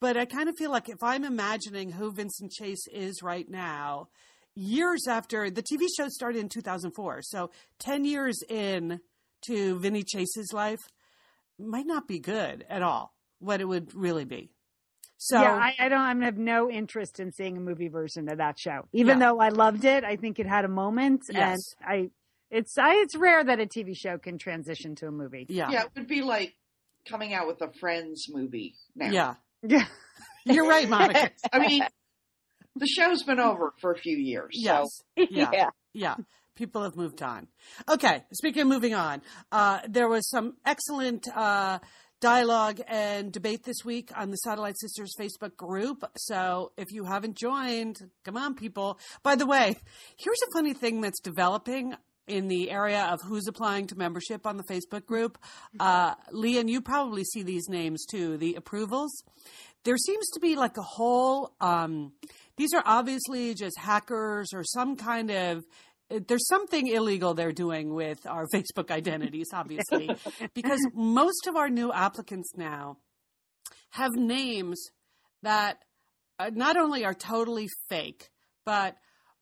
But 0.00 0.16
I 0.16 0.24
kind 0.24 0.48
of 0.48 0.56
feel 0.56 0.70
like 0.70 0.88
if 0.88 1.02
I'm 1.02 1.24
imagining 1.24 1.92
who 1.92 2.10
Vincent 2.12 2.50
Chase 2.52 2.86
is 2.90 3.22
right 3.22 3.48
now, 3.48 4.08
years 4.54 5.06
after 5.06 5.50
the 5.50 5.62
TV 5.62 5.86
show 5.94 6.08
started 6.08 6.38
in 6.40 6.48
2004, 6.48 7.20
so 7.22 7.50
10 7.80 8.04
years 8.06 8.38
in 8.48 9.00
to 9.46 9.78
Vinny 9.78 10.02
Chase's 10.02 10.52
life, 10.52 10.80
might 11.58 11.86
not 11.86 12.08
be 12.08 12.18
good 12.18 12.64
at 12.70 12.82
all. 12.82 13.14
What 13.40 13.60
it 13.60 13.66
would 13.66 13.94
really 13.94 14.24
be. 14.24 14.50
So 15.18 15.40
yeah, 15.40 15.54
I, 15.54 15.74
I 15.78 15.88
don't. 15.90 16.22
I 16.22 16.24
have 16.24 16.38
no 16.38 16.70
interest 16.70 17.20
in 17.20 17.30
seeing 17.32 17.56
a 17.58 17.60
movie 17.60 17.88
version 17.88 18.30
of 18.30 18.38
that 18.38 18.58
show, 18.58 18.86
even 18.94 19.18
Yeah. 19.18 19.26
though 19.32 19.38
I 19.38 19.48
loved 19.50 19.84
it. 19.84 20.02
I 20.04 20.16
think 20.16 20.38
it 20.38 20.46
had 20.46 20.64
a 20.64 20.68
moment, 20.68 21.22
Yes. 21.30 21.58
and 21.82 21.90
I. 21.90 22.10
It's 22.50 22.76
I, 22.78 22.94
it's 23.02 23.14
rare 23.16 23.44
that 23.44 23.60
a 23.60 23.66
TV 23.66 23.94
show 23.96 24.16
can 24.18 24.36
transition 24.38 24.94
to 24.96 25.06
a 25.08 25.10
movie. 25.10 25.46
yeah, 25.50 25.70
Yeah, 25.70 25.82
it 25.84 25.90
would 25.94 26.06
be 26.08 26.22
like 26.22 26.54
coming 27.06 27.32
out 27.34 27.46
with 27.46 27.60
a 27.62 27.70
Friends 27.78 28.26
movie 28.30 28.74
now. 28.96 29.10
yeah, 29.10 29.34
Yeah, 29.62 29.84
you're 30.44 30.66
right, 30.68 30.88
Monica. 30.88 31.30
I 31.52 31.58
mean, 31.58 31.82
the 32.76 32.86
show's 32.86 33.22
been 33.22 33.40
over 33.40 33.72
for 33.80 33.92
a 33.92 33.98
few 33.98 34.16
years. 34.16 34.50
Yes, 34.52 34.86
So 35.18 35.24
yeah. 35.30 35.70
yeah. 35.92 36.16
People 36.56 36.82
have 36.82 36.94
moved 36.94 37.22
on. 37.22 37.48
Okay, 37.88 38.22
speaking 38.34 38.62
of 38.62 38.68
moving 38.68 38.94
on, 38.94 39.22
uh, 39.50 39.80
there 39.88 40.08
was 40.08 40.28
some 40.28 40.56
excellent 40.66 41.26
uh, 41.34 41.78
dialogue 42.20 42.82
and 42.86 43.32
debate 43.32 43.64
this 43.64 43.82
week 43.82 44.10
on 44.14 44.30
the 44.30 44.36
Satellite 44.36 44.78
Sisters 44.78 45.14
Facebook 45.18 45.56
group. 45.56 46.04
So 46.18 46.72
if 46.76 46.92
you 46.92 47.04
haven't 47.04 47.36
joined, 47.36 47.98
come 48.24 48.36
on, 48.36 48.54
people. 48.54 48.98
By 49.22 49.36
the 49.36 49.46
way, 49.46 49.74
here's 50.18 50.40
a 50.48 50.52
funny 50.52 50.74
thing 50.74 51.00
that's 51.00 51.20
developing 51.20 51.94
in 52.30 52.48
the 52.48 52.70
area 52.70 53.04
of 53.10 53.20
who's 53.22 53.46
applying 53.48 53.86
to 53.88 53.96
membership 53.96 54.46
on 54.46 54.56
the 54.56 54.62
Facebook 54.64 55.04
group. 55.04 55.36
Uh, 55.78 56.14
Leanne, 56.32 56.68
you 56.68 56.80
probably 56.80 57.24
see 57.24 57.42
these 57.42 57.68
names 57.68 58.06
too, 58.06 58.36
the 58.36 58.54
approvals. 58.54 59.22
There 59.84 59.96
seems 59.96 60.28
to 60.30 60.40
be 60.40 60.56
like 60.56 60.76
a 60.76 60.82
whole, 60.82 61.52
um, 61.60 62.12
these 62.56 62.72
are 62.74 62.82
obviously 62.86 63.54
just 63.54 63.78
hackers 63.78 64.52
or 64.54 64.62
some 64.64 64.96
kind 64.96 65.30
of 65.30 65.64
there's 66.26 66.48
something 66.48 66.88
illegal 66.88 67.34
they're 67.34 67.52
doing 67.52 67.94
with 67.94 68.26
our 68.26 68.46
Facebook 68.54 68.90
identities, 68.90 69.48
obviously, 69.52 70.10
because 70.54 70.80
most 70.92 71.46
of 71.46 71.56
our 71.56 71.68
new 71.68 71.92
applicants 71.92 72.50
now 72.56 72.96
have 73.90 74.12
names 74.14 74.90
that 75.42 75.78
uh, 76.38 76.50
not 76.52 76.76
only 76.76 77.04
are 77.04 77.14
totally 77.14 77.68
fake, 77.88 78.30
but 78.64 78.96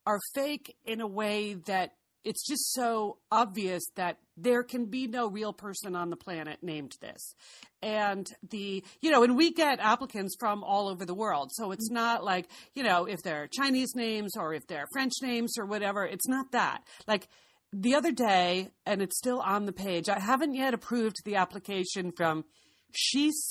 are 0.06 0.20
fake 0.34 0.74
in 0.84 1.00
a 1.00 1.06
way 1.06 1.54
that 1.66 1.92
it's 2.24 2.46
just 2.46 2.72
so 2.72 3.18
obvious 3.30 3.84
that 3.96 4.18
there 4.36 4.62
can 4.62 4.86
be 4.86 5.06
no 5.06 5.28
real 5.28 5.52
person 5.52 5.96
on 5.96 6.10
the 6.10 6.16
planet 6.16 6.58
named 6.62 6.96
this. 7.00 7.34
And 7.82 8.30
the, 8.48 8.84
you 9.00 9.10
know, 9.10 9.22
and 9.22 9.36
we 9.36 9.52
get 9.52 9.80
applicants 9.80 10.36
from 10.38 10.64
all 10.64 10.88
over 10.88 11.04
the 11.04 11.14
world. 11.14 11.50
So 11.52 11.70
it's 11.72 11.88
mm-hmm. 11.88 11.94
not 11.94 12.24
like, 12.24 12.48
you 12.74 12.82
know, 12.82 13.04
if 13.04 13.22
they're 13.22 13.48
Chinese 13.48 13.94
names 13.94 14.36
or 14.36 14.52
if 14.52 14.66
they're 14.66 14.86
French 14.92 15.14
names 15.22 15.56
or 15.58 15.66
whatever, 15.66 16.04
it's 16.04 16.28
not 16.28 16.52
that. 16.52 16.82
Like 17.06 17.28
the 17.72 17.94
other 17.94 18.12
day, 18.12 18.68
and 18.86 19.02
it's 19.02 19.16
still 19.16 19.40
on 19.40 19.66
the 19.66 19.72
page, 19.72 20.08
I 20.08 20.18
haven't 20.18 20.54
yet 20.54 20.74
approved 20.74 21.16
the 21.24 21.36
application 21.36 22.12
from 22.16 22.44
Shees 22.92 23.48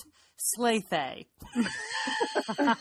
Slathay. 0.58 1.26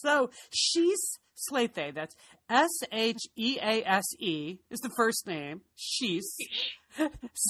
so 0.00 0.30
she's 0.50 1.18
Slathay. 1.50 1.94
That's 1.94 2.14
S 2.48 2.70
H 2.90 3.20
E 3.36 3.58
A 3.60 3.82
S 3.84 4.04
E 4.18 4.58
is 4.70 4.80
the 4.80 4.90
first 4.96 5.26
name. 5.26 5.62
She's 5.76 6.36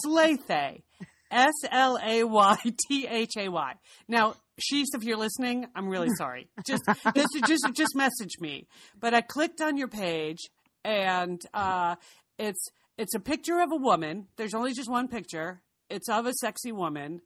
Slathay. 0.05 0.83
S 1.31 1.55
L 1.71 1.99
A 2.05 2.25
Y 2.25 2.57
T 2.89 3.07
H 3.07 3.37
A 3.39 3.49
Y. 3.49 3.73
Now, 4.07 4.35
she's 4.59 4.89
if 4.95 5.03
you're 5.03 5.17
listening, 5.17 5.67
I'm 5.75 5.89
really 5.89 6.11
sorry. 6.19 6.49
Just 6.67 6.83
just 7.15 7.29
just 7.47 7.65
just 7.75 7.97
message 7.97 8.39
me. 8.41 8.67
But 8.99 9.15
I 9.15 9.23
clicked 9.23 9.61
on 9.61 9.77
your 9.77 9.89
page 9.89 10.39
and 10.85 11.41
uh, 11.55 11.97
it's 12.39 12.69
it's 12.99 13.15
a 13.15 13.21
picture 13.21 13.61
of 13.61 13.73
a 13.73 13.77
woman. 13.77 14.29
There's 14.37 14.55
only 14.55 14.75
just 14.75 14.91
one 14.91 15.09
picture. 15.09 15.63
It's 15.89 16.09
of 16.09 16.27
a 16.27 16.33
sexy 16.35 16.73
woman, 16.73 17.23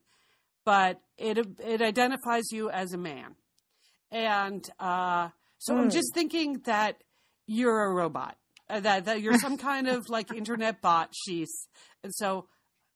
but 0.65 1.01
it 1.19 1.39
it 1.65 1.83
identifies 1.83 2.45
you 2.53 2.71
as 2.71 2.93
a 2.93 2.99
man. 2.99 3.35
And 4.11 4.65
uh, 4.79 5.31
so 5.59 5.75
mm. 5.75 5.79
I'm 5.79 5.91
just 5.91 6.15
thinking 6.15 6.61
that 6.65 6.97
you're 7.47 7.85
a 7.85 7.93
robot, 7.93 8.37
uh, 8.69 8.81
that, 8.81 9.07
that 9.07 9.21
you're 9.21 9.39
some 9.39 9.57
kind 9.59 9.89
of 9.89 10.09
like 10.09 10.33
internet 10.33 10.81
bot, 10.81 11.13
she's. 11.15 11.69
And 12.03 12.15
so 12.15 12.49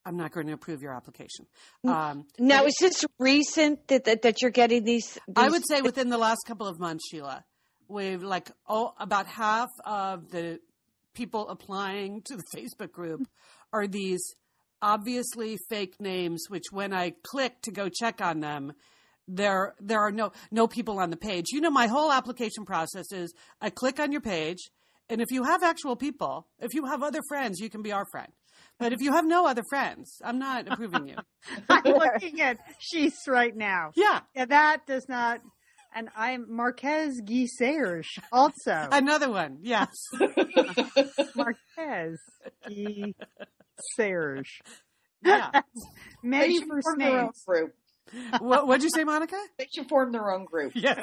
I'm 0.05 0.17
not 0.17 0.33
going 0.33 0.47
to 0.47 0.53
approve 0.53 0.83
your 0.83 0.93
application. 0.93 1.47
Um, 1.87 2.27
now, 2.39 2.65
is 2.65 2.75
this 2.81 3.05
recent 3.19 3.87
that, 3.89 4.05
that, 4.05 4.23
that 4.23 4.43
you're 4.43 4.51
getting 4.51 4.85
these, 4.85 5.15
these, 5.15 5.35
I 5.37 5.49
would 5.49 5.67
say 5.67 5.83
within 5.83 6.09
the 6.09 6.19
last 6.19 6.41
couple 6.47 6.67
of 6.67 6.79
months, 6.79 7.09
Sheila. 7.09 7.45
We've 7.89 8.23
like 8.23 8.49
oh, 8.69 8.95
about 9.01 9.27
half 9.27 9.69
of 9.85 10.31
the 10.31 10.61
people 11.13 11.49
applying 11.49 12.23
to 12.23 12.37
the 12.37 12.45
Facebook 12.57 12.93
group 12.93 13.27
are 13.73 13.87
these 13.87 14.23
obviously 14.81 15.59
fake 15.69 16.01
names, 16.01 16.45
which 16.49 16.67
when 16.71 16.93
I 16.93 17.15
click 17.25 17.61
to 17.63 17.71
go 17.71 17.89
check 17.89 18.21
on 18.21 18.41
them, 18.41 18.73
there 19.31 19.75
there 19.81 20.01
are 20.01 20.13
no 20.13 20.33
no 20.51 20.67
people 20.67 20.99
on 20.99 21.11
the 21.11 21.17
page. 21.17 21.47
You 21.51 21.61
know, 21.61 21.71
my 21.71 21.87
whole 21.87 22.13
application 22.13 22.65
process 22.65 23.13
is 23.13 23.33
I 23.61 23.71
click 23.71 24.01
on 24.01 24.13
your 24.13 24.21
page, 24.21 24.59
and 25.09 25.21
if 25.21 25.31
you 25.31 25.45
have 25.45 25.63
actual 25.63 25.97
people, 25.97 26.47
if 26.59 26.75
you 26.75 26.87
have 26.87 27.03
other 27.03 27.21
friends, 27.29 27.61
you 27.61 27.71
can 27.71 27.83
be 27.83 27.93
our 27.93 28.07
friend. 28.11 28.33
But 28.79 28.93
if 28.93 29.01
you 29.01 29.13
have 29.13 29.27
no 29.27 29.47
other 29.47 29.63
friends, 29.69 30.21
I'm 30.25 30.39
not 30.39 30.67
approving 30.67 31.09
you. 31.09 31.17
I'm 31.69 31.85
looking 31.85 32.41
at 32.41 32.59
Shees 32.81 33.29
right 33.29 33.55
now. 33.55 33.93
Yeah. 33.95 34.21
yeah. 34.35 34.47
That 34.47 34.87
does 34.87 35.09
not. 35.09 35.41
And 35.95 36.09
I'm 36.17 36.47
Marquez 36.49 37.21
Guy 37.21 38.03
also. 38.33 38.53
Another 38.93 39.31
one, 39.31 39.59
yes. 39.61 39.91
Marquez 41.35 42.19
Guy 42.67 43.15
Yeah. 45.23 45.63
Many 46.23 46.61
first 46.61 46.89
names. 46.97 47.43
Group 47.45 47.75
what 48.41 48.67
would 48.67 48.83
you 48.83 48.91
say, 48.95 49.05
Monica? 49.05 49.37
They 49.59 49.67
should 49.75 49.89
form 49.89 50.13
their 50.13 50.33
own 50.33 50.45
group. 50.45 50.73
Yes. 50.75 51.03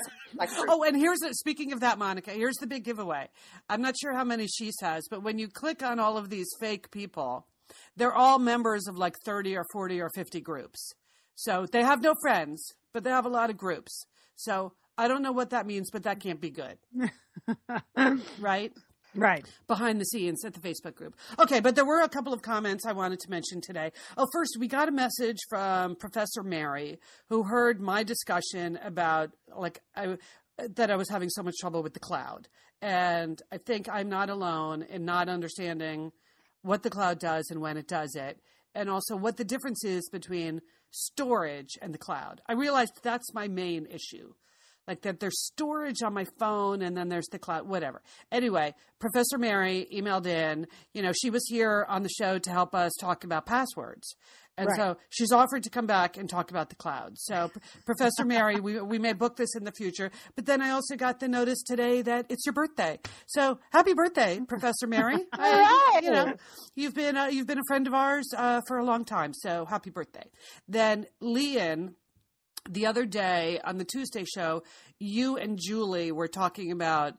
oh, 0.68 0.84
and 0.84 0.96
here's 0.96 1.20
the, 1.20 1.34
speaking 1.34 1.72
of 1.74 1.82
that, 1.82 1.98
Monica. 1.98 2.32
Here's 2.32 2.56
the 2.58 2.68
big 2.68 2.84
giveaway. 2.84 3.30
I'm 3.70 3.82
not 3.82 3.96
sure 4.00 4.14
how 4.14 4.24
many 4.24 4.48
she 4.48 4.72
has, 4.82 5.08
but 5.10 5.24
when 5.24 5.40
you 5.40 5.48
click 5.48 5.84
on 5.84 6.00
all 6.00 6.18
of 6.18 6.30
these 6.30 6.48
fake 6.60 6.92
people, 6.92 7.46
they're 7.96 8.14
all 8.14 8.40
members 8.40 8.88
of 8.88 8.98
like 8.98 9.16
30 9.26 9.58
or 9.58 9.66
40 9.72 10.02
or 10.02 10.10
50 10.10 10.42
groups. 10.42 10.94
So 11.36 11.66
they 11.72 11.84
have 11.84 12.02
no 12.02 12.14
friends, 12.22 12.74
but 12.94 13.04
they 13.04 13.10
have 13.10 13.26
a 13.26 13.30
lot 13.30 13.50
of 13.50 13.58
groups. 13.58 14.06
So 14.36 14.74
I 14.98 15.08
don't 15.08 15.22
know 15.22 15.32
what 15.32 15.52
that 15.52 15.68
means, 15.68 15.92
but 15.92 16.04
that 16.04 16.20
can't 16.20 16.42
be 16.42 16.50
good. 16.50 16.78
right? 18.40 18.74
Right. 19.18 19.46
Behind 19.68 20.00
the 20.00 20.06
scenes 20.06 20.46
at 20.46 20.54
the 20.54 20.60
Facebook 20.60 20.96
group. 20.96 21.16
Okay, 21.40 21.60
but 21.60 21.76
there 21.76 21.86
were 21.86 22.02
a 22.02 22.10
couple 22.10 22.34
of 22.34 22.42
comments 22.42 22.86
I 22.86 22.94
wanted 22.94 23.20
to 23.22 23.30
mention 23.30 23.62
today. 23.62 23.92
Oh, 24.16 24.28
first, 24.32 24.58
we 24.60 24.68
got 24.68 24.88
a 24.88 24.92
message 24.92 25.38
from 25.50 25.96
Professor 25.96 26.44
Mary 26.44 27.00
who 27.30 27.44
heard 27.44 27.82
my 27.82 28.04
discussion 28.04 28.78
about, 28.84 29.32
like, 29.56 29.80
I, 29.96 30.18
that 30.76 30.92
I 30.92 30.96
was 30.96 31.10
having 31.10 31.30
so 31.30 31.44
much 31.44 31.56
trouble 31.60 31.84
with 31.84 31.94
the 31.94 32.00
cloud. 32.00 32.48
And 32.82 33.42
I 33.52 33.58
think 33.58 33.90
I'm 33.90 34.10
not 34.10 34.30
alone 34.30 34.84
in 34.84 35.04
not 35.04 35.30
understanding 35.30 36.12
what 36.62 36.84
the 36.84 36.90
cloud 36.90 37.20
does 37.20 37.50
and 37.50 37.60
when 37.60 37.78
it 37.78 37.88
does 37.88 38.16
it, 38.16 38.40
and 38.76 38.90
also 38.90 39.16
what 39.16 39.38
the 39.38 39.44
difference 39.44 39.84
is 39.84 40.10
between 40.10 40.62
storage 40.92 41.78
and 41.82 41.94
the 41.94 41.98
cloud. 41.98 42.42
I 42.48 42.54
realized 42.54 43.00
that's 43.02 43.34
my 43.34 43.48
main 43.48 43.88
issue 43.88 44.34
like 44.88 45.02
that 45.02 45.20
there's 45.20 45.46
storage 45.46 46.02
on 46.02 46.14
my 46.14 46.26
phone 46.40 46.82
and 46.82 46.96
then 46.96 47.10
there's 47.10 47.28
the 47.28 47.40
cloud 47.40 47.68
whatever. 47.68 48.02
Anyway 48.32 48.74
professor 49.00 49.38
mary 49.38 49.88
emailed 49.94 50.26
in 50.26 50.68
you 50.94 51.02
know 51.02 51.12
she 51.14 51.30
was 51.30 51.46
here 51.48 51.86
on 51.88 52.04
the 52.04 52.10
show 52.10 52.38
to 52.40 52.50
help 52.50 52.74
us 52.74 52.94
talk 53.00 53.24
about 53.24 53.46
passwords. 53.46 54.16
And 54.60 54.68
right. 54.70 54.76
so 54.76 54.98
she's 55.10 55.32
offered 55.32 55.64
to 55.64 55.70
come 55.70 55.86
back 55.86 56.18
and 56.18 56.28
talk 56.28 56.50
about 56.50 56.70
the 56.70 56.76
cloud. 56.76 57.18
So 57.18 57.52
professor 57.86 58.26
mary 58.26 58.60
we, 58.60 58.80
we 58.82 58.98
may 58.98 59.14
book 59.14 59.36
this 59.36 59.56
in 59.56 59.64
the 59.64 59.72
future. 59.72 60.12
But 60.36 60.46
then 60.46 60.62
i 60.62 60.72
also 60.72 60.96
got 60.96 61.20
the 61.20 61.28
notice 61.28 61.62
today 61.64 62.02
that 62.02 62.26
it's 62.30 62.46
your 62.46 62.54
birthday. 62.54 63.00
So 63.28 63.60
happy 63.72 63.94
birthday 63.94 64.40
professor 64.48 64.88
mary. 64.88 65.18
I, 65.34 66.00
you 66.04 66.12
know 66.12 66.34
you've 66.76 66.96
been 66.96 67.18
uh, 67.18 67.26
you've 67.28 67.48
been 67.48 67.60
a 67.60 67.68
friend 67.68 67.88
of 67.88 67.94
ours 67.94 68.34
uh, 68.36 68.62
for 68.68 68.78
a 68.78 68.84
long 68.84 69.06
time. 69.06 69.34
So 69.34 69.66
happy 69.66 69.90
birthday. 69.90 70.30
Then 70.68 71.06
Leanne 71.22 71.94
the 72.70 72.86
other 72.86 73.06
day 73.06 73.60
on 73.64 73.78
the 73.78 73.86
Tuesday 73.86 74.26
show, 74.26 74.64
you 75.00 75.38
and 75.38 75.60
Julie 75.62 76.12
were 76.12 76.28
talking 76.28 76.72
about 76.72 77.14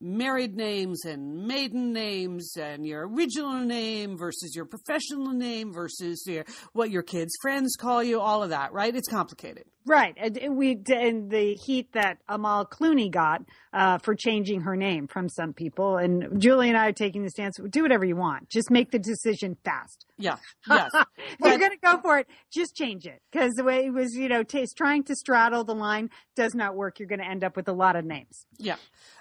married 0.00 0.56
names 0.56 1.04
and 1.04 1.46
maiden 1.46 1.92
names 1.92 2.56
and 2.56 2.84
your 2.84 3.06
original 3.08 3.60
name 3.60 4.18
versus 4.18 4.54
your 4.54 4.64
professional 4.64 5.32
name 5.32 5.72
versus 5.72 6.24
your, 6.26 6.44
what 6.72 6.90
your 6.90 7.02
kids' 7.02 7.36
friends 7.40 7.76
call 7.76 8.02
you, 8.02 8.20
all 8.20 8.42
of 8.42 8.50
that, 8.50 8.72
right? 8.72 8.94
It's 8.94 9.08
complicated. 9.08 9.64
Right. 9.86 10.14
And 10.16 10.56
we, 10.56 10.78
in 10.88 11.28
the 11.28 11.54
heat 11.54 11.92
that 11.92 12.18
Amal 12.28 12.66
Clooney 12.66 13.10
got 13.10 13.42
uh, 13.72 13.98
for 13.98 14.14
changing 14.14 14.60
her 14.62 14.76
name 14.76 15.08
from 15.08 15.28
some 15.28 15.52
people. 15.52 15.96
And 15.96 16.40
Julie 16.40 16.68
and 16.68 16.76
I 16.76 16.88
are 16.88 16.92
taking 16.92 17.22
the 17.22 17.30
stance 17.30 17.56
do 17.70 17.82
whatever 17.82 18.04
you 18.04 18.16
want. 18.16 18.48
Just 18.48 18.70
make 18.70 18.90
the 18.90 18.98
decision 18.98 19.56
fast. 19.64 20.06
Yeah. 20.18 20.36
Yes. 20.68 20.90
if 20.94 21.38
you're 21.40 21.58
going 21.58 21.72
to 21.72 21.76
go 21.76 22.00
for 22.00 22.18
it, 22.18 22.26
just 22.50 22.74
change 22.76 23.04
it. 23.04 23.20
Because 23.30 23.52
the 23.54 23.64
way 23.64 23.86
it 23.86 23.92
was, 23.92 24.14
you 24.14 24.28
know, 24.28 24.42
t- 24.42 24.64
trying 24.76 25.02
to 25.04 25.14
straddle 25.14 25.64
the 25.64 25.74
line 25.74 26.08
does 26.36 26.54
not 26.54 26.76
work. 26.76 26.98
You're 26.98 27.08
going 27.08 27.18
to 27.18 27.28
end 27.28 27.44
up 27.44 27.56
with 27.56 27.68
a 27.68 27.72
lot 27.72 27.96
of 27.96 28.04
names. 28.04 28.46
Yeah. 28.58 28.76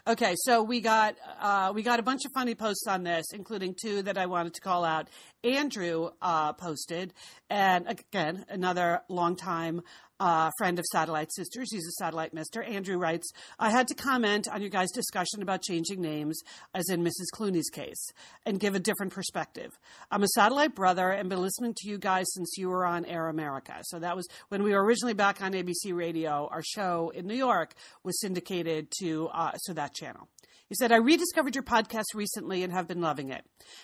Okay. 0.08 0.36
So 0.38 0.64
we 0.64 0.82
got, 0.82 1.16
uh, 1.42 1.72
we 1.74 1.84
got 1.84 2.00
a 2.00 2.04
bunch 2.04 2.22
of 2.26 2.32
funny 2.34 2.56
posts 2.56 2.86
on 2.88 3.04
this, 3.04 3.26
including 3.34 3.76
two 3.82 4.04
that 4.04 4.18
I 4.18 4.28
wanted 4.28 4.54
to 4.54 4.62
call 4.62 4.86
out. 4.86 5.10
Andrew 5.44 6.12
uh, 6.22 6.54
posted, 6.54 7.14
and 7.50 7.88
again, 7.88 8.46
another 8.48 9.02
long 9.10 9.36
time 9.36 9.82
uh, 10.22 10.52
friend 10.60 10.78
of 10.78 10.86
Satellite 10.86 11.34
Sisters. 11.34 11.72
He's 11.72 11.88
a 11.88 11.92
satellite 11.94 12.32
mister. 12.32 12.62
Andrew 12.62 12.98
writes, 12.98 13.32
I 13.58 13.72
had 13.72 13.88
to 13.88 13.96
comment 13.96 14.48
on 14.48 14.62
your 14.62 14.70
guys' 14.70 14.92
discussion 14.92 15.42
about 15.42 15.64
changing 15.64 16.00
names, 16.00 16.40
as 16.76 16.88
in 16.90 17.04
Mrs. 17.04 17.26
Clooney's 17.34 17.70
case, 17.70 18.14
and 18.46 18.60
give 18.60 18.76
a 18.76 18.80
different 18.80 19.14
perspective. 19.14 19.72
I'm 20.12 20.22
a 20.22 20.28
satellite 20.28 20.76
brother 20.76 21.10
and 21.10 21.28
been 21.28 21.42
listening 21.42 21.74
to 21.78 21.90
you 21.90 21.98
guys 21.98 22.28
since 22.34 22.54
you 22.56 22.70
were 22.70 22.86
on 22.86 23.04
Air 23.06 23.30
America. 23.30 23.80
So 23.82 23.98
that 23.98 24.16
was 24.16 24.28
when 24.50 24.62
we 24.62 24.74
were 24.74 24.84
originally 24.84 25.16
back 25.16 25.42
on 25.42 25.54
ABC 25.54 25.92
Radio. 25.92 26.48
Our 26.52 26.62
show 26.62 27.12
in 27.16 27.26
New 27.26 27.36
York 27.36 27.74
was 28.04 28.20
syndicated 28.22 28.90
to 29.00 29.28
uh, 29.34 29.54
so 29.56 29.74
that 29.74 29.96
channel. 29.96 30.28
He 30.72 30.76
said, 30.76 30.94
I 30.94 31.00
rediscovered 31.00 31.54
your 31.54 31.66
podcast 31.66 32.16
recently 32.16 32.64
and 32.64 32.72
have 32.72 32.88
been 32.88 33.02
loving 33.02 33.30
it. 33.30 33.44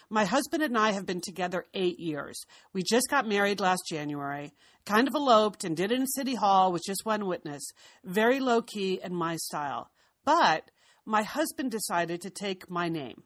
My 0.09 0.23
husband 0.23 0.63
and 0.63 0.77
I 0.77 0.93
have 0.93 1.05
been 1.05 1.19
together 1.19 1.65
eight 1.73 1.99
years. 1.99 2.45
We 2.71 2.81
just 2.81 3.09
got 3.09 3.27
married 3.27 3.59
last 3.59 3.81
January, 3.89 4.53
kind 4.85 5.05
of 5.05 5.13
eloped 5.13 5.65
and 5.65 5.75
did 5.75 5.91
it 5.91 5.99
in 5.99 6.07
City 6.07 6.35
Hall 6.35 6.71
with 6.71 6.83
just 6.87 7.05
one 7.05 7.25
witness. 7.25 7.61
Very 8.05 8.39
low 8.39 8.61
key 8.61 9.01
and 9.03 9.13
my 9.13 9.35
style. 9.35 9.91
But 10.23 10.71
my 11.05 11.23
husband 11.23 11.71
decided 11.71 12.21
to 12.21 12.29
take 12.29 12.69
my 12.69 12.87
name. 12.87 13.23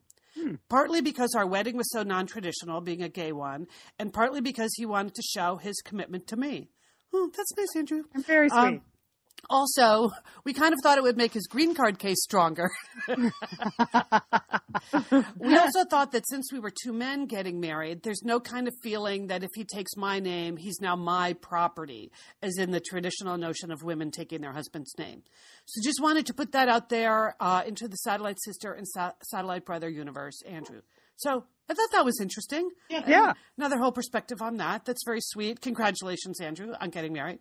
Partly 0.68 1.02
because 1.02 1.36
our 1.38 1.46
wedding 1.46 1.78
was 1.78 1.92
so 1.92 2.02
non 2.02 2.26
traditional, 2.26 2.82
being 2.82 3.04
a 3.04 3.10
gay 3.10 3.32
one, 3.32 3.68
and 4.00 4.12
partly 4.12 4.42
because 4.42 4.72
he 4.76 4.88
wanted 4.88 5.14
to 5.14 5.22
show 5.22 5.58
his 5.58 5.80
commitment 5.86 6.26
to 6.30 6.36
me. 6.36 6.70
Oh, 7.14 7.30
that's 7.38 7.56
nice, 7.56 7.76
Andrew. 7.76 8.06
I'm 8.16 8.24
very 8.24 8.50
sweet. 8.50 8.58
Um, 8.58 8.82
also, 9.52 10.12
we 10.46 10.54
kind 10.54 10.74
of 10.74 10.80
thought 10.82 10.98
it 10.98 11.04
would 11.04 11.18
make 11.18 11.34
his 11.34 11.46
green 11.46 11.76
card 11.76 12.00
case 12.00 12.24
stronger. 12.24 12.72
we 13.08 13.14
also 15.58 15.84
thought 15.86 16.14
that 16.14 16.24
since 16.28 16.52
we 16.52 16.60
were 16.60 16.72
two 16.72 16.94
men 16.94 17.26
getting 17.26 17.60
married, 17.60 18.02
there's 18.04 18.24
no 18.24 18.40
kind 18.40 18.68
of 18.68 18.74
feeling 18.82 19.28
that 19.28 19.44
if 19.44 19.50
he 19.54 19.66
takes 19.66 19.96
my 19.98 20.20
name, 20.20 20.58
he's 20.58 20.80
now 20.80 20.96
my 20.96 21.34
property, 21.34 22.12
as 22.42 22.58
in 22.58 22.72
the 22.72 22.80
traditional 22.80 23.38
notion 23.38 23.72
of 23.72 23.84
women 23.84 24.10
taking 24.10 24.42
their 24.42 24.54
husband's 24.54 24.98
name. 24.98 25.22
So 25.66 25.82
just 25.84 26.02
wanted 26.02 26.26
to 26.28 26.34
put 26.34 26.54
that 26.54 26.70
out 26.70 26.90
there 26.90 27.36
uh, 27.40 27.64
into 27.68 27.88
the 27.88 27.98
satellite 27.98 28.38
sister 28.42 28.72
and 28.72 28.88
sa- 28.88 29.12
satellite 29.24 29.66
brother 29.66 29.90
universe, 29.90 30.42
Andrew. 30.48 30.82
So 31.18 31.44
I 31.70 31.74
thought 31.74 31.92
that 31.94 32.04
was 32.04 32.20
interesting. 32.20 32.70
Yeah. 32.90 33.04
Yeah. 33.08 33.34
Another 33.58 33.78
whole 33.78 33.92
perspective 33.92 34.42
on 34.42 34.58
that. 34.58 34.86
That's 34.86 35.04
very 35.06 35.22
sweet. 35.22 35.62
Congratulations, 35.62 36.42
Andrew, 36.42 36.74
on 36.82 36.90
getting 36.90 37.14
married. 37.14 37.40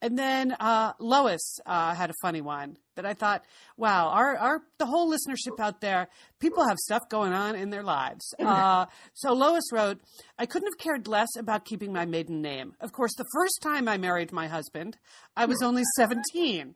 And 0.00 0.18
then 0.18 0.52
uh, 0.52 0.92
Lois 1.00 1.58
uh, 1.66 1.94
had 1.94 2.10
a 2.10 2.14
funny 2.22 2.40
one 2.40 2.76
that 2.94 3.04
I 3.04 3.14
thought, 3.14 3.44
wow, 3.76 4.08
our, 4.08 4.36
our 4.36 4.62
the 4.78 4.86
whole 4.86 5.10
listenership 5.10 5.58
out 5.60 5.80
there, 5.80 6.08
people 6.40 6.66
have 6.68 6.78
stuff 6.78 7.02
going 7.08 7.32
on 7.32 7.56
in 7.56 7.70
their 7.70 7.82
lives. 7.82 8.34
Uh, 8.48 8.86
so 9.12 9.34
Lois 9.34 9.70
wrote, 9.72 10.00
I 10.38 10.46
couldn't 10.46 10.68
have 10.72 10.78
cared 10.78 11.06
less 11.06 11.28
about 11.38 11.66
keeping 11.66 11.92
my 11.92 12.06
maiden 12.06 12.40
name. 12.40 12.72
Of 12.80 12.92
course, 12.92 13.14
the 13.14 13.26
first 13.34 13.60
time 13.62 13.86
I 13.88 13.98
married 13.98 14.32
my 14.32 14.46
husband, 14.48 14.96
I 15.36 15.44
was 15.44 15.60
only 15.62 15.82
17, 15.96 16.72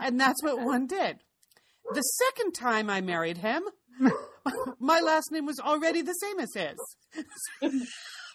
and 0.00 0.20
that's 0.20 0.42
what 0.42 0.60
one 0.60 0.88
did. 0.88 1.18
The 1.92 2.00
second 2.00 2.52
time 2.52 2.90
I 2.90 3.00
married 3.02 3.38
him, 3.38 3.62
my 4.80 5.00
last 5.00 5.30
name 5.30 5.46
was 5.46 5.60
already 5.60 6.02
the 6.02 6.12
same 6.12 6.40
as 6.40 6.52
his, 6.54 6.76
which 7.72 7.88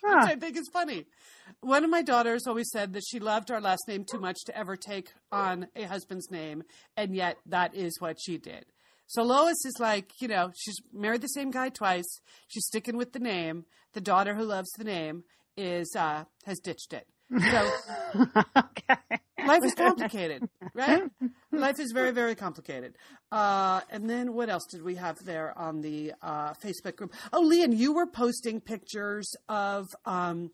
I 0.04 0.36
think 0.36 0.58
is 0.58 0.70
funny. 0.72 1.06
One 1.62 1.84
of 1.84 1.90
my 1.90 2.02
daughters 2.02 2.48
always 2.48 2.70
said 2.72 2.94
that 2.94 3.04
she 3.08 3.20
loved 3.20 3.52
our 3.52 3.62
last 3.62 3.88
name 3.88 4.06
too 4.10 4.20
much 4.20 4.38
to 4.46 4.58
ever 4.58 4.76
take 4.76 5.12
on 5.32 5.68
a 5.76 5.84
husband's 5.84 6.32
name, 6.32 6.64
and 6.96 7.16
yet 7.16 7.38
that 7.46 7.76
is 7.76 8.00
what 8.00 8.18
she 8.20 8.38
did. 8.38 8.66
So 9.08 9.24
Lois 9.24 9.66
is 9.66 9.76
like, 9.80 10.12
you 10.22 10.30
know, 10.30 10.52
she's 10.56 10.78
married 10.94 11.22
the 11.22 11.28
same 11.28 11.52
guy 11.52 11.70
twice. 11.70 12.22
She's 12.48 12.66
sticking 12.66 12.96
with 12.96 13.12
the 13.12 13.20
name. 13.20 13.66
The 13.94 14.00
daughter 14.00 14.36
who 14.36 14.44
loves 14.44 14.70
the 14.78 14.86
name 14.86 15.26
is 15.58 15.94
uh, 15.98 16.24
has 16.46 16.60
ditched 16.60 16.94
it. 16.94 17.08
So 17.30 17.72
life 19.46 19.64
is 19.64 19.74
complicated, 19.74 20.48
right? 20.74 21.04
Life 21.52 21.80
is 21.80 21.92
very, 21.94 22.12
very 22.12 22.36
complicated. 22.36 22.98
Uh, 23.32 23.82
and 23.90 24.10
then 24.10 24.34
what 24.34 24.50
else 24.50 24.66
did 24.70 24.82
we 24.82 24.96
have 24.96 25.18
there 25.26 25.58
on 25.58 25.82
the 25.82 26.14
uh, 26.22 26.54
Facebook 26.54 26.96
group? 26.96 27.14
Oh, 27.34 27.44
Leanne, 27.44 27.76
you 27.76 27.94
were 27.94 28.08
posting 28.08 28.60
pictures 28.62 29.34
of 29.50 29.88
um, 30.06 30.52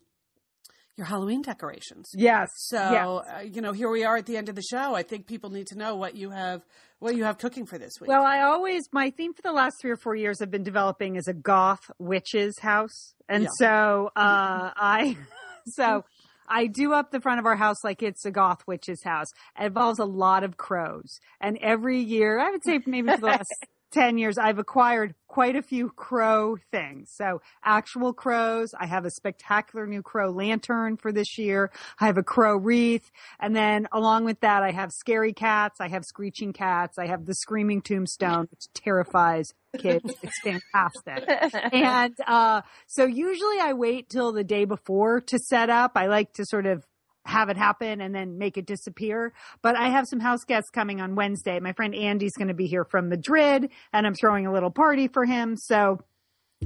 your 0.98 1.06
Halloween 1.06 1.40
decorations. 1.42 2.10
Yes. 2.14 2.50
So 2.56 2.76
yes. 2.76 3.34
uh, 3.36 3.40
you 3.40 3.62
know, 3.62 3.72
here 3.72 3.88
we 3.88 4.04
are 4.04 4.16
at 4.16 4.26
the 4.26 4.36
end 4.36 4.48
of 4.48 4.56
the 4.56 4.62
show. 4.62 4.94
I 4.94 5.04
think 5.04 5.26
people 5.26 5.48
need 5.50 5.68
to 5.68 5.78
know 5.78 5.94
what 5.94 6.16
you 6.16 6.30
have, 6.30 6.62
what 6.98 7.14
you 7.14 7.24
have 7.24 7.38
cooking 7.38 7.64
for 7.66 7.78
this 7.78 7.92
week. 8.00 8.08
Well, 8.08 8.24
I 8.24 8.40
always 8.42 8.88
my 8.92 9.10
theme 9.10 9.32
for 9.32 9.42
the 9.42 9.52
last 9.52 9.76
three 9.80 9.92
or 9.92 9.96
four 9.96 10.16
years 10.16 10.42
I've 10.42 10.50
been 10.50 10.64
developing 10.64 11.16
is 11.16 11.28
a 11.28 11.32
goth 11.32 11.90
witch's 11.98 12.58
house, 12.58 13.14
and 13.28 13.44
Yeah. 13.44 13.48
so 13.54 14.10
uh, 14.16 14.70
I 14.76 15.16
so 15.66 16.04
I 16.48 16.66
do 16.66 16.92
up 16.92 17.12
the 17.12 17.20
front 17.20 17.38
of 17.38 17.46
our 17.46 17.56
house 17.56 17.84
like 17.84 18.02
it's 18.02 18.24
a 18.24 18.30
goth 18.32 18.66
witch's 18.66 19.02
house. 19.04 19.28
It 19.58 19.66
involves 19.66 20.00
a 20.00 20.04
lot 20.04 20.42
of 20.42 20.56
crows, 20.56 21.20
and 21.40 21.56
every 21.62 22.00
year 22.00 22.40
I 22.40 22.50
would 22.50 22.64
say 22.64 22.80
maybe 22.84 23.08
for 23.08 23.18
the 23.18 23.26
last. 23.26 23.54
10 23.90 24.18
years, 24.18 24.38
I've 24.38 24.58
acquired 24.58 25.14
quite 25.26 25.56
a 25.56 25.62
few 25.62 25.90
crow 25.90 26.56
things. 26.70 27.10
So 27.14 27.40
actual 27.64 28.12
crows. 28.12 28.74
I 28.78 28.86
have 28.86 29.04
a 29.04 29.10
spectacular 29.10 29.86
new 29.86 30.02
crow 30.02 30.30
lantern 30.30 30.96
for 30.96 31.12
this 31.12 31.38
year. 31.38 31.70
I 32.00 32.06
have 32.06 32.18
a 32.18 32.22
crow 32.22 32.56
wreath. 32.56 33.10
And 33.38 33.54
then 33.54 33.86
along 33.92 34.24
with 34.24 34.40
that, 34.40 34.62
I 34.62 34.72
have 34.72 34.90
scary 34.92 35.32
cats. 35.32 35.80
I 35.80 35.88
have 35.88 36.04
screeching 36.04 36.52
cats. 36.52 36.98
I 36.98 37.06
have 37.06 37.26
the 37.26 37.34
screaming 37.34 37.82
tombstone, 37.82 38.48
which 38.50 38.66
terrifies 38.74 39.52
kids. 39.78 40.14
It's 40.22 40.40
fantastic. 40.42 41.28
And, 41.72 42.14
uh, 42.26 42.62
so 42.86 43.04
usually 43.04 43.58
I 43.60 43.72
wait 43.72 44.08
till 44.08 44.32
the 44.32 44.44
day 44.44 44.64
before 44.64 45.20
to 45.22 45.38
set 45.38 45.70
up. 45.70 45.92
I 45.94 46.06
like 46.06 46.32
to 46.34 46.44
sort 46.44 46.66
of 46.66 46.84
have 47.28 47.48
it 47.48 47.56
happen 47.56 48.00
and 48.00 48.14
then 48.14 48.38
make 48.38 48.56
it 48.56 48.66
disappear. 48.66 49.32
But 49.62 49.76
I 49.76 49.90
have 49.90 50.06
some 50.08 50.20
house 50.20 50.44
guests 50.44 50.70
coming 50.70 51.00
on 51.00 51.14
Wednesday. 51.14 51.60
My 51.60 51.72
friend 51.72 51.94
Andy's 51.94 52.36
going 52.36 52.48
to 52.48 52.54
be 52.54 52.66
here 52.66 52.84
from 52.84 53.08
Madrid 53.08 53.70
and 53.92 54.06
I'm 54.06 54.14
throwing 54.14 54.46
a 54.46 54.52
little 54.52 54.70
party 54.70 55.08
for 55.08 55.24
him. 55.24 55.56
So 55.56 55.98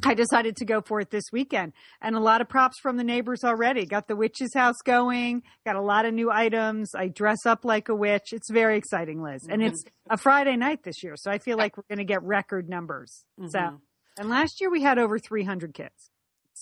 I 0.05 0.15
decided 0.15 0.57
to 0.57 0.65
go 0.65 0.81
for 0.81 1.01
it 1.01 1.11
this 1.11 1.25
weekend 1.33 1.73
and 2.01 2.17
a 2.17 2.21
lot 2.21 2.41
of 2.41 2.49
props 2.49 2.79
from 2.81 2.97
the 2.97 3.05
neighbors 3.05 3.45
already. 3.45 3.85
Got 3.85 4.09
the 4.09 4.17
witch's 4.17 4.55
house 4.55 4.81
going, 4.85 5.43
got 5.67 5.77
a 5.77 5.83
lot 5.83 6.07
of 6.07 6.15
new 6.15 6.31
items. 6.31 6.95
I 6.95 7.09
dress 7.09 7.45
up 7.45 7.65
like 7.65 7.89
a 7.89 7.95
witch. 7.95 8.33
It's 8.33 8.51
very 8.51 8.79
exciting, 8.79 9.23
Liz. 9.23 9.47
And 9.49 9.63
it's 9.63 9.83
mm-hmm. 9.83 10.15
a 10.15 10.17
Friday 10.17 10.57
night 10.57 10.85
this 10.85 11.03
year. 11.03 11.15
So 11.17 11.31
I 11.31 11.39
feel 11.39 11.59
like 11.59 11.77
we're 11.77 11.85
going 11.89 11.99
to 11.99 12.05
get 12.05 12.23
record 12.23 12.69
numbers. 12.69 13.25
So, 13.49 13.59
mm-hmm. 13.59 13.77
and 14.19 14.31
last 14.31 14.61
year 14.61 14.71
we 14.71 14.83
had 14.83 14.99
over 14.99 15.19
300 15.19 15.75
kids. 15.75 16.11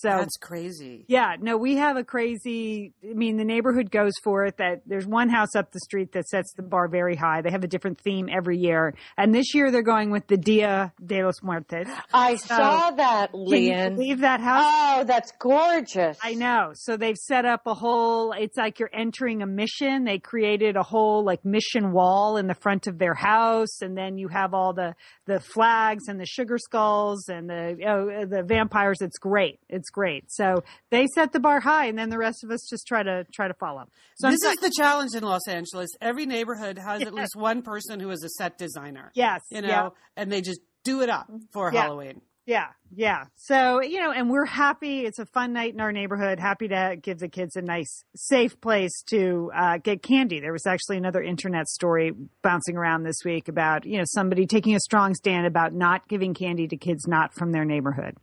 So 0.01 0.09
That's 0.09 0.37
crazy. 0.37 1.05
yeah, 1.07 1.35
no, 1.39 1.57
we 1.57 1.75
have 1.77 1.97
a 1.97 2.03
crazy. 2.03 2.93
I 3.03 3.13
mean, 3.13 3.37
the 3.37 3.43
neighborhood 3.45 3.91
goes 3.91 4.13
for 4.23 4.45
it. 4.45 4.57
That 4.57 4.81
there's 4.85 5.05
one 5.05 5.29
house 5.29 5.55
up 5.55 5.71
the 5.71 5.79
street 5.79 6.13
that 6.13 6.27
sets 6.27 6.53
the 6.55 6.63
bar 6.63 6.87
very 6.87 7.15
high. 7.15 7.41
They 7.41 7.51
have 7.51 7.63
a 7.63 7.67
different 7.67 7.99
theme 8.01 8.27
every 8.35 8.57
year, 8.57 8.95
and 9.17 9.33
this 9.33 9.53
year 9.53 9.69
they're 9.71 9.81
going 9.83 10.09
with 10.11 10.27
the 10.27 10.37
Dia 10.37 10.93
de 11.05 11.23
los 11.23 11.41
Muertos. 11.43 11.87
I 12.13 12.35
So, 12.37 12.55
saw 12.55 12.91
that, 12.91 13.31
Leanne. 13.33 13.95
believe 13.95 14.19
that 14.21 14.39
house? 14.41 14.63
Oh, 14.67 15.03
that's 15.05 15.31
gorgeous. 15.39 16.17
I 16.23 16.33
know. 16.33 16.71
So 16.73 16.97
they've 16.97 17.17
set 17.17 17.45
up 17.45 17.67
a 17.67 17.73
whole, 17.73 18.31
it's 18.31 18.57
like 18.57 18.79
you're 18.79 18.89
entering 18.93 19.41
a 19.41 19.45
mission. 19.45 20.03
They 20.03 20.17
created 20.19 20.75
a 20.77 20.83
whole 20.83 21.23
like 21.23 21.45
mission 21.45 21.91
wall 21.91 22.37
in 22.37 22.47
the 22.47 22.55
front 22.55 22.87
of 22.87 22.97
their 22.97 23.13
house. 23.13 23.81
And 23.81 23.95
then 23.95 24.17
you 24.17 24.27
have 24.29 24.53
all 24.53 24.73
the, 24.73 24.95
the 25.27 25.39
flags 25.39 26.07
and 26.07 26.19
the 26.19 26.25
sugar 26.25 26.57
skulls 26.57 27.27
and 27.29 27.49
the, 27.49 27.77
oh, 27.87 28.25
the 28.25 28.43
vampires. 28.43 28.97
It's 29.01 29.17
great. 29.19 29.59
It's 29.69 29.89
great. 29.91 30.31
So 30.31 30.63
they 30.89 31.07
set 31.13 31.31
the 31.33 31.39
bar 31.39 31.59
high 31.59 31.87
and 31.87 31.97
then 31.97 32.09
the 32.09 32.17
rest 32.17 32.43
of 32.43 32.51
us 32.51 32.67
just 32.69 32.87
try 32.87 33.03
to, 33.03 33.25
try 33.33 33.47
to 33.47 33.53
follow. 33.55 33.85
So 34.17 34.29
this 34.29 34.43
is 34.43 34.55
the 34.57 34.71
challenge 34.77 35.11
in 35.15 35.23
Los 35.23 35.47
Angeles. 35.47 35.89
Every 36.01 36.25
neighborhood 36.25 36.77
has 36.77 37.01
at 37.01 37.13
least 37.15 37.35
one 37.35 37.61
person 37.61 37.99
who 37.99 38.09
is 38.11 38.23
a 38.23 38.29
set 38.29 38.57
designer. 38.57 39.11
yes. 39.15 39.41
You 39.49 39.61
know, 39.61 39.67
yeah. 39.67 39.89
and 40.15 40.31
they 40.31 40.41
just 40.41 40.61
do 40.83 41.01
it 41.01 41.09
up 41.09 41.29
for 41.51 41.71
Yeah. 41.73 41.81
Halloween. 41.83 42.21
Yeah, 42.47 42.69
yeah. 42.93 43.25
So, 43.35 43.83
you 43.83 43.99
know, 44.01 44.11
and 44.11 44.27
we're 44.27 44.47
happy. 44.47 45.05
It's 45.05 45.19
a 45.19 45.27
fun 45.27 45.53
night 45.53 45.75
in 45.75 45.79
our 45.79 45.91
neighborhood. 45.91 46.39
Happy 46.39 46.67
to 46.69 46.97
give 46.99 47.19
the 47.19 47.29
kids 47.29 47.55
a 47.55 47.61
nice, 47.61 48.03
safe 48.15 48.59
place 48.59 49.03
to 49.11 49.51
uh, 49.55 49.77
get 49.77 50.01
candy. 50.01 50.39
There 50.39 50.51
was 50.51 50.65
actually 50.65 50.97
another 50.97 51.21
internet 51.21 51.67
story 51.67 52.11
bouncing 52.41 52.75
around 52.75 53.03
this 53.03 53.17
week 53.23 53.47
about, 53.47 53.85
you 53.85 53.99
know, 53.99 54.05
somebody 54.07 54.47
taking 54.47 54.73
a 54.75 54.79
strong 54.79 55.13
stand 55.13 55.45
about 55.45 55.73
not 55.73 56.07
giving 56.07 56.33
candy 56.33 56.67
to 56.67 56.77
kids 56.77 57.07
not 57.07 57.31
from 57.31 57.51
their 57.51 57.63
neighborhood. 57.63 58.17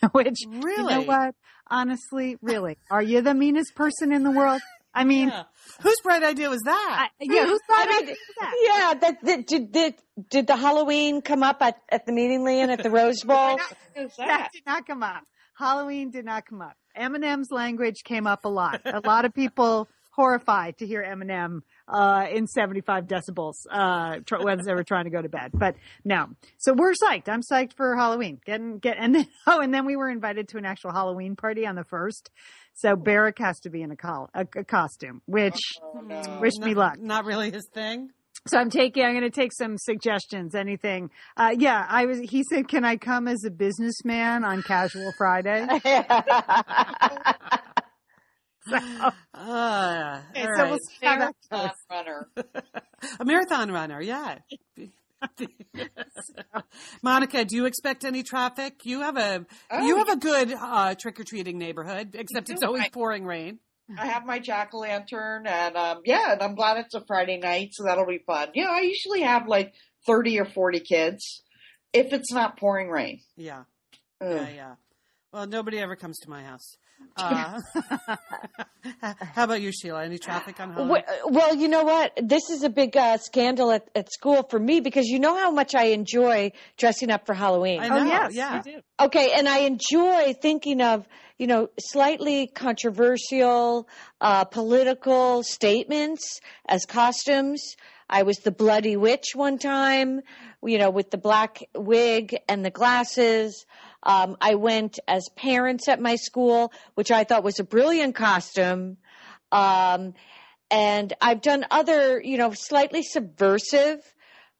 Which, 0.12 0.40
you 0.42 0.48
know 0.50 0.60
Really? 0.62 1.06
what? 1.06 1.34
Honestly, 1.70 2.36
really, 2.40 2.78
are 2.90 3.02
you 3.02 3.20
the 3.20 3.34
meanest 3.34 3.74
person 3.74 4.12
in 4.12 4.22
the 4.22 4.30
world? 4.30 4.60
I 4.94 5.04
mean, 5.12 5.28
Yeah. 5.28 5.44
Whose 5.82 5.96
bright 6.02 6.22
idea 6.22 6.48
was 6.48 6.60
that? 6.64 7.08
I, 7.20 7.24
yeah, 7.24 7.44
who's 7.44 7.60
I 7.70 8.14
that? 8.40 8.52
yeah, 8.62 8.94
that, 9.00 9.16
that 9.24 9.46
did, 9.46 9.70
did 9.72 9.94
did 10.30 10.46
the 10.46 10.56
Halloween 10.56 11.20
come 11.20 11.42
up 11.42 11.60
at, 11.60 11.76
at 11.90 12.06
the 12.06 12.12
meeting, 12.12 12.40
Leanne, 12.40 12.70
at 12.70 12.82
the 12.82 12.90
Rose 12.90 13.22
Bowl? 13.22 13.58
that 14.18 14.48
did 14.52 14.62
not 14.66 14.86
come 14.86 15.02
up. 15.02 15.22
Halloween 15.56 16.10
did 16.10 16.24
not 16.24 16.46
come 16.46 16.62
up. 16.62 16.74
Eminem's 16.96 17.50
language 17.50 18.02
came 18.04 18.26
up 18.26 18.44
a 18.44 18.48
lot. 18.48 18.80
A 18.84 19.00
lot 19.04 19.24
of 19.24 19.34
people 19.34 19.88
horrified 20.18 20.76
to 20.76 20.84
hear 20.84 21.00
Eminem 21.00 21.60
uh, 21.86 22.26
in 22.28 22.48
75 22.48 23.04
decibels 23.04 23.52
uh, 23.70 24.16
tr- 24.26 24.42
when 24.42 24.58
they 24.64 24.74
were 24.74 24.82
trying 24.82 25.04
to 25.04 25.10
go 25.10 25.22
to 25.22 25.28
bed. 25.28 25.52
But 25.54 25.76
no, 26.04 26.26
so 26.56 26.72
we're 26.72 26.92
psyched. 26.92 27.28
I'm 27.28 27.40
psyched 27.40 27.74
for 27.74 27.94
Halloween. 27.94 28.40
Getting 28.44 28.78
get 28.78 28.96
and 28.98 29.14
then 29.14 29.28
oh, 29.46 29.60
and 29.60 29.72
then 29.72 29.86
we 29.86 29.94
were 29.94 30.10
invited 30.10 30.48
to 30.48 30.58
an 30.58 30.64
actual 30.64 30.90
Halloween 30.90 31.36
party 31.36 31.64
on 31.66 31.76
the 31.76 31.84
first. 31.84 32.30
So 32.74 32.96
Barrick 32.96 33.38
has 33.38 33.60
to 33.60 33.70
be 33.70 33.80
in 33.80 33.92
a, 33.92 33.96
col- 33.96 34.28
a, 34.34 34.44
a 34.56 34.64
costume, 34.64 35.22
which 35.26 35.58
wish 36.40 36.54
me 36.60 36.74
luck. 36.74 36.98
Not 36.98 37.24
really 37.24 37.52
his 37.52 37.68
thing. 37.72 38.10
So 38.48 38.58
I'm 38.58 38.70
taking. 38.70 39.04
I'm 39.04 39.12
going 39.12 39.22
to 39.22 39.30
take 39.30 39.52
some 39.52 39.76
suggestions. 39.78 40.54
Anything? 40.54 41.10
Uh, 41.36 41.54
yeah, 41.56 41.86
I 41.88 42.06
was. 42.06 42.18
He 42.20 42.42
said, 42.50 42.66
"Can 42.66 42.84
I 42.84 42.96
come 42.96 43.28
as 43.28 43.44
a 43.44 43.50
businessman 43.50 44.42
on 44.44 44.62
Casual 44.62 45.12
Friday?" 45.16 45.66
Uh, 49.34 50.20
all 50.36 50.42
so 50.42 50.48
right. 50.50 50.70
we'll 50.70 50.78
see 50.80 51.06
how 51.06 51.18
that 51.18 51.34
Marathon 51.50 51.70
runner. 51.90 52.28
a 53.20 53.24
marathon 53.24 53.70
runner, 53.70 54.00
yeah. 54.02 54.38
Monica, 57.02 57.44
do 57.44 57.56
you 57.56 57.66
expect 57.66 58.04
any 58.04 58.22
traffic? 58.22 58.84
You 58.84 59.00
have 59.00 59.16
a 59.16 59.46
Oh, 59.70 59.86
you 59.86 59.96
have 59.98 60.08
a 60.08 60.16
good 60.16 60.52
uh, 60.52 60.94
trick 61.00 61.20
or 61.20 61.24
treating 61.24 61.58
neighborhood, 61.58 62.14
except 62.14 62.50
it's 62.50 62.62
always 62.62 62.82
I- 62.84 62.88
pouring 62.90 63.24
rain. 63.24 63.60
I 63.96 64.06
have 64.08 64.26
my 64.26 64.38
jack 64.38 64.70
o' 64.74 64.78
lantern, 64.80 65.46
and 65.46 65.74
um, 65.74 66.00
yeah, 66.04 66.32
and 66.32 66.42
I'm 66.42 66.54
glad 66.54 66.76
it's 66.76 66.94
a 66.94 67.02
Friday 67.06 67.38
night, 67.38 67.70
so 67.72 67.84
that'll 67.84 68.04
be 68.06 68.18
fun. 68.26 68.48
Yeah, 68.54 68.66
I 68.68 68.80
usually 68.82 69.22
have 69.22 69.48
like 69.48 69.72
thirty 70.06 70.38
or 70.38 70.44
forty 70.44 70.80
kids, 70.80 71.42
if 71.94 72.12
it's 72.12 72.30
not 72.30 72.58
pouring 72.58 72.90
rain. 72.90 73.20
Yeah, 73.36 73.62
Ugh. 74.20 74.30
yeah, 74.30 74.48
yeah. 74.50 74.74
Well, 75.32 75.46
nobody 75.46 75.78
ever 75.78 75.96
comes 75.96 76.18
to 76.18 76.28
my 76.30 76.42
house. 76.42 76.76
Uh, 77.16 77.60
how 79.00 79.44
about 79.44 79.60
you, 79.60 79.72
Sheila? 79.72 80.04
Any 80.04 80.18
traffic 80.18 80.60
on 80.60 80.72
home? 80.72 80.88
Well, 80.88 81.02
well, 81.26 81.54
you 81.54 81.68
know 81.68 81.84
what? 81.84 82.12
This 82.22 82.50
is 82.50 82.62
a 82.62 82.68
big 82.68 82.96
uh, 82.96 83.18
scandal 83.18 83.70
at, 83.70 83.88
at 83.94 84.12
school 84.12 84.44
for 84.48 84.58
me 84.58 84.80
because 84.80 85.06
you 85.06 85.18
know 85.18 85.36
how 85.36 85.50
much 85.50 85.74
I 85.74 85.86
enjoy 85.86 86.52
dressing 86.76 87.10
up 87.10 87.26
for 87.26 87.34
Halloween. 87.34 87.80
I 87.80 87.88
know. 87.88 87.98
Oh, 87.98 88.04
yes, 88.04 88.34
yeah. 88.34 88.56
you 88.56 88.62
do. 88.62 88.80
Okay, 89.00 89.32
and 89.36 89.48
I 89.48 89.58
enjoy 89.60 90.34
thinking 90.40 90.80
of, 90.80 91.06
you 91.38 91.46
know, 91.46 91.70
slightly 91.78 92.46
controversial 92.46 93.88
uh, 94.20 94.44
political 94.44 95.42
statements 95.42 96.40
as 96.68 96.84
costumes. 96.84 97.76
I 98.10 98.22
was 98.22 98.38
the 98.38 98.50
Bloody 98.50 98.96
Witch 98.96 99.34
one 99.34 99.58
time, 99.58 100.20
you 100.62 100.78
know, 100.78 100.90
with 100.90 101.10
the 101.10 101.18
black 101.18 101.60
wig 101.74 102.38
and 102.48 102.64
the 102.64 102.70
glasses. 102.70 103.66
Um, 104.08 104.38
I 104.40 104.54
went 104.54 104.98
as 105.06 105.28
parents 105.36 105.86
at 105.86 106.00
my 106.00 106.16
school, 106.16 106.72
which 106.94 107.10
I 107.10 107.24
thought 107.24 107.44
was 107.44 107.60
a 107.60 107.64
brilliant 107.64 108.14
costume. 108.14 108.96
Um, 109.52 110.14
and 110.70 111.12
I've 111.20 111.42
done 111.42 111.66
other, 111.70 112.20
you 112.20 112.38
know, 112.38 112.52
slightly 112.54 113.02
subversive 113.02 114.00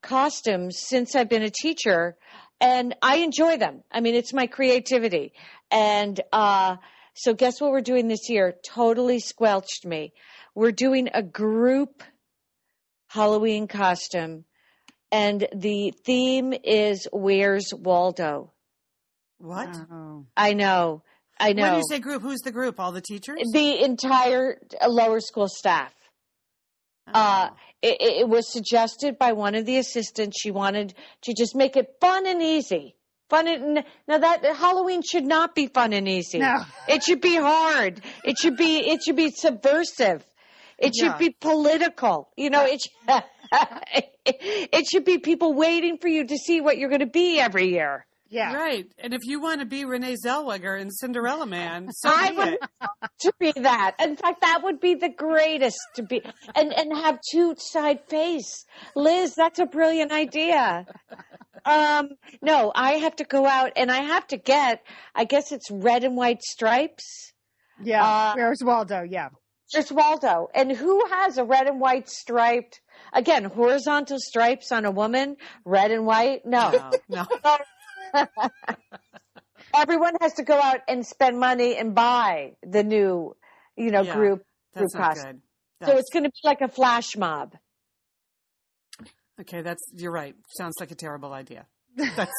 costumes 0.02 0.78
since 0.78 1.16
I've 1.16 1.30
been 1.30 1.42
a 1.42 1.50
teacher 1.50 2.16
and 2.60 2.94
I 3.00 3.16
enjoy 3.16 3.56
them. 3.56 3.82
I 3.90 4.00
mean, 4.00 4.14
it's 4.14 4.34
my 4.34 4.46
creativity. 4.48 5.32
And 5.70 6.20
uh, 6.30 6.76
so, 7.14 7.32
guess 7.32 7.60
what 7.60 7.70
we're 7.70 7.80
doing 7.80 8.08
this 8.08 8.28
year? 8.28 8.54
Totally 8.66 9.18
squelched 9.18 9.86
me. 9.86 10.12
We're 10.54 10.72
doing 10.72 11.08
a 11.14 11.22
group 11.22 12.02
Halloween 13.08 13.68
costume, 13.68 14.44
and 15.10 15.46
the 15.54 15.92
theme 16.04 16.52
is 16.52 17.08
Where's 17.12 17.72
Waldo? 17.72 18.52
What? 19.38 19.68
Oh. 19.90 20.26
I 20.36 20.54
know. 20.54 21.02
I 21.38 21.52
know. 21.52 21.62
When 21.62 21.76
you 21.76 21.84
say 21.88 21.98
group, 22.00 22.22
who's 22.22 22.40
the 22.40 22.52
group? 22.52 22.80
All 22.80 22.92
the 22.92 23.00
teachers? 23.00 23.38
the 23.52 23.84
entire 23.84 24.60
uh, 24.80 24.88
lower 24.88 25.20
school 25.20 25.48
staff. 25.48 25.92
Uh, 27.06 27.50
it, 27.80 27.96
it 28.00 28.28
was 28.28 28.52
suggested 28.52 29.18
by 29.18 29.32
one 29.32 29.54
of 29.54 29.64
the 29.64 29.78
assistants. 29.78 30.40
She 30.40 30.50
wanted 30.50 30.94
to 31.22 31.34
just 31.34 31.56
make 31.56 31.76
it 31.76 31.94
fun 32.00 32.26
and 32.26 32.42
easy. 32.42 32.96
Fun 33.30 33.46
and 33.46 33.84
now 34.06 34.18
that 34.18 34.44
Halloween 34.56 35.02
should 35.02 35.24
not 35.24 35.54
be 35.54 35.66
fun 35.66 35.92
and 35.92 36.08
easy. 36.08 36.38
No. 36.38 36.64
It 36.88 37.02
should 37.02 37.20
be 37.20 37.36
hard. 37.36 38.00
It 38.24 38.38
should 38.38 38.56
be 38.56 38.78
it 38.78 39.02
should 39.02 39.16
be 39.16 39.30
subversive. 39.30 40.24
It 40.78 40.94
should 40.94 41.18
be 41.18 41.30
political. 41.30 42.30
You 42.36 42.50
know, 42.50 42.64
it 42.64 42.80
should, 42.80 43.22
it 44.24 44.86
should 44.86 45.04
be 45.04 45.18
people 45.18 45.54
waiting 45.54 45.98
for 45.98 46.08
you 46.08 46.26
to 46.26 46.36
see 46.36 46.60
what 46.60 46.78
you're 46.78 46.88
going 46.88 47.00
to 47.00 47.06
be 47.06 47.40
every 47.40 47.72
year. 47.72 48.06
Yeah. 48.30 48.54
Right. 48.54 48.86
And 48.98 49.14
if 49.14 49.22
you 49.24 49.40
want 49.40 49.60
to 49.60 49.66
be 49.66 49.84
Renee 49.84 50.16
Zellweger 50.24 50.78
in 50.78 50.90
Cinderella 50.90 51.46
Man, 51.46 51.88
so 51.92 52.10
I 52.14 52.32
would 52.32 52.58
love 52.80 53.10
to 53.20 53.32
be 53.38 53.52
that. 53.52 53.96
In 54.00 54.16
fact, 54.16 54.42
that 54.42 54.60
would 54.62 54.80
be 54.80 54.94
the 54.94 55.08
greatest 55.08 55.78
to 55.96 56.02
be 56.02 56.22
and 56.54 56.72
and 56.72 56.96
have 56.96 57.18
two 57.30 57.54
side 57.56 58.00
face. 58.08 58.64
Liz, 58.94 59.34
that's 59.34 59.58
a 59.58 59.66
brilliant 59.66 60.12
idea. 60.12 60.86
Um, 61.64 62.10
no, 62.42 62.70
I 62.74 62.92
have 62.92 63.16
to 63.16 63.24
go 63.24 63.46
out 63.46 63.72
and 63.76 63.90
I 63.90 63.98
have 64.02 64.26
to 64.28 64.36
get. 64.36 64.82
I 65.14 65.24
guess 65.24 65.50
it's 65.52 65.70
red 65.70 66.04
and 66.04 66.16
white 66.16 66.42
stripes. 66.42 67.32
Yeah. 67.82 68.04
Uh, 68.04 68.34
Where's 68.34 68.62
Waldo? 68.62 69.02
Yeah. 69.02 69.28
Just 69.72 69.92
Waldo. 69.92 70.48
And 70.54 70.72
who 70.72 71.04
has 71.06 71.36
a 71.36 71.44
red 71.44 71.66
and 71.66 71.80
white 71.80 72.08
striped? 72.08 72.80
Again, 73.12 73.44
horizontal 73.44 74.18
stripes 74.18 74.72
on 74.72 74.84
a 74.84 74.90
woman, 74.90 75.36
red 75.64 75.90
and 75.90 76.06
white. 76.06 76.46
No. 76.46 76.70
No, 77.08 77.26
no. 77.44 77.56
Everyone 79.74 80.14
has 80.20 80.34
to 80.34 80.42
go 80.42 80.58
out 80.58 80.80
and 80.88 81.06
spend 81.06 81.38
money 81.38 81.76
and 81.76 81.94
buy 81.94 82.52
the 82.62 82.82
new, 82.82 83.36
you 83.76 83.90
know, 83.90 84.02
Yeah, 84.04 84.14
group 84.14 84.42
That's 84.74 84.92
group 84.94 85.02
not 85.02 85.14
costume. 85.14 85.42
good. 85.80 85.86
So 85.86 85.96
it's 85.96 86.10
going 86.10 86.24
to 86.24 86.30
be 86.30 86.40
like 86.44 86.60
a 86.60 86.68
flash 86.68 87.16
mob. 87.16 87.54
okay. 89.40 89.62
That's 89.62 89.82
you're 89.94 90.12
right. 90.12 90.34
Sounds 90.56 90.74
like 90.80 90.90
a 90.90 90.94
terrible 90.96 91.32
idea. 91.32 91.66
That's 91.96 92.32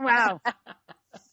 Wow. 0.00 0.40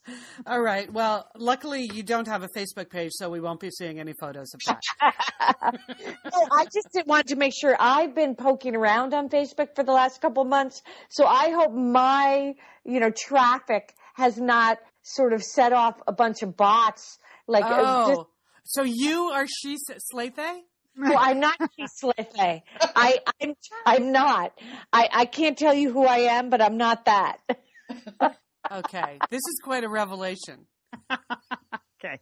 all 0.45 0.61
right. 0.61 0.91
Well, 0.91 1.27
luckily 1.37 1.89
you 1.93 2.03
don't 2.03 2.27
have 2.27 2.43
a 2.43 2.49
Facebook 2.49 2.89
page, 2.89 3.11
so 3.13 3.29
we 3.29 3.39
won't 3.39 3.59
be 3.59 3.69
seeing 3.69 3.99
any 3.99 4.13
photos 4.13 4.53
of 4.53 4.61
that. 4.65 4.81
I 5.01 6.65
just 6.73 6.89
didn't 6.93 7.07
want 7.07 7.27
to 7.27 7.35
make 7.35 7.53
sure. 7.53 7.75
I've 7.79 8.15
been 8.15 8.35
poking 8.35 8.75
around 8.75 9.13
on 9.13 9.29
Facebook 9.29 9.75
for 9.75 9.83
the 9.83 9.91
last 9.91 10.21
couple 10.21 10.43
months, 10.45 10.81
so 11.09 11.25
I 11.25 11.51
hope 11.51 11.73
my, 11.73 12.53
you 12.83 12.99
know, 12.99 13.11
traffic 13.11 13.93
has 14.15 14.37
not 14.37 14.77
sort 15.01 15.33
of 15.33 15.43
set 15.43 15.73
off 15.73 15.95
a 16.07 16.11
bunch 16.11 16.43
of 16.43 16.55
bots. 16.55 17.19
Like, 17.47 17.65
uh, 17.65 18.07
just, 18.07 18.21
Oh, 18.21 18.27
so 18.63 18.83
you 18.83 19.29
are 19.33 19.47
she 19.47 19.77
Slathe? 19.77 20.63
well, 20.97 21.17
I'm 21.17 21.39
not 21.39 21.57
Slathe. 21.99 22.61
I, 22.95 23.19
I'm, 23.41 23.53
I'm 23.85 24.11
not. 24.11 24.53
I, 24.91 25.09
I 25.11 25.25
can't 25.25 25.57
tell 25.57 25.73
you 25.73 25.91
who 25.91 26.05
I 26.05 26.19
am, 26.19 26.49
but 26.49 26.61
I'm 26.61 26.77
not 26.77 27.05
that. 27.05 27.37
Okay, 28.73 29.19
this 29.29 29.39
is 29.39 29.59
quite 29.63 29.83
a 29.83 29.89
revelation. 29.89 30.65
Okay. 32.05 32.19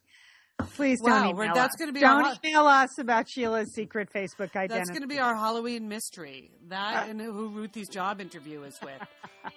Please 0.76 1.00
Wow, 1.02 1.24
don't 1.24 1.30
email 1.40 1.56
that's 1.56 1.74
us. 1.74 1.80
gonna 1.80 1.92
be 1.92 2.02
don't 2.02 2.24
our- 2.24 2.36
email 2.46 2.68
us 2.68 3.00
about 3.00 3.28
Sheila's 3.28 3.74
secret 3.74 4.10
Facebook 4.14 4.56
identity. 4.56 4.76
That's 4.76 4.90
going 4.92 5.02
to 5.02 5.08
be 5.08 5.18
our 5.18 5.36
Halloween 5.36 5.88
mystery. 5.90 6.52
That 6.68 7.10
and 7.10 7.20
who 7.20 7.50
Ruthie's 7.50 7.90
job 7.90 8.22
interview 8.22 8.62
is 8.62 8.78
with. 8.84 8.94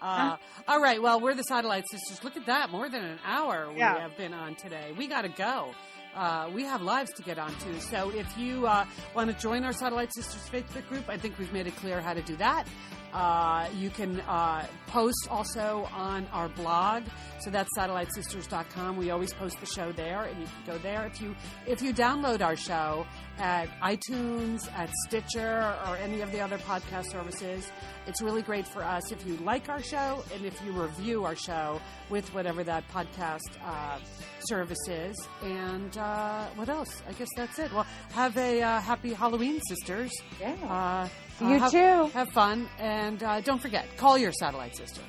Uh, 0.01 0.37
all 0.67 0.81
right. 0.81 1.03
Well, 1.03 1.21
we're 1.21 1.35
the 1.35 1.43
Satellite 1.43 1.85
Sisters. 1.91 2.25
Look 2.25 2.39
at 2.39 2.47
that. 2.47 2.71
More 2.71 2.89
than 2.89 3.05
an 3.05 3.19
hour 3.23 3.69
we 3.71 3.81
Yeah. 3.81 3.99
have 4.01 4.17
been 4.17 4.33
on 4.33 4.55
today. 4.55 4.95
We 4.97 5.07
got 5.09 5.23
to 5.23 5.29
go. 5.29 5.73
Uh, 6.15 6.51
we 6.55 6.63
have 6.63 6.83
lives 6.83 7.13
to 7.15 7.23
get 7.23 7.39
onto. 7.39 7.79
So 7.81 8.11
if 8.11 8.39
you 8.39 8.67
uh, 8.67 8.85
want 9.15 9.31
to 9.31 9.43
join 9.43 9.65
our 9.65 9.73
Satellite 9.73 10.13
Sisters 10.15 10.49
Facebook 10.49 10.89
group, 10.89 11.09
I 11.09 11.17
think 11.17 11.39
we've 11.39 11.53
made 11.53 11.67
it 11.67 11.77
clear 11.77 12.01
how 12.01 12.15
to 12.15 12.23
do 12.23 12.37
that. 12.37 12.67
Uh, 13.13 13.69
you 13.77 13.91
can 13.91 14.19
uh, 14.23 14.67
post 14.89 15.29
also 15.31 15.89
on 15.93 16.27
our 16.33 16.49
blog. 16.49 17.05
So 17.41 17.51
that's 17.51 17.71
satellitesisters.com. 17.79 18.97
We 18.97 19.11
always 19.11 19.33
post 19.33 19.61
the 19.61 19.67
show 19.67 19.93
there, 19.93 20.23
and 20.23 20.41
you 20.41 20.47
can 20.47 20.75
go 20.75 20.79
there. 20.79 21.07
If 21.07 21.21
you 21.21 21.37
if 21.67 21.81
you 21.81 21.95
download 21.95 22.45
our 22.45 22.57
show 22.57 23.07
at 23.39 23.69
iTunes, 23.81 24.71
at 24.77 24.91
Stitcher, 25.07 25.75
or 25.89 25.97
any 25.97 26.21
of 26.21 26.31
the 26.33 26.41
other 26.41 26.59
podcast 26.59 27.11
services, 27.11 27.71
it's 28.07 28.23
really 28.23 28.43
great 28.43 28.67
for 28.67 28.83
us 28.83 29.11
if 29.13 29.27
you 29.27 29.37
like 29.39 29.69
our 29.69 29.83
show 29.83 30.23
and 30.35 30.45
if 30.45 30.61
you 30.65 30.73
review 30.73 31.25
our 31.25 31.37
show 31.37 31.81
with 32.11 32.33
whatever 32.35 32.63
that 32.65 32.85
podcast 32.91 33.41
uh, 33.65 33.99
service 34.47 34.89
is. 34.89 35.17
And 35.43 35.97
uh, 35.99 36.47
what 36.55 36.69
else? 36.69 37.03
I 37.09 37.13
guess 37.13 37.29
that's 37.37 37.59
it. 37.59 37.73
Well, 37.73 37.87
have 38.13 38.37
a 38.37 38.63
uh, 38.63 38.81
happy 38.81 39.13
Halloween, 39.13 39.61
sisters. 39.69 40.13
Yeah. 40.41 40.55
Uh, 40.63 41.09
You 41.45 41.59
have, 41.59 41.73
too. 41.73 42.07
Have 42.15 42.29
fun, 42.31 42.69
and 42.79 43.23
uh, 43.23 43.41
don't 43.41 43.61
forget, 43.61 43.85
call 43.97 44.17
your 44.17 44.33
satellite 44.33 44.77
sister. 44.77 45.01